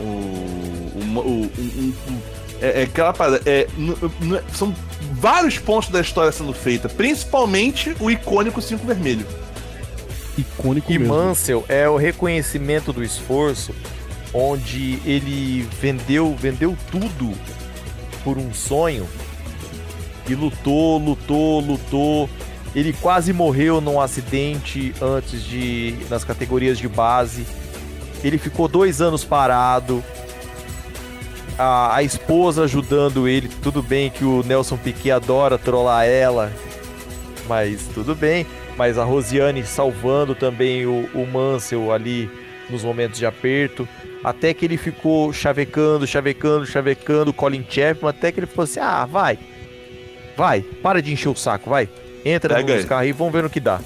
[0.00, 0.04] O.
[0.04, 2.22] o, o- o-
[2.60, 3.40] é, é aquela parada.
[3.46, 4.74] É, n- n- são
[5.12, 9.26] vários pontos da história sendo feita, principalmente o icônico Cinco Vermelho.
[10.36, 11.14] Icônico E mesmo.
[11.14, 13.72] Mansell é o reconhecimento do esforço,
[14.32, 17.32] onde ele vendeu, vendeu tudo
[18.24, 19.06] por um sonho
[20.28, 22.28] e lutou, lutou, lutou.
[22.74, 27.46] Ele quase morreu num acidente antes de nas categorias de base.
[28.22, 30.02] Ele ficou dois anos parado.
[31.56, 33.48] A, a esposa ajudando ele.
[33.62, 36.52] Tudo bem que o Nelson Piquet adora trollar ela,
[37.46, 38.44] mas tudo bem.
[38.76, 42.28] Mas a Rosiane salvando também o, o Mansell ali
[42.68, 43.88] nos momentos de aperto.
[44.24, 48.10] Até que ele ficou chavecando, chavecando, chavecando Colin Chapman.
[48.10, 49.38] Até que ele falou assim: ah, vai,
[50.36, 51.88] vai, para de encher o saco, vai.
[52.24, 52.88] Entra Pega nos aí.
[52.88, 53.80] carros aí e vamos ver no que dá.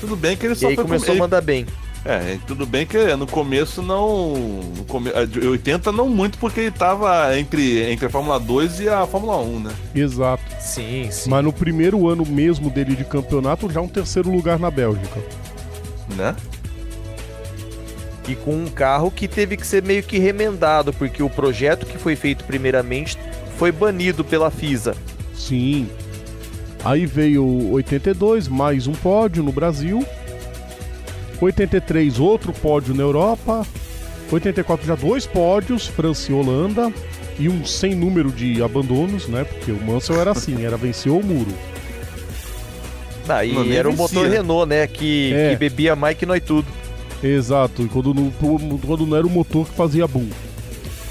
[0.00, 1.66] Tudo bem que ele E só aí foi começou ele- a mandar bem.
[2.02, 4.32] É, tudo bem que no começo não.
[4.74, 5.10] No come...
[5.14, 9.06] a de 80 não muito, porque ele tava entre, entre a Fórmula 2 e a
[9.06, 9.70] Fórmula 1, né?
[9.94, 10.42] Exato.
[10.58, 11.28] Sim, sim.
[11.28, 15.20] Mas no primeiro ano mesmo dele de campeonato, já um terceiro lugar na Bélgica.
[16.16, 16.34] Né?
[18.26, 21.98] E com um carro que teve que ser meio que remendado, porque o projeto que
[21.98, 23.18] foi feito primeiramente
[23.58, 24.94] foi banido pela FISA.
[25.34, 25.86] Sim.
[26.84, 30.04] Aí veio 82, mais um pódio no Brasil.
[31.40, 33.66] 83, outro pódio na Europa.
[34.30, 36.92] 84 já dois pódios, França e Holanda.
[37.38, 39.44] E um sem número de abandonos, né?
[39.44, 41.50] Porque o Mansell era assim, era venceu o muro.
[43.28, 44.86] Ah, e Não, nem era o motor Renault, né?
[44.86, 45.50] Que, É.
[45.50, 46.66] que bebia mais que nós tudo.
[47.22, 50.28] Exato, e quando não, quando não era o motor que fazia boom.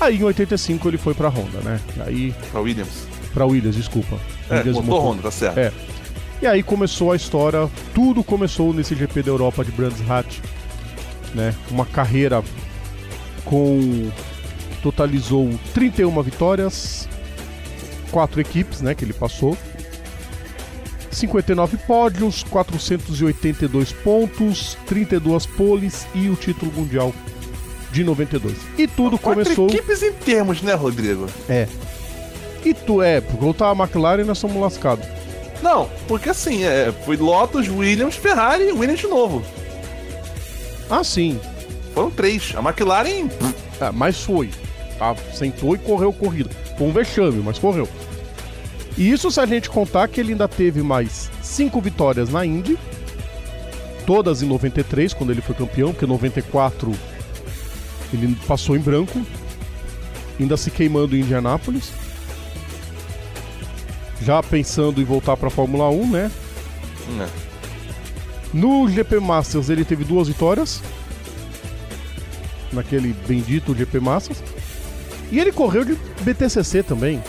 [0.02, 1.80] Aí em 85 ele foi pra Honda, né?
[2.06, 3.08] Aí Pra Williams.
[3.34, 4.18] pra Williams, desculpa.
[4.50, 5.58] É, Williams motor Honda, tá certo.
[5.58, 5.72] É.
[6.42, 10.40] E aí começou a história, tudo começou nesse GP da Europa de Brands Hatch,
[11.36, 11.54] né?
[11.70, 12.42] Uma carreira
[13.44, 14.10] com
[14.82, 17.10] totalizou 31 vitórias,
[18.12, 19.58] quatro equipes, né, que ele passou.
[21.12, 27.14] 59 pódios, 482 pontos, 32 poles e o título mundial
[27.92, 28.56] de 92.
[28.78, 31.28] E tudo Quatro começou equipes em termos, né, Rodrigo?
[31.50, 31.68] é.
[32.64, 35.06] E tu é, porque eu tava a McLaren e nós somos lascados.
[35.62, 39.44] Não, porque assim, é, foi Lotus, Williams, Ferrari e Williams de novo.
[40.90, 41.40] Ah, sim.
[41.94, 42.54] Foram três.
[42.56, 43.30] A McLaren.
[43.80, 44.50] É, mas foi.
[44.98, 45.16] Tá?
[45.34, 46.50] Sentou e correu corrida.
[46.78, 47.88] Foi um vexame, mas correu.
[48.98, 52.78] E isso se a gente contar que ele ainda teve mais cinco vitórias na Indy.
[54.06, 56.92] Todas em 93, quando ele foi campeão, porque em 94
[58.12, 59.22] ele passou em branco.
[60.40, 61.92] Ainda se queimando em Indianápolis.
[64.22, 66.32] Já pensando em voltar pra Fórmula 1, né?
[67.20, 67.28] É.
[68.54, 70.82] No GP Masters ele teve duas vitórias.
[72.72, 74.44] Naquele bendito GP Masters.
[75.32, 77.22] E ele correu de BTCC também.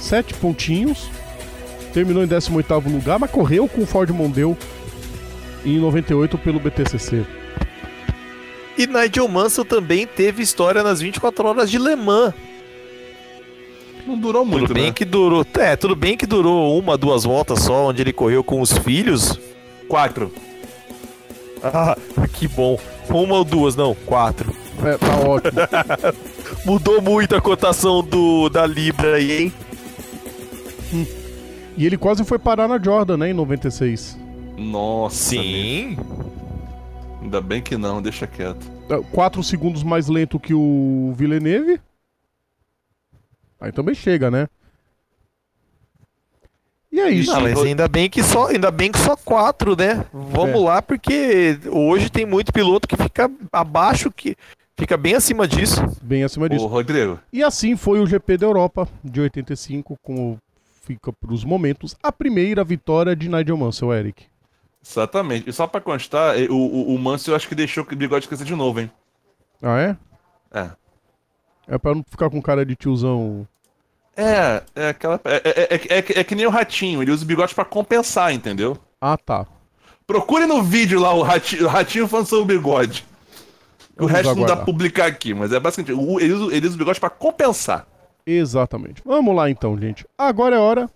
[0.00, 1.10] Sete pontinhos.
[1.92, 4.56] Terminou em 18º lugar, mas correu com o Ford Mondeo
[5.64, 7.24] em 98 pelo BTCC.
[8.76, 12.34] E Nigel Mansell também teve história nas 24 horas de Le Mans.
[14.06, 14.92] Não durou muito, tudo bem né?
[14.92, 15.44] que durou.
[15.54, 19.38] É, tudo bem que durou uma, duas voltas só, onde ele correu com os filhos.
[19.88, 20.32] Quatro.
[21.62, 21.96] Ah,
[22.32, 22.78] que bom.
[23.08, 24.54] Uma ou duas, não, quatro.
[24.84, 25.60] É, tá ótimo.
[26.64, 29.52] Mudou muito a cotação do, da Libra aí, hein?
[31.76, 34.18] e ele quase foi parar na Jordan, né, em 96.
[34.56, 35.16] Nossa.
[35.16, 35.96] Sim.
[37.20, 38.70] Ainda bem que não, deixa quieto.
[38.88, 41.80] É, Quatro segundos mais lento que o Villeneuve.
[43.60, 44.48] Aí também chega, né?
[46.92, 47.32] E é isso.
[47.32, 50.06] Não, mas ainda bem que só, ainda bem que só quatro, né?
[50.12, 50.64] Vamos É.
[50.64, 54.36] lá, porque hoje tem muito piloto que fica abaixo, que
[54.78, 55.80] fica bem acima disso.
[56.02, 56.66] Bem acima Ô, disso.
[56.66, 60.38] Rodrigo, E assim foi o GP da Europa de 85, como
[60.82, 64.24] fica para os momentos, a primeira vitória de Nigel Mansell, Eric.
[64.88, 65.50] exatamente.
[65.50, 68.28] E só pra constar, eh, o, o, o Mansell eu acho que deixou o bigode
[68.28, 68.90] crescer de novo, hein?
[69.60, 69.96] Ah, é?
[70.52, 70.70] É.
[71.68, 73.46] É pra não ficar com cara de tiozão.
[74.16, 75.20] É, é aquela.
[75.24, 78.32] É, é, é, é- é que nem o ratinho, ele usa o bigode pra compensar,
[78.32, 78.78] entendeu?
[79.00, 79.46] Ah, tá.
[80.06, 83.04] Procure no vídeo lá o ratinho, o ratinho falando sobre o bigode.
[83.98, 84.56] O Vamos resto não dá aguardar.
[84.58, 85.92] pra publicar aqui, mas é basicamente.
[85.98, 87.86] o- Ele usa, ele usa o bigode pra compensar.
[88.24, 89.02] Exatamente.
[89.04, 90.06] Vamos lá então, gente.
[90.16, 90.88] Agora é hora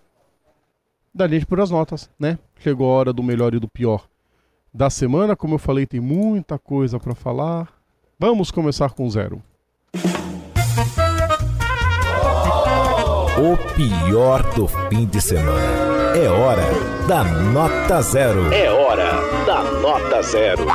[1.14, 2.38] da gente por as notas, né?
[2.58, 4.06] Chegou a hora do melhor e do pior
[4.72, 5.34] da semana.
[5.36, 7.68] Como eu falei, tem muita coisa pra falar.
[8.18, 9.42] Vamos começar com zero.
[13.42, 15.80] O pior do fim de semana.
[16.14, 16.62] É hora
[17.06, 18.52] da nota zero.
[18.52, 19.10] É hora
[19.46, 20.66] da nota zero.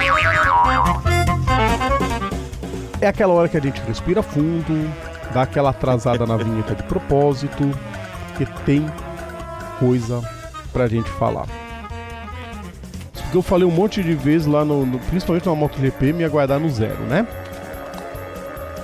[3.02, 4.90] É aquela hora que a gente respira fundo,
[5.34, 7.70] dá aquela atrasada na vinheta de propósito,
[8.30, 8.86] porque tem
[9.80, 10.22] coisa
[10.74, 11.46] pra gente falar.
[13.14, 16.60] Porque eu falei um monte de vezes lá no, no- principalmente na MotoGP, me aguardar
[16.60, 17.28] no zero, né?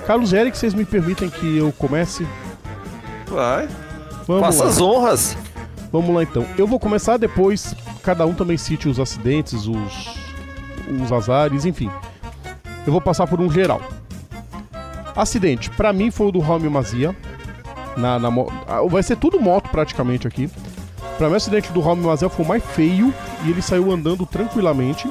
[0.06, 2.26] Carlos Eric, vocês me permitem que eu comece?
[3.32, 3.68] Vai.
[4.26, 4.70] Vamos Faça lá.
[4.70, 5.36] as honras.
[5.90, 6.46] Vamos lá então.
[6.56, 10.14] Eu vou começar depois, cada um também cite os acidentes, os,
[11.02, 11.90] os azares, enfim.
[12.86, 13.80] Eu vou passar por um geral.
[15.14, 17.14] Acidente, pra mim foi o do Romeo Mazia.
[17.96, 18.28] Na, na,
[18.66, 20.48] ah, vai ser tudo moto praticamente aqui.
[21.18, 23.12] Pra mim o acidente do Romeo Mazia foi o mais feio
[23.44, 25.10] e ele saiu andando tranquilamente.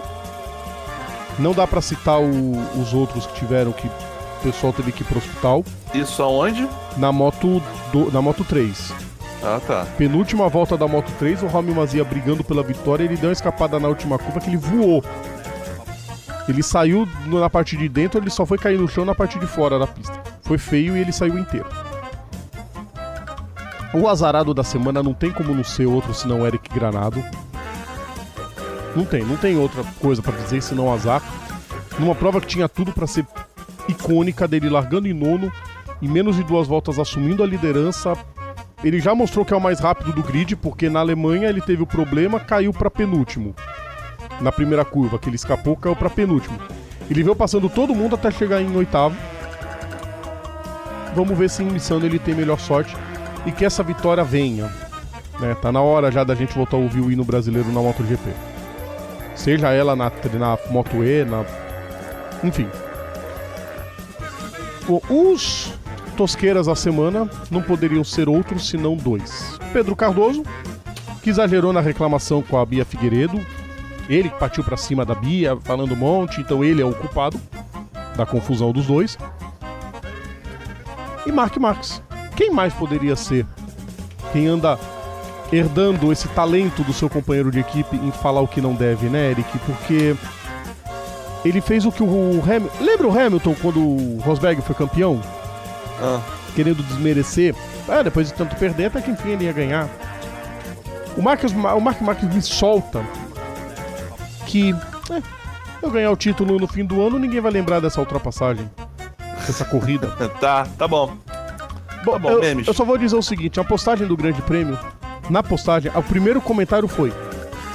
[1.38, 3.88] Não dá pra citar o- os outros que tiveram que
[4.41, 5.63] o pessoal teve que ir pro hospital.
[5.93, 6.68] Isso aonde?
[6.97, 7.61] Na moto,
[7.91, 8.93] do, na moto 3
[9.43, 9.85] Ah, tá.
[9.97, 13.80] penúltima volta da Moto 3, o Rami Mazia brigando pela vitória, ele deu uma escapada
[13.80, 15.03] na última curva que ele voou.
[16.49, 19.45] Ele saiu na parte de dentro, ele só foi cair no chão na parte de
[19.47, 20.19] fora da pista.
[20.41, 21.68] Foi feio e ele saiu inteiro.
[23.93, 27.23] O azarado da semana não tem como não ser outro senão Eric Granado.
[28.95, 31.22] Não tem, não tem outra coisa pra dizer senão azar.
[31.99, 33.26] Numa prova que tinha tudo pra ser
[33.87, 35.51] icônica dele largando em nono,
[36.01, 38.17] em menos de duas voltas assumindo a liderança,
[38.83, 41.83] ele já mostrou que é o mais rápido do grid, porque na Alemanha ele teve
[41.83, 43.55] o problema, caiu para penúltimo.
[44.39, 46.59] Na primeira curva, que ele escapou, caiu para penúltimo.
[47.09, 49.15] Ele veio passando todo mundo até chegar em oitavo.
[51.13, 52.95] Vamos ver se em Missano ele tem melhor sorte
[53.45, 54.71] e que essa vitória venha.
[55.39, 55.55] Né?
[55.61, 58.31] Tá na hora já da gente voltar a ouvir o hino brasileiro na MotoGP.
[59.35, 61.43] Seja ela na, na Moto E, na.
[62.43, 62.67] Enfim.
[64.91, 65.72] Bom, os
[66.18, 69.57] tosqueiras da semana não poderiam ser outros senão dois.
[69.72, 70.43] Pedro Cardoso,
[71.23, 73.39] que exagerou na reclamação com a Bia Figueiredo.
[74.09, 77.39] Ele que partiu pra cima da Bia, falando um monte, então ele é o culpado
[78.18, 79.18] da confusão dos dois.
[81.26, 82.03] E Mark Marques.
[82.35, 83.45] Quem mais poderia ser?
[84.34, 84.77] Quem anda
[85.53, 89.31] herdando esse talento do seu companheiro de equipe em falar o que não deve, né,
[89.31, 89.57] Eric?
[89.59, 90.18] Porque
[91.43, 92.84] ele fez o que o Hamilton.
[92.84, 95.22] Lembra o Hamilton quando o Rosberg foi campeão?
[95.99, 96.22] Ah,
[96.55, 97.55] querendo desmerecer.
[97.88, 99.89] Ah, depois de tanto perder, até que enfim ele ia ganhar.
[101.18, 103.03] O Marcos, o Mark Marques me solta
[104.45, 104.73] que
[105.09, 105.22] é,
[105.81, 108.69] eu ganhar o título no fim do ano, ninguém vai lembrar dessa ultrapassagem,
[109.45, 110.07] dessa corrida.
[110.39, 111.18] tá, tá bom.
[112.03, 114.77] Bom, bom, eu, eu só vou dizer o seguinte: a postagem do Grande Prêmio,
[115.30, 117.13] na postagem, o primeiro comentário foi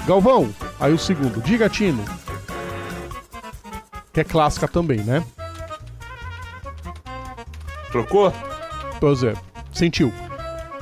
[0.07, 0.49] Galvão,
[0.79, 2.05] aí o segundo, diga Tino.
[4.17, 5.23] Que é clássica também, né?
[7.93, 8.33] Trocou?
[8.99, 9.35] Pois é,
[9.75, 10.11] sentiu.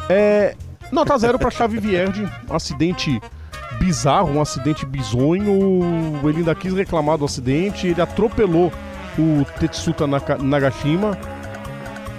[0.09, 0.55] É,
[0.93, 3.21] nota zero pra Chave Vierge, um acidente
[3.81, 5.81] bizarro, um acidente bizonho.
[6.23, 8.73] Ele ainda quis reclamar do acidente, ele atropelou
[9.19, 11.19] o Tetsuta Nagashima.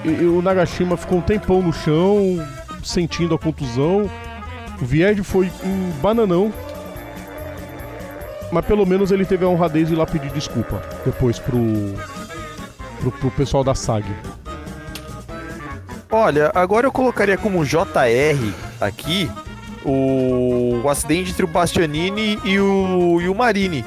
[0.04, 2.46] E, e o Nagashima ficou um tempão no chão,
[2.84, 4.12] sentindo a contusão.
[4.82, 6.52] O Vierge foi um bananão.
[8.52, 11.58] Mas pelo menos ele teve a honradez de ir lá pedir desculpa depois pro,
[13.00, 14.06] pro, pro pessoal da SAG.
[16.12, 19.30] Olha, agora eu colocaria como JR aqui
[19.84, 23.84] o, o acidente entre o Bastianini e o, e o Marini.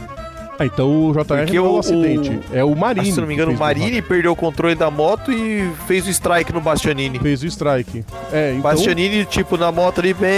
[0.59, 2.41] Ah, então o JR Porque não é o- acidente.
[2.53, 3.09] É o Marini.
[3.11, 6.11] Ah, se não me engano, o Marini perdeu o controle da moto e fez o
[6.11, 7.19] strike no Bastianini.
[7.21, 8.05] Fez o strike.
[8.33, 8.63] É, então.
[8.63, 10.31] Bastianini, tipo, na moto ali, bem...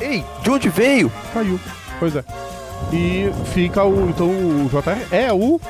[0.00, 1.10] Ei, de onde veio?
[1.32, 1.58] Caiu.
[2.02, 2.24] Pois é.
[2.92, 4.10] E fica o.
[4.10, 5.60] Então o JR é o.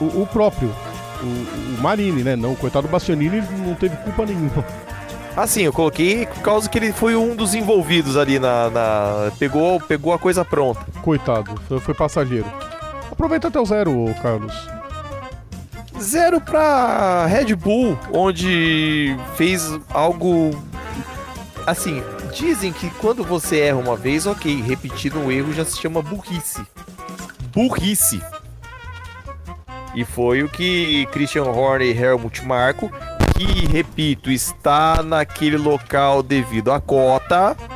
[0.00, 0.74] O, o próprio.
[1.22, 1.24] o,
[1.78, 2.34] o Marini, né?
[2.34, 4.64] Não, coitado do Bastianini não teve culpa nenhuma.
[5.36, 8.70] Assim, eu coloquei por causa que ele foi um dos envolvidos ali na.
[8.70, 10.84] na- pegou, pegou a coisa pronta.
[11.00, 12.46] Coitado, foi, foi passageiro.
[13.12, 14.52] Aproveita até o zero, Carlos.
[16.00, 20.50] Zero pra Red Bull, onde fez algo.
[21.64, 22.02] Assim,
[22.36, 26.66] dizem que quando você erra uma vez, ok, repetir um erro já se chama burrice.
[27.52, 28.20] Burrice.
[29.94, 32.92] E foi o que Christian Horner e Helmut Marko,
[33.34, 37.56] que, repito, está naquele local devido à cota.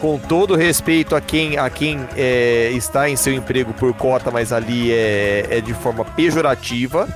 [0.00, 4.52] Com todo respeito a quem, a quem é, está em seu emprego por cota, mas
[4.52, 7.08] ali é, é de forma pejorativa,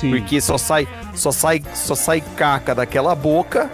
[0.00, 0.10] Sim.
[0.10, 3.70] porque só sai, só sai, só sai caca daquela boca.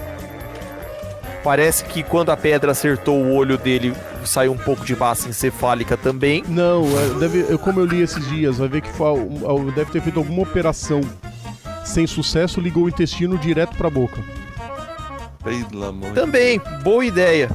[1.43, 3.95] Parece que quando a pedra acertou o olho dele,
[4.25, 6.43] saiu um pouco de massa encefálica também.
[6.49, 9.15] Não, é, deve, eu- como eu li esses dias, vai ver que foi,
[9.75, 11.03] deve ter feito alguma operação
[11.85, 14.19] sem sucesso, ligou o intestino direto pra boca.
[16.15, 17.51] Também, boa ideia.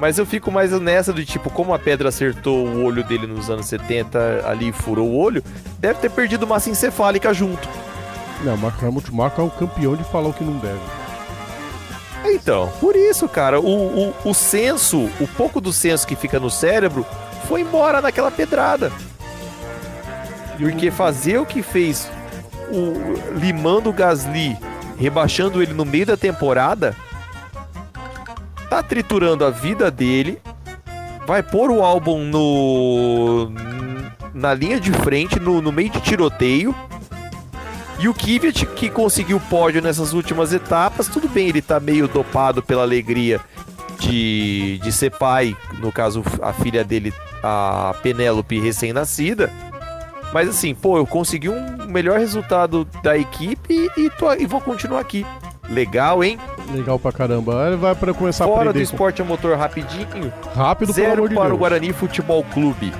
[0.00, 3.48] Mas eu fico mais nessa do tipo, como a pedra acertou o olho dele nos
[3.48, 5.42] anos 70 ali e furou o olho,
[5.78, 7.68] deve ter perdido massa encefálica junto.
[8.42, 10.80] Não, mas Helmut Marko é o campeão de falar o que não deve.
[12.26, 16.50] Então, por isso, cara, o, o, o senso, o pouco do senso que fica no
[16.50, 17.06] cérebro,
[17.46, 18.90] foi embora naquela pedrada.
[20.58, 22.10] Porque fazer o que fez
[22.70, 24.56] o limando o Gasly,
[24.98, 26.96] rebaixando ele no meio da temporada,
[28.74, 30.40] tá triturando a vida dele,
[31.26, 33.52] vai pôr o álbum no
[34.34, 36.74] na linha de frente, no, no meio de tiroteio.
[38.00, 42.60] E o Kvyat, que conseguiu pódio nessas últimas etapas, tudo bem, ele tá meio dopado
[42.60, 43.40] pela alegria
[44.00, 47.14] de, de ser pai, no caso, a filha dele,
[47.44, 49.52] a Penélope, recém-nascida.
[50.32, 54.98] Mas assim, pô, eu consegui um melhor resultado da equipe e, tô, e vou continuar
[54.98, 55.24] aqui.
[55.70, 56.40] Legal, hein?
[56.72, 57.66] Legal pra caramba.
[57.68, 61.28] Aí vai pra começar a Fora do aprender com- esporte a motor rapidinho, rápido, Zero
[61.28, 61.58] de para o Deus.
[61.58, 62.92] Guarani Futebol Clube.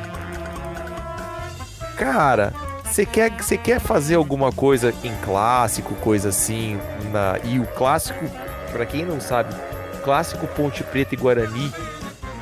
[1.97, 2.53] Cara,
[2.85, 6.79] você quer, você quer fazer alguma coisa em clássico, coisa assim,
[7.13, 8.25] na, e o clássico,
[8.73, 9.55] pra quem não sabe,
[9.95, 11.73] o clássico Ponte Preta e Guarani,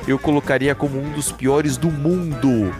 [0.07, 2.73] eu colocaria como um dos piores do mundo.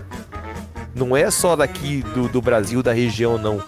[0.96, 3.62] Não é só daqui do, do Brasil, da região, não.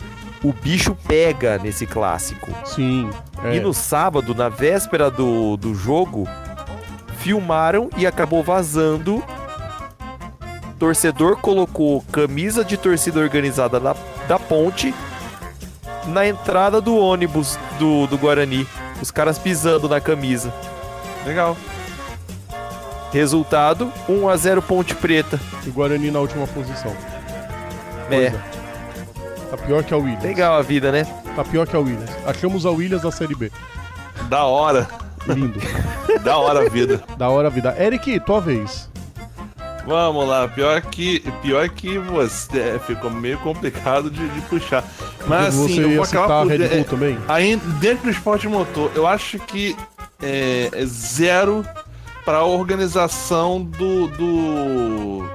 [0.46, 2.52] O bicho pega nesse clássico.
[2.66, 3.10] Sim.
[3.44, 3.56] É.
[3.56, 6.28] E no sábado, na véspera do, do jogo,
[7.18, 9.24] filmaram e acabou vazando.
[10.78, 13.96] Torcedor colocou camisa de torcida organizada na,
[14.28, 14.94] da ponte
[16.06, 18.68] na entrada do ônibus do, do Guarani.
[19.02, 20.54] Os caras pisando na camisa.
[21.26, 21.58] Legal.
[23.12, 25.40] Resultado: 1 a 0 Ponte Preta.
[25.66, 26.96] E o Guarani na última posição.
[28.12, 28.55] É, Pois
[29.50, 30.24] Tá pior que a Williams.
[30.24, 31.06] legal a vida, né?
[31.36, 32.10] Tá pior que a Williams.
[32.26, 33.52] Achamos a Williams da Série B.
[34.30, 34.88] Da hora.
[35.28, 35.60] Lindo.
[36.24, 37.04] Da hora a vida.
[37.18, 37.76] da hora a vida.
[37.80, 38.90] Eric, tua vez.
[39.86, 44.84] Vamos lá, pior que, pior que você é, ficou meio complicado de, de puxar.
[45.28, 47.18] Mas assim, eu vou acabar por, Red Bull é, também?
[47.28, 49.76] aí, dentro do esporte motor, eu acho que
[50.24, 51.64] é, é zero
[52.26, 55.30] para a organização do do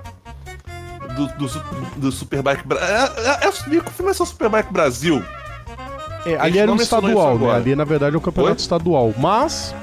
[1.15, 1.49] do, do,
[1.97, 2.89] do Superbike Brasil.
[2.89, 5.25] É, é, é, me confirma se é o Superbike Brasil.
[6.27, 7.51] É, ali era um estadual, né?
[7.51, 8.61] Ali, na verdade, é um campeonato Oi?
[8.61, 9.15] estadual.
[9.17, 9.75] Mas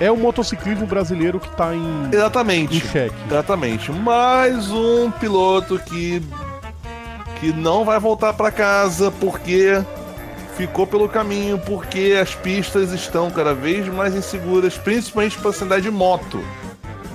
[0.00, 2.80] é o motociclismo brasileiro que tá em, em Exatamente.
[2.80, 3.14] xeque.
[3.28, 3.92] Exatamente.
[3.92, 6.22] Mais um piloto que
[7.40, 9.82] que não vai voltar para casa porque
[10.56, 15.90] ficou pelo caminho, porque as pistas estão cada vez mais inseguras, principalmente para andar de
[15.90, 16.44] moto.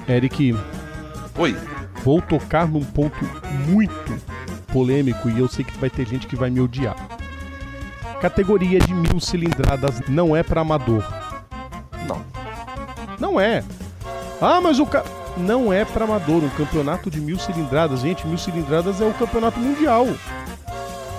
[0.10, 0.56] Eric,
[1.38, 1.56] Oi.
[2.06, 3.18] Vou tocar num ponto
[3.68, 4.22] muito
[4.72, 6.96] polêmico e eu sei que vai ter gente que vai me odiar.
[8.22, 11.04] Categoria de mil cilindradas não é pra amador.
[12.08, 12.22] Não.
[13.20, 13.64] Não é.
[14.40, 15.04] Ah, mas o ca...
[15.36, 16.44] Não é pra amador.
[16.44, 18.02] Um campeonato de mil cilindradas.
[18.02, 20.06] Gente, mil cilindradas é o campeonato mundial.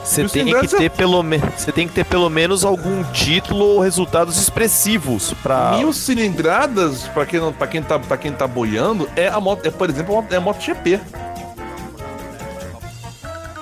[0.06, 3.64] Você tem, que é- ter pelo me- você tem que ter pelo menos algum título
[3.64, 5.72] ou resultados expressivos pra.
[5.76, 9.66] Mil cilindradas, para quem não, para quem tá, para quem tá boiando, é a moto,
[9.66, 11.00] é por exemplo, é a MotoGP.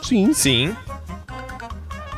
[0.03, 0.33] Sim.
[0.35, 0.77] Sim.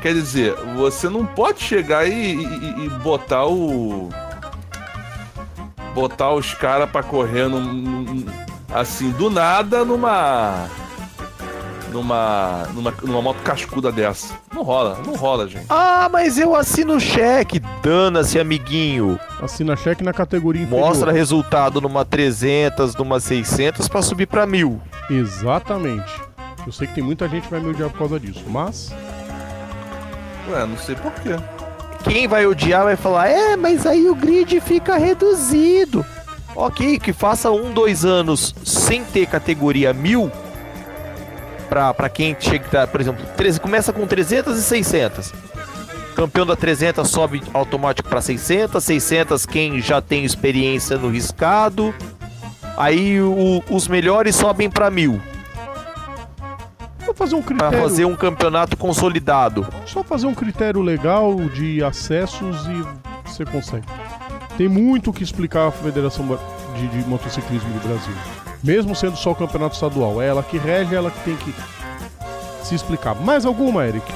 [0.02, 4.08] Quer dizer, você não pode chegar e, e- e botar o.
[5.94, 8.26] Botar os caras pra correr num, num-
[8.74, 10.66] assim, do nada numa.
[11.96, 12.94] Numa, numa.
[13.02, 14.34] numa moto cascuda dessa.
[14.54, 15.64] Não rola, não rola, gente.
[15.70, 17.58] Ah, mas eu assino cheque.
[17.82, 19.18] Dana-se, amiguinho.
[19.40, 20.88] Assina cheque na categoria inferior.
[20.88, 24.78] Mostra resultado numa 300, numa 600 pra subir pra mil.
[25.08, 26.20] Exatamente.
[26.66, 28.92] Eu sei que tem muita gente que vai me odiar por causa disso, mas.
[30.50, 31.36] Ué, não sei porquê.
[32.04, 36.04] Quem vai odiar vai falar, é, mas aí o grid fica reduzido.
[36.54, 40.30] Ok, que faça um, dois anos sem ter categoria mil.
[41.66, 45.32] Pra quem chega, por exemplo, 13, começa com 300 e 600.
[46.14, 51.94] Campeão da 300 sobe automático para 600, 600 quem já tem experiência no riscado.
[52.76, 55.20] Aí o, os melhores sobem para mil.
[57.04, 57.78] Vou fazer um Para critério.
[57.80, 59.66] fazer um campeonato consolidado.
[59.86, 63.86] Só fazer um critério legal de acessos e você consegue.
[64.56, 66.26] Tem muito o que explicar a Federação
[66.74, 68.14] de, de Motociclismo do Brasil.
[68.62, 70.20] Mesmo sendo só o campeonato estadual.
[70.20, 71.54] É ela que rege, é ela que tem que
[72.62, 73.14] se explicar.
[73.14, 74.06] Mais alguma, Eric?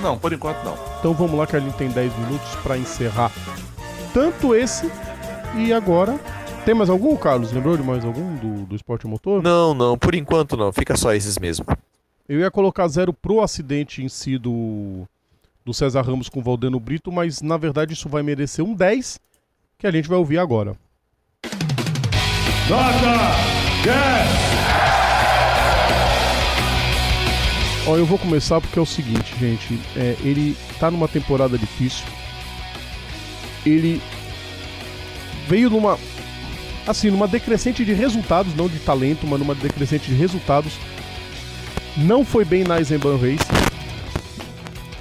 [0.00, 0.76] Não, por enquanto não.
[0.98, 3.32] Então vamos lá que a gente tem 10 minutos para encerrar
[4.12, 4.90] tanto esse
[5.56, 6.18] e agora.
[6.64, 7.52] Tem mais algum, Carlos?
[7.52, 9.42] Lembrou de mais algum do, do esporte motor?
[9.42, 10.72] Não, não, por enquanto não.
[10.72, 11.64] Fica só esses mesmo.
[12.28, 15.06] Eu ia colocar zero pro acidente em si do,
[15.64, 19.20] do César Ramos com o Valdeno Brito, mas na verdade isso vai merecer um 10,
[19.78, 20.76] que a gente vai ouvir agora.
[27.86, 29.78] Ó, eu vou começar porque é o seguinte, gente.
[29.94, 32.04] É, ele tá numa temporada difícil.
[33.64, 34.02] Ele
[35.46, 35.96] veio numa.
[36.84, 40.72] Assim, numa decrescente de resultados, não de talento, mas numa decrescente de resultados.
[41.96, 43.46] Não foi bem na Eisenbahn Racing.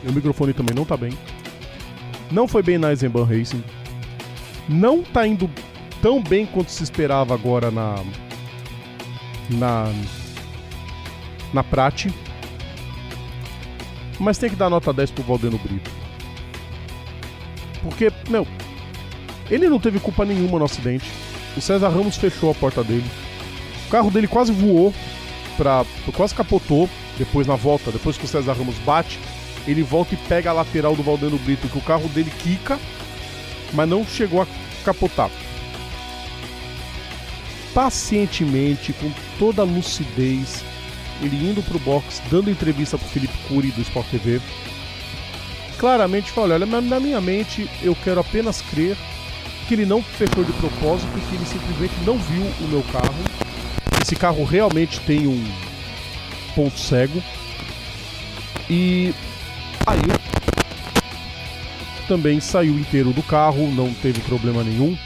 [0.08, 1.18] O microfone também não tá bem.
[2.32, 3.64] Não foi bem na Eisenbahn Racing.
[4.70, 5.50] Não tá indo
[6.02, 7.96] tão bem quanto se esperava agora na.
[9.50, 9.86] Na.
[11.54, 12.14] Na Prate.
[14.20, 15.92] Mas tem que dar nota 10 pro Valdeno Brito.
[17.84, 18.48] Porque, meu,
[19.50, 21.06] ele não teve culpa nenhuma no acidente.
[21.56, 23.06] O César Ramos fechou a porta dele.
[23.88, 24.94] O carro dele quase voou,
[25.56, 25.86] pra,
[26.16, 27.92] quase capotou depois na volta.
[27.92, 29.20] Depois que o César Ramos bate,
[29.68, 32.80] ele volta e pega a lateral do Valdeno Brito, que o carro dele quica,
[33.74, 34.48] mas não chegou a
[34.84, 35.30] capotar.
[37.76, 40.64] Pacientemente, com toda a lucidez,
[41.22, 44.42] ele indo pro box, dando entrevista pro Felipe Cury do Sport TV,
[45.78, 48.96] claramente falou: olha, na minha mente eu quero apenas crer
[49.68, 53.14] que ele não fechou de propósito, que ele simplesmente não viu o meu carro.
[54.02, 55.44] Esse carro realmente tem um
[56.56, 57.22] ponto cego.
[58.70, 59.14] E
[59.86, 60.00] aí
[62.08, 64.98] também saiu inteiro do carro, não teve problema nenhum.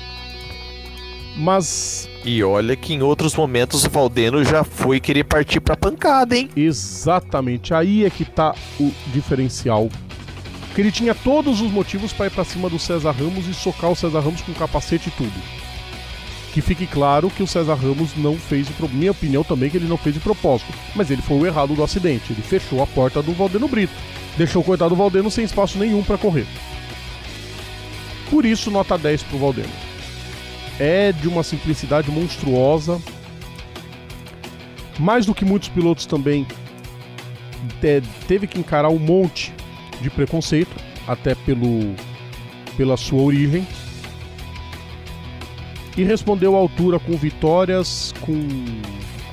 [1.40, 6.38] Mas E olha que em outros momentos o Valdeno já foi querer partir pra pancada,
[6.38, 6.50] hein?
[6.54, 9.90] Exatamente, aí é que tá o diferencial.
[10.68, 13.90] Porque ele tinha todos os motivos para ir pra cima do César Ramos e socar
[13.90, 15.34] o César Ramos com capacete e tudo.
[16.54, 19.00] Que fique claro que o César Ramos não fez de propósito.
[19.00, 20.74] Minha opinião também é que ele não fez de propósito.
[20.94, 22.34] Mas ele foi o errado do acidente.
[22.34, 23.94] Ele fechou a porta do Valdeno Brito.
[24.38, 26.48] Deixou o coitado do Valdeno sem espaço nenhum para correr.
[28.30, 29.89] Por isso, nota 10 pro Valdeno.
[30.80, 33.02] É de uma simplicidade monstruosa.
[34.98, 36.46] Mais do que muitos pilotos também
[37.82, 39.54] te- teve que encarar um monte
[40.02, 40.72] de preconceito,
[41.08, 41.94] até pelo,
[42.78, 43.66] pela sua origem.
[45.98, 48.34] E respondeu à altura com vitórias, com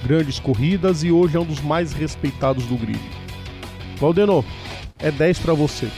[0.02, 3.00] grandes corridas e hoje é um dos mais respeitados do grid.
[3.98, 4.44] Valdeno,
[4.98, 5.88] é 10 pra você.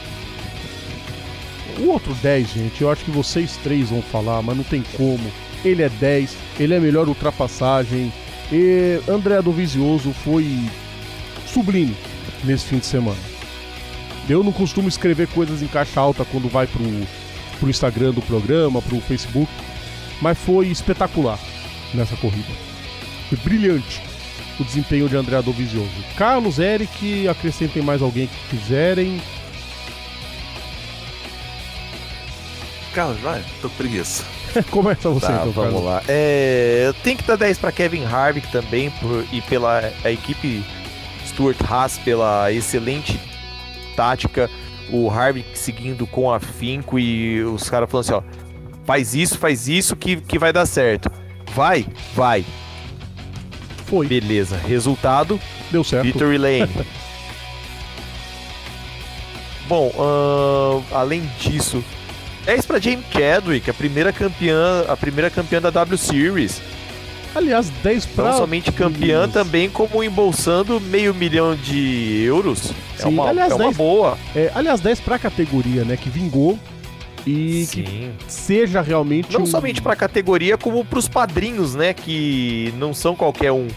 [1.78, 5.30] O outro 10, gente, eu acho que vocês três vão falar, mas não tem como.
[5.64, 8.12] Ele é 10, ele é melhor ultrapassagem.
[8.50, 9.55] E André do
[10.24, 10.46] foi
[11.46, 11.96] sublime
[12.44, 13.18] nesse fim de semana.
[14.28, 16.84] Eu não costumo escrever coisas em caixa alta quando vai pro,
[17.60, 19.50] pro Instagram do programa, pro Facebook,
[20.20, 21.38] mas foi espetacular
[21.94, 22.52] nessa corrida.
[23.28, 24.02] Foi brilhante
[24.59, 25.90] o desempenho de André Dovizioso.
[26.16, 29.20] Carlos, Eric, acrescentem mais alguém que quiserem.
[32.93, 34.24] Carlos, vai, tô com preguiça.
[34.70, 35.85] Começa você Tá, então, vamos Carlos.
[35.85, 36.02] lá.
[36.09, 40.65] É, tenho que dar 10 para Kevin Harvick também por, e pela a equipe
[41.27, 43.20] Stuart Haas pela excelente
[43.94, 44.51] tática.
[44.90, 48.23] O Harvick seguindo com afinco e os caras falando assim, ó,
[48.86, 51.10] faz isso, faz isso que, que vai dar certo.
[51.55, 52.44] Vai, vai.
[53.86, 54.56] Foi, Beleza.
[54.56, 55.39] Resultado,
[55.70, 56.05] deu certo.
[56.05, 56.69] Victory Lane.
[59.69, 61.85] Bom, ahn, além disso,
[62.49, 66.62] 10 para James Chadwick, a primeira campeã, a primeira campeã da W Series.
[67.35, 68.31] Aliás, 10 pra.
[68.31, 72.73] Não somente campeã, também como embolsando meio milhão de euros.
[72.99, 74.16] é Sim, uma, aliás, é uma 10 boa.
[74.35, 75.95] É, aliás, 10 pra categoria, né?
[75.99, 76.59] Que vingou
[77.27, 78.12] e que Sim.
[78.27, 79.31] seja realmente.
[79.35, 81.93] Não um- somente para categoria, como para os padrinhos, né?
[81.93, 83.69] Que não são qualquer um.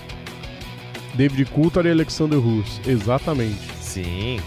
[1.13, 3.59] David Coulthard e Alexander Hus, exatamente.
[3.81, 4.39] Sim.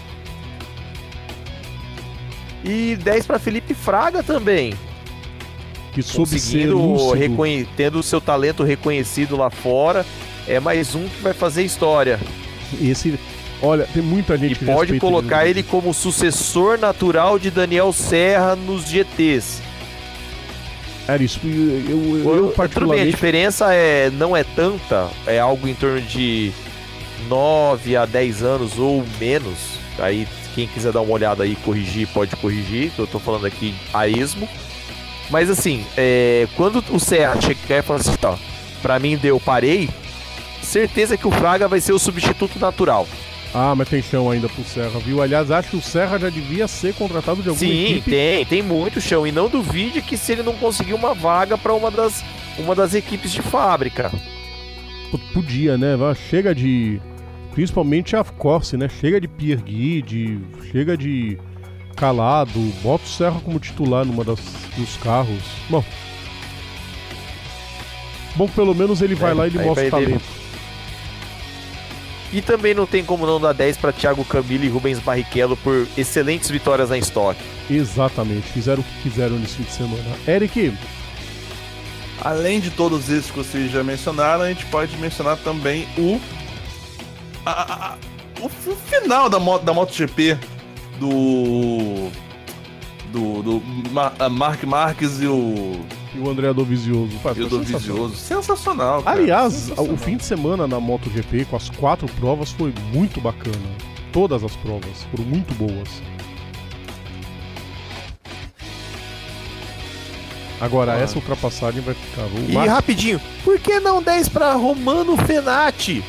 [2.65, 4.73] E 10 para Felipe Fraga também.
[5.93, 10.05] Que soube Conseguindo, reconhe- tendo o seu talento reconhecido lá fora.
[10.47, 12.19] É mais um que vai fazer história.
[12.81, 13.17] Esse,
[13.61, 18.55] olha, tem muita gente E que pode colocar ele como sucessor natural de Daniel Serra
[18.55, 19.61] nos GTs.
[21.07, 21.39] Era isso.
[21.43, 25.75] Eu, eu, eu, Tudo bem, a particularmente diferença é, não é tanta, é algo em
[25.75, 26.51] torno de
[27.29, 29.79] 9 a 10 anos ou menos.
[29.99, 33.45] Aí, quem quiser dar uma olhada aí e corrigir, pode corrigir, que eu tô falando
[33.45, 34.47] aqui a esmo.
[35.29, 38.35] Mas assim, é, quando o Serra chegar e falar assim, ó,
[38.81, 39.89] pra mim deu, parei,
[40.63, 43.05] certeza que o Fraga vai ser o substituto natural.
[43.53, 45.21] Ah, mas tem chão ainda pro Serra, viu?
[45.21, 48.11] Aliás, acho que o Serra já devia ser contratado de alguma Sim, equipe.
[48.11, 49.25] tem, tem muito chão.
[49.25, 52.23] E não duvide que se ele não conseguir uma vaga pra uma das,
[52.57, 54.11] uma das equipes de fábrica.
[55.33, 55.95] Podia, né?
[56.29, 56.99] Chega de.
[57.55, 58.87] Principalmente a Corse, né?
[58.87, 60.39] Chega de Pierre Guide,
[60.71, 61.39] chega de
[61.95, 64.39] Calado, bota o Serra como titular numa das,
[64.77, 65.41] dos carros.
[65.69, 65.83] Bom.
[68.35, 70.45] Bom, pelo menos ele vai É, lá e ele mostra o talento.
[72.33, 75.87] E também não tem como não dar 10 para Thiago Camilo e Rubens Barrichello por
[75.97, 77.39] excelentes vitórias na estoque.
[77.69, 80.03] Exatamente, fizeram o que quiseram nesse fim de semana.
[80.27, 80.73] Eric,
[82.21, 86.19] Além de todos esses que vocês já mencionaram, a gente pode mencionar também o.
[87.45, 87.51] a-
[87.93, 87.97] a-
[88.41, 90.37] o, o final da, da MotoGP
[90.99, 92.09] do.
[93.11, 95.79] Do, do Ma- a Mark Marques e o,
[96.13, 97.17] e o André Dovizioso.
[97.23, 99.01] Pá, e o foi do sensacional.
[99.03, 99.17] Cara.
[99.21, 99.93] Aliás, Sensacional.
[99.93, 103.55] o fim de semana na MotoGP com as quatro provas foi muito bacana.
[104.11, 105.87] Todas as provas foram muito boas.
[110.59, 110.97] Agora, Ah.
[110.99, 112.23] essa ultrapassagem vai ficar.
[112.23, 116.03] O E rapidinho, por que não 10 para Romano Fenati?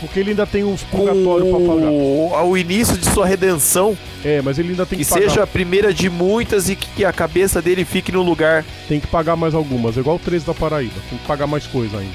[0.00, 1.90] Porque ele ainda tem uns Com purgatórios pra pagar.
[1.90, 5.28] o, o início de sua redenção, É, mas ele ainda tem que que, pagar.
[5.28, 8.64] seja a primeira de muitas e que a cabeça dele fique no lugar.
[8.86, 9.96] Tem que pagar mais algumas.
[9.96, 10.94] É igual o 13 da Paraíba.
[11.10, 12.14] Tem que pagar mais coisa ainda.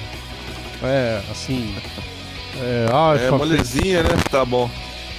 [0.81, 1.73] É, assim.
[2.61, 4.09] É, ah, É molezinha, né?
[4.29, 4.69] Tá bom.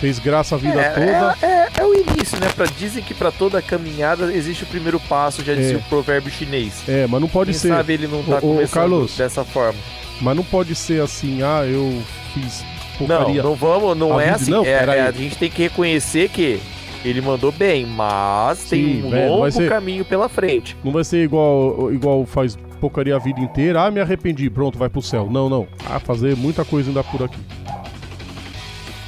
[0.01, 1.37] fez graça a vida É, toda.
[1.43, 2.49] é, é- é o início, né?
[2.55, 5.79] Pra, dizem que pra toda caminhada existe o primeiro passo, já dizia É.
[5.79, 6.73] o provérbio chinês.
[6.89, 7.69] É, mas não pode Quem ser.
[7.69, 9.17] sabe ele não tá ô, começando Carlos.
[9.17, 9.79] dessa forma.
[10.21, 12.03] Mas não pode ser assim, ah, eu
[12.35, 12.65] fiz
[13.01, 13.43] Não, porcaria.
[13.43, 14.51] não vamos, não é assim.
[14.51, 16.61] não, é- é, a gente tem que reconhecer que
[17.05, 20.77] ele mandou bem, mas Sim, tem um velho, longo ser- caminho pela frente.
[20.83, 23.83] Não vai ser igual, igual faz porcaria a vida inteira.
[23.83, 25.29] Ah, me arrependi, pronto, vai pro céu.
[25.31, 25.67] Não, não.
[25.89, 27.39] Ah, fazer muita coisa ainda por aqui.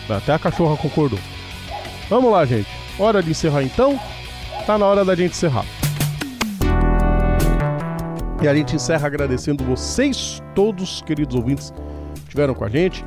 [0.09, 1.19] Até a cachorra concordou.
[2.09, 2.69] Vamos lá, gente.
[2.99, 3.99] Hora de encerrar então.
[4.67, 5.65] Tá na hora da gente encerrar.
[8.43, 11.73] E a gente encerra agradecendo vocês, todos, queridos ouvintes,
[12.15, 13.05] que estiveram com a gente,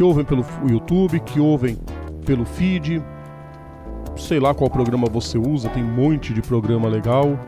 [0.00, 1.76] que ouvem pelo YouTube, que ouvem
[2.24, 3.02] pelo feed.
[4.16, 7.38] Sei lá qual programa você usa, tem um monte de programa legal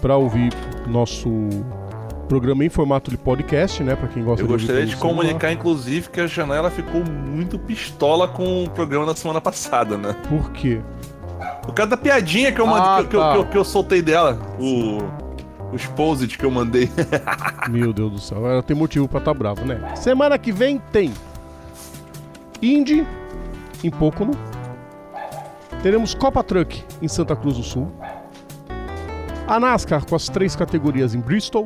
[0.00, 0.52] para ouvir
[0.86, 1.28] nosso
[2.28, 3.96] programa em formato de podcast, né?
[3.96, 8.28] Para quem gosta Eu de gostaria de comunicar, inclusive, que a Janela ficou muito pistola
[8.28, 10.14] com o programa da semana passada, né?
[10.28, 10.80] Por quê?
[11.64, 13.32] Por causa da piadinha que eu, mandei, Ah, que, eu- que eu- tá.
[13.32, 14.38] que eu, que eu soltei dela.
[14.60, 14.98] O.
[15.72, 16.88] O exposit que eu mandei.
[17.68, 19.94] Meu Deus do céu, ela tem motivo pra estar bravo, né?
[19.96, 21.12] Semana que vem tem
[22.62, 23.06] Indy
[23.82, 24.32] em Pocono.
[25.82, 27.90] Teremos Copa Truck em Santa Cruz do Sul.
[29.46, 31.64] A NASCAR com as três categorias em Bristol.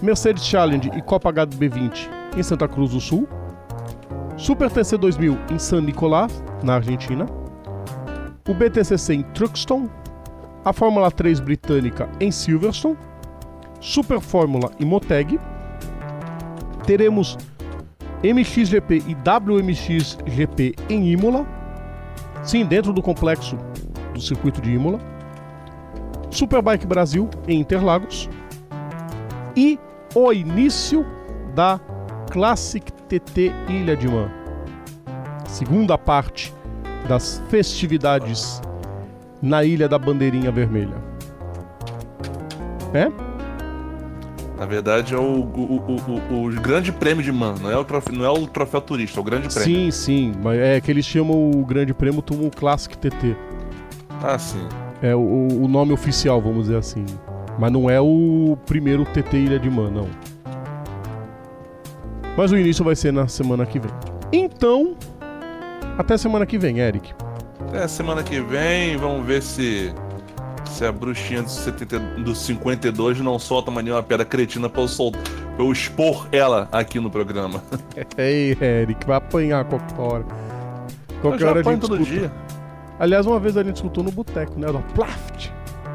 [0.00, 3.28] Mercedes Challenge e Copa HB20 em Santa Cruz do Sul.
[4.36, 7.26] Super TC 2000 em San Nicolás, na Argentina.
[8.48, 9.88] O BTCC em Truxton.
[10.64, 12.96] A Fórmula 3 britânica em Silverstone.
[13.80, 15.38] Super Fórmula e Moteg.
[16.86, 17.36] Teremos
[18.22, 21.46] MXGP e WMXGP em Imola.
[22.42, 23.56] Sim, dentro do complexo
[24.12, 24.98] do circuito de Imola.
[26.30, 28.28] Superbike Brasil em Interlagos.
[29.56, 29.78] E
[30.14, 31.06] o início
[31.54, 31.80] da
[32.30, 34.30] Classic TT Ilha de Man.
[35.46, 36.52] Segunda parte
[37.08, 38.60] das festividades
[39.40, 40.96] na Ilha da Bandeirinha Vermelha.
[42.92, 43.27] É?
[44.58, 47.54] Na verdade, é o, o, o, o, o grande prêmio de Man.
[47.60, 49.64] Não é o troféu, não é o troféu turista, é o grande prêmio.
[49.64, 53.36] Sim, sim, mas é que eles chamam o Grande Prêmio como Classic TT.
[54.22, 54.66] Ah, sim.
[55.00, 57.06] É o, o nome oficial, vamos dizer assim.
[57.56, 60.08] Mas não é o primeiro TT Ilha de Man, não.
[62.36, 63.90] Mas o início vai ser na semana que vem.
[64.32, 64.96] Então,
[65.96, 67.12] até semana que vem, Eric.
[67.60, 69.92] Até semana que vem, vamos ver se.
[70.68, 74.88] Se a bruxinha do, 70, do 52 não solta mais nenhuma pedra cretina pra eu,
[74.88, 75.12] sol,
[75.58, 77.62] eu expor ela aqui no programa.
[78.16, 80.24] Ei, Eric, vai apanhar qualquer hora.
[81.20, 82.20] Qualquer eu já hora a gente todo escuta.
[82.20, 82.32] dia.
[82.98, 84.66] Aliás, uma vez a gente escutou no boteco, né?
[84.68, 85.50] Do Plaft,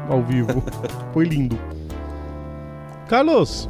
[0.08, 0.62] ao vivo.
[1.14, 1.58] Foi lindo.
[3.08, 3.68] Carlos,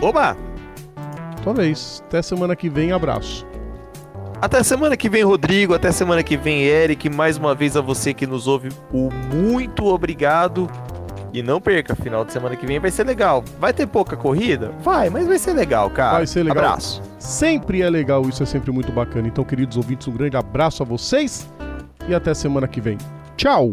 [0.00, 0.36] Oba!
[1.42, 2.02] tua vez.
[2.06, 3.46] Até semana que vem, abraço.
[4.44, 5.72] Até semana que vem, Rodrigo.
[5.72, 7.08] Até semana que vem, Eric.
[7.08, 10.70] Mais uma vez a você que nos ouve, o muito obrigado.
[11.32, 13.42] E não perca, final de semana que vem vai ser legal.
[13.58, 14.70] Vai ter pouca corrida?
[14.82, 16.18] Vai, mas vai ser legal, cara.
[16.18, 16.62] Vai ser legal.
[16.62, 17.02] Abraço.
[17.18, 19.26] Sempre é legal, isso é sempre muito bacana.
[19.26, 21.48] Então, queridos ouvintes, um grande abraço a vocês
[22.06, 22.98] e até semana que vem.
[23.38, 23.72] Tchau!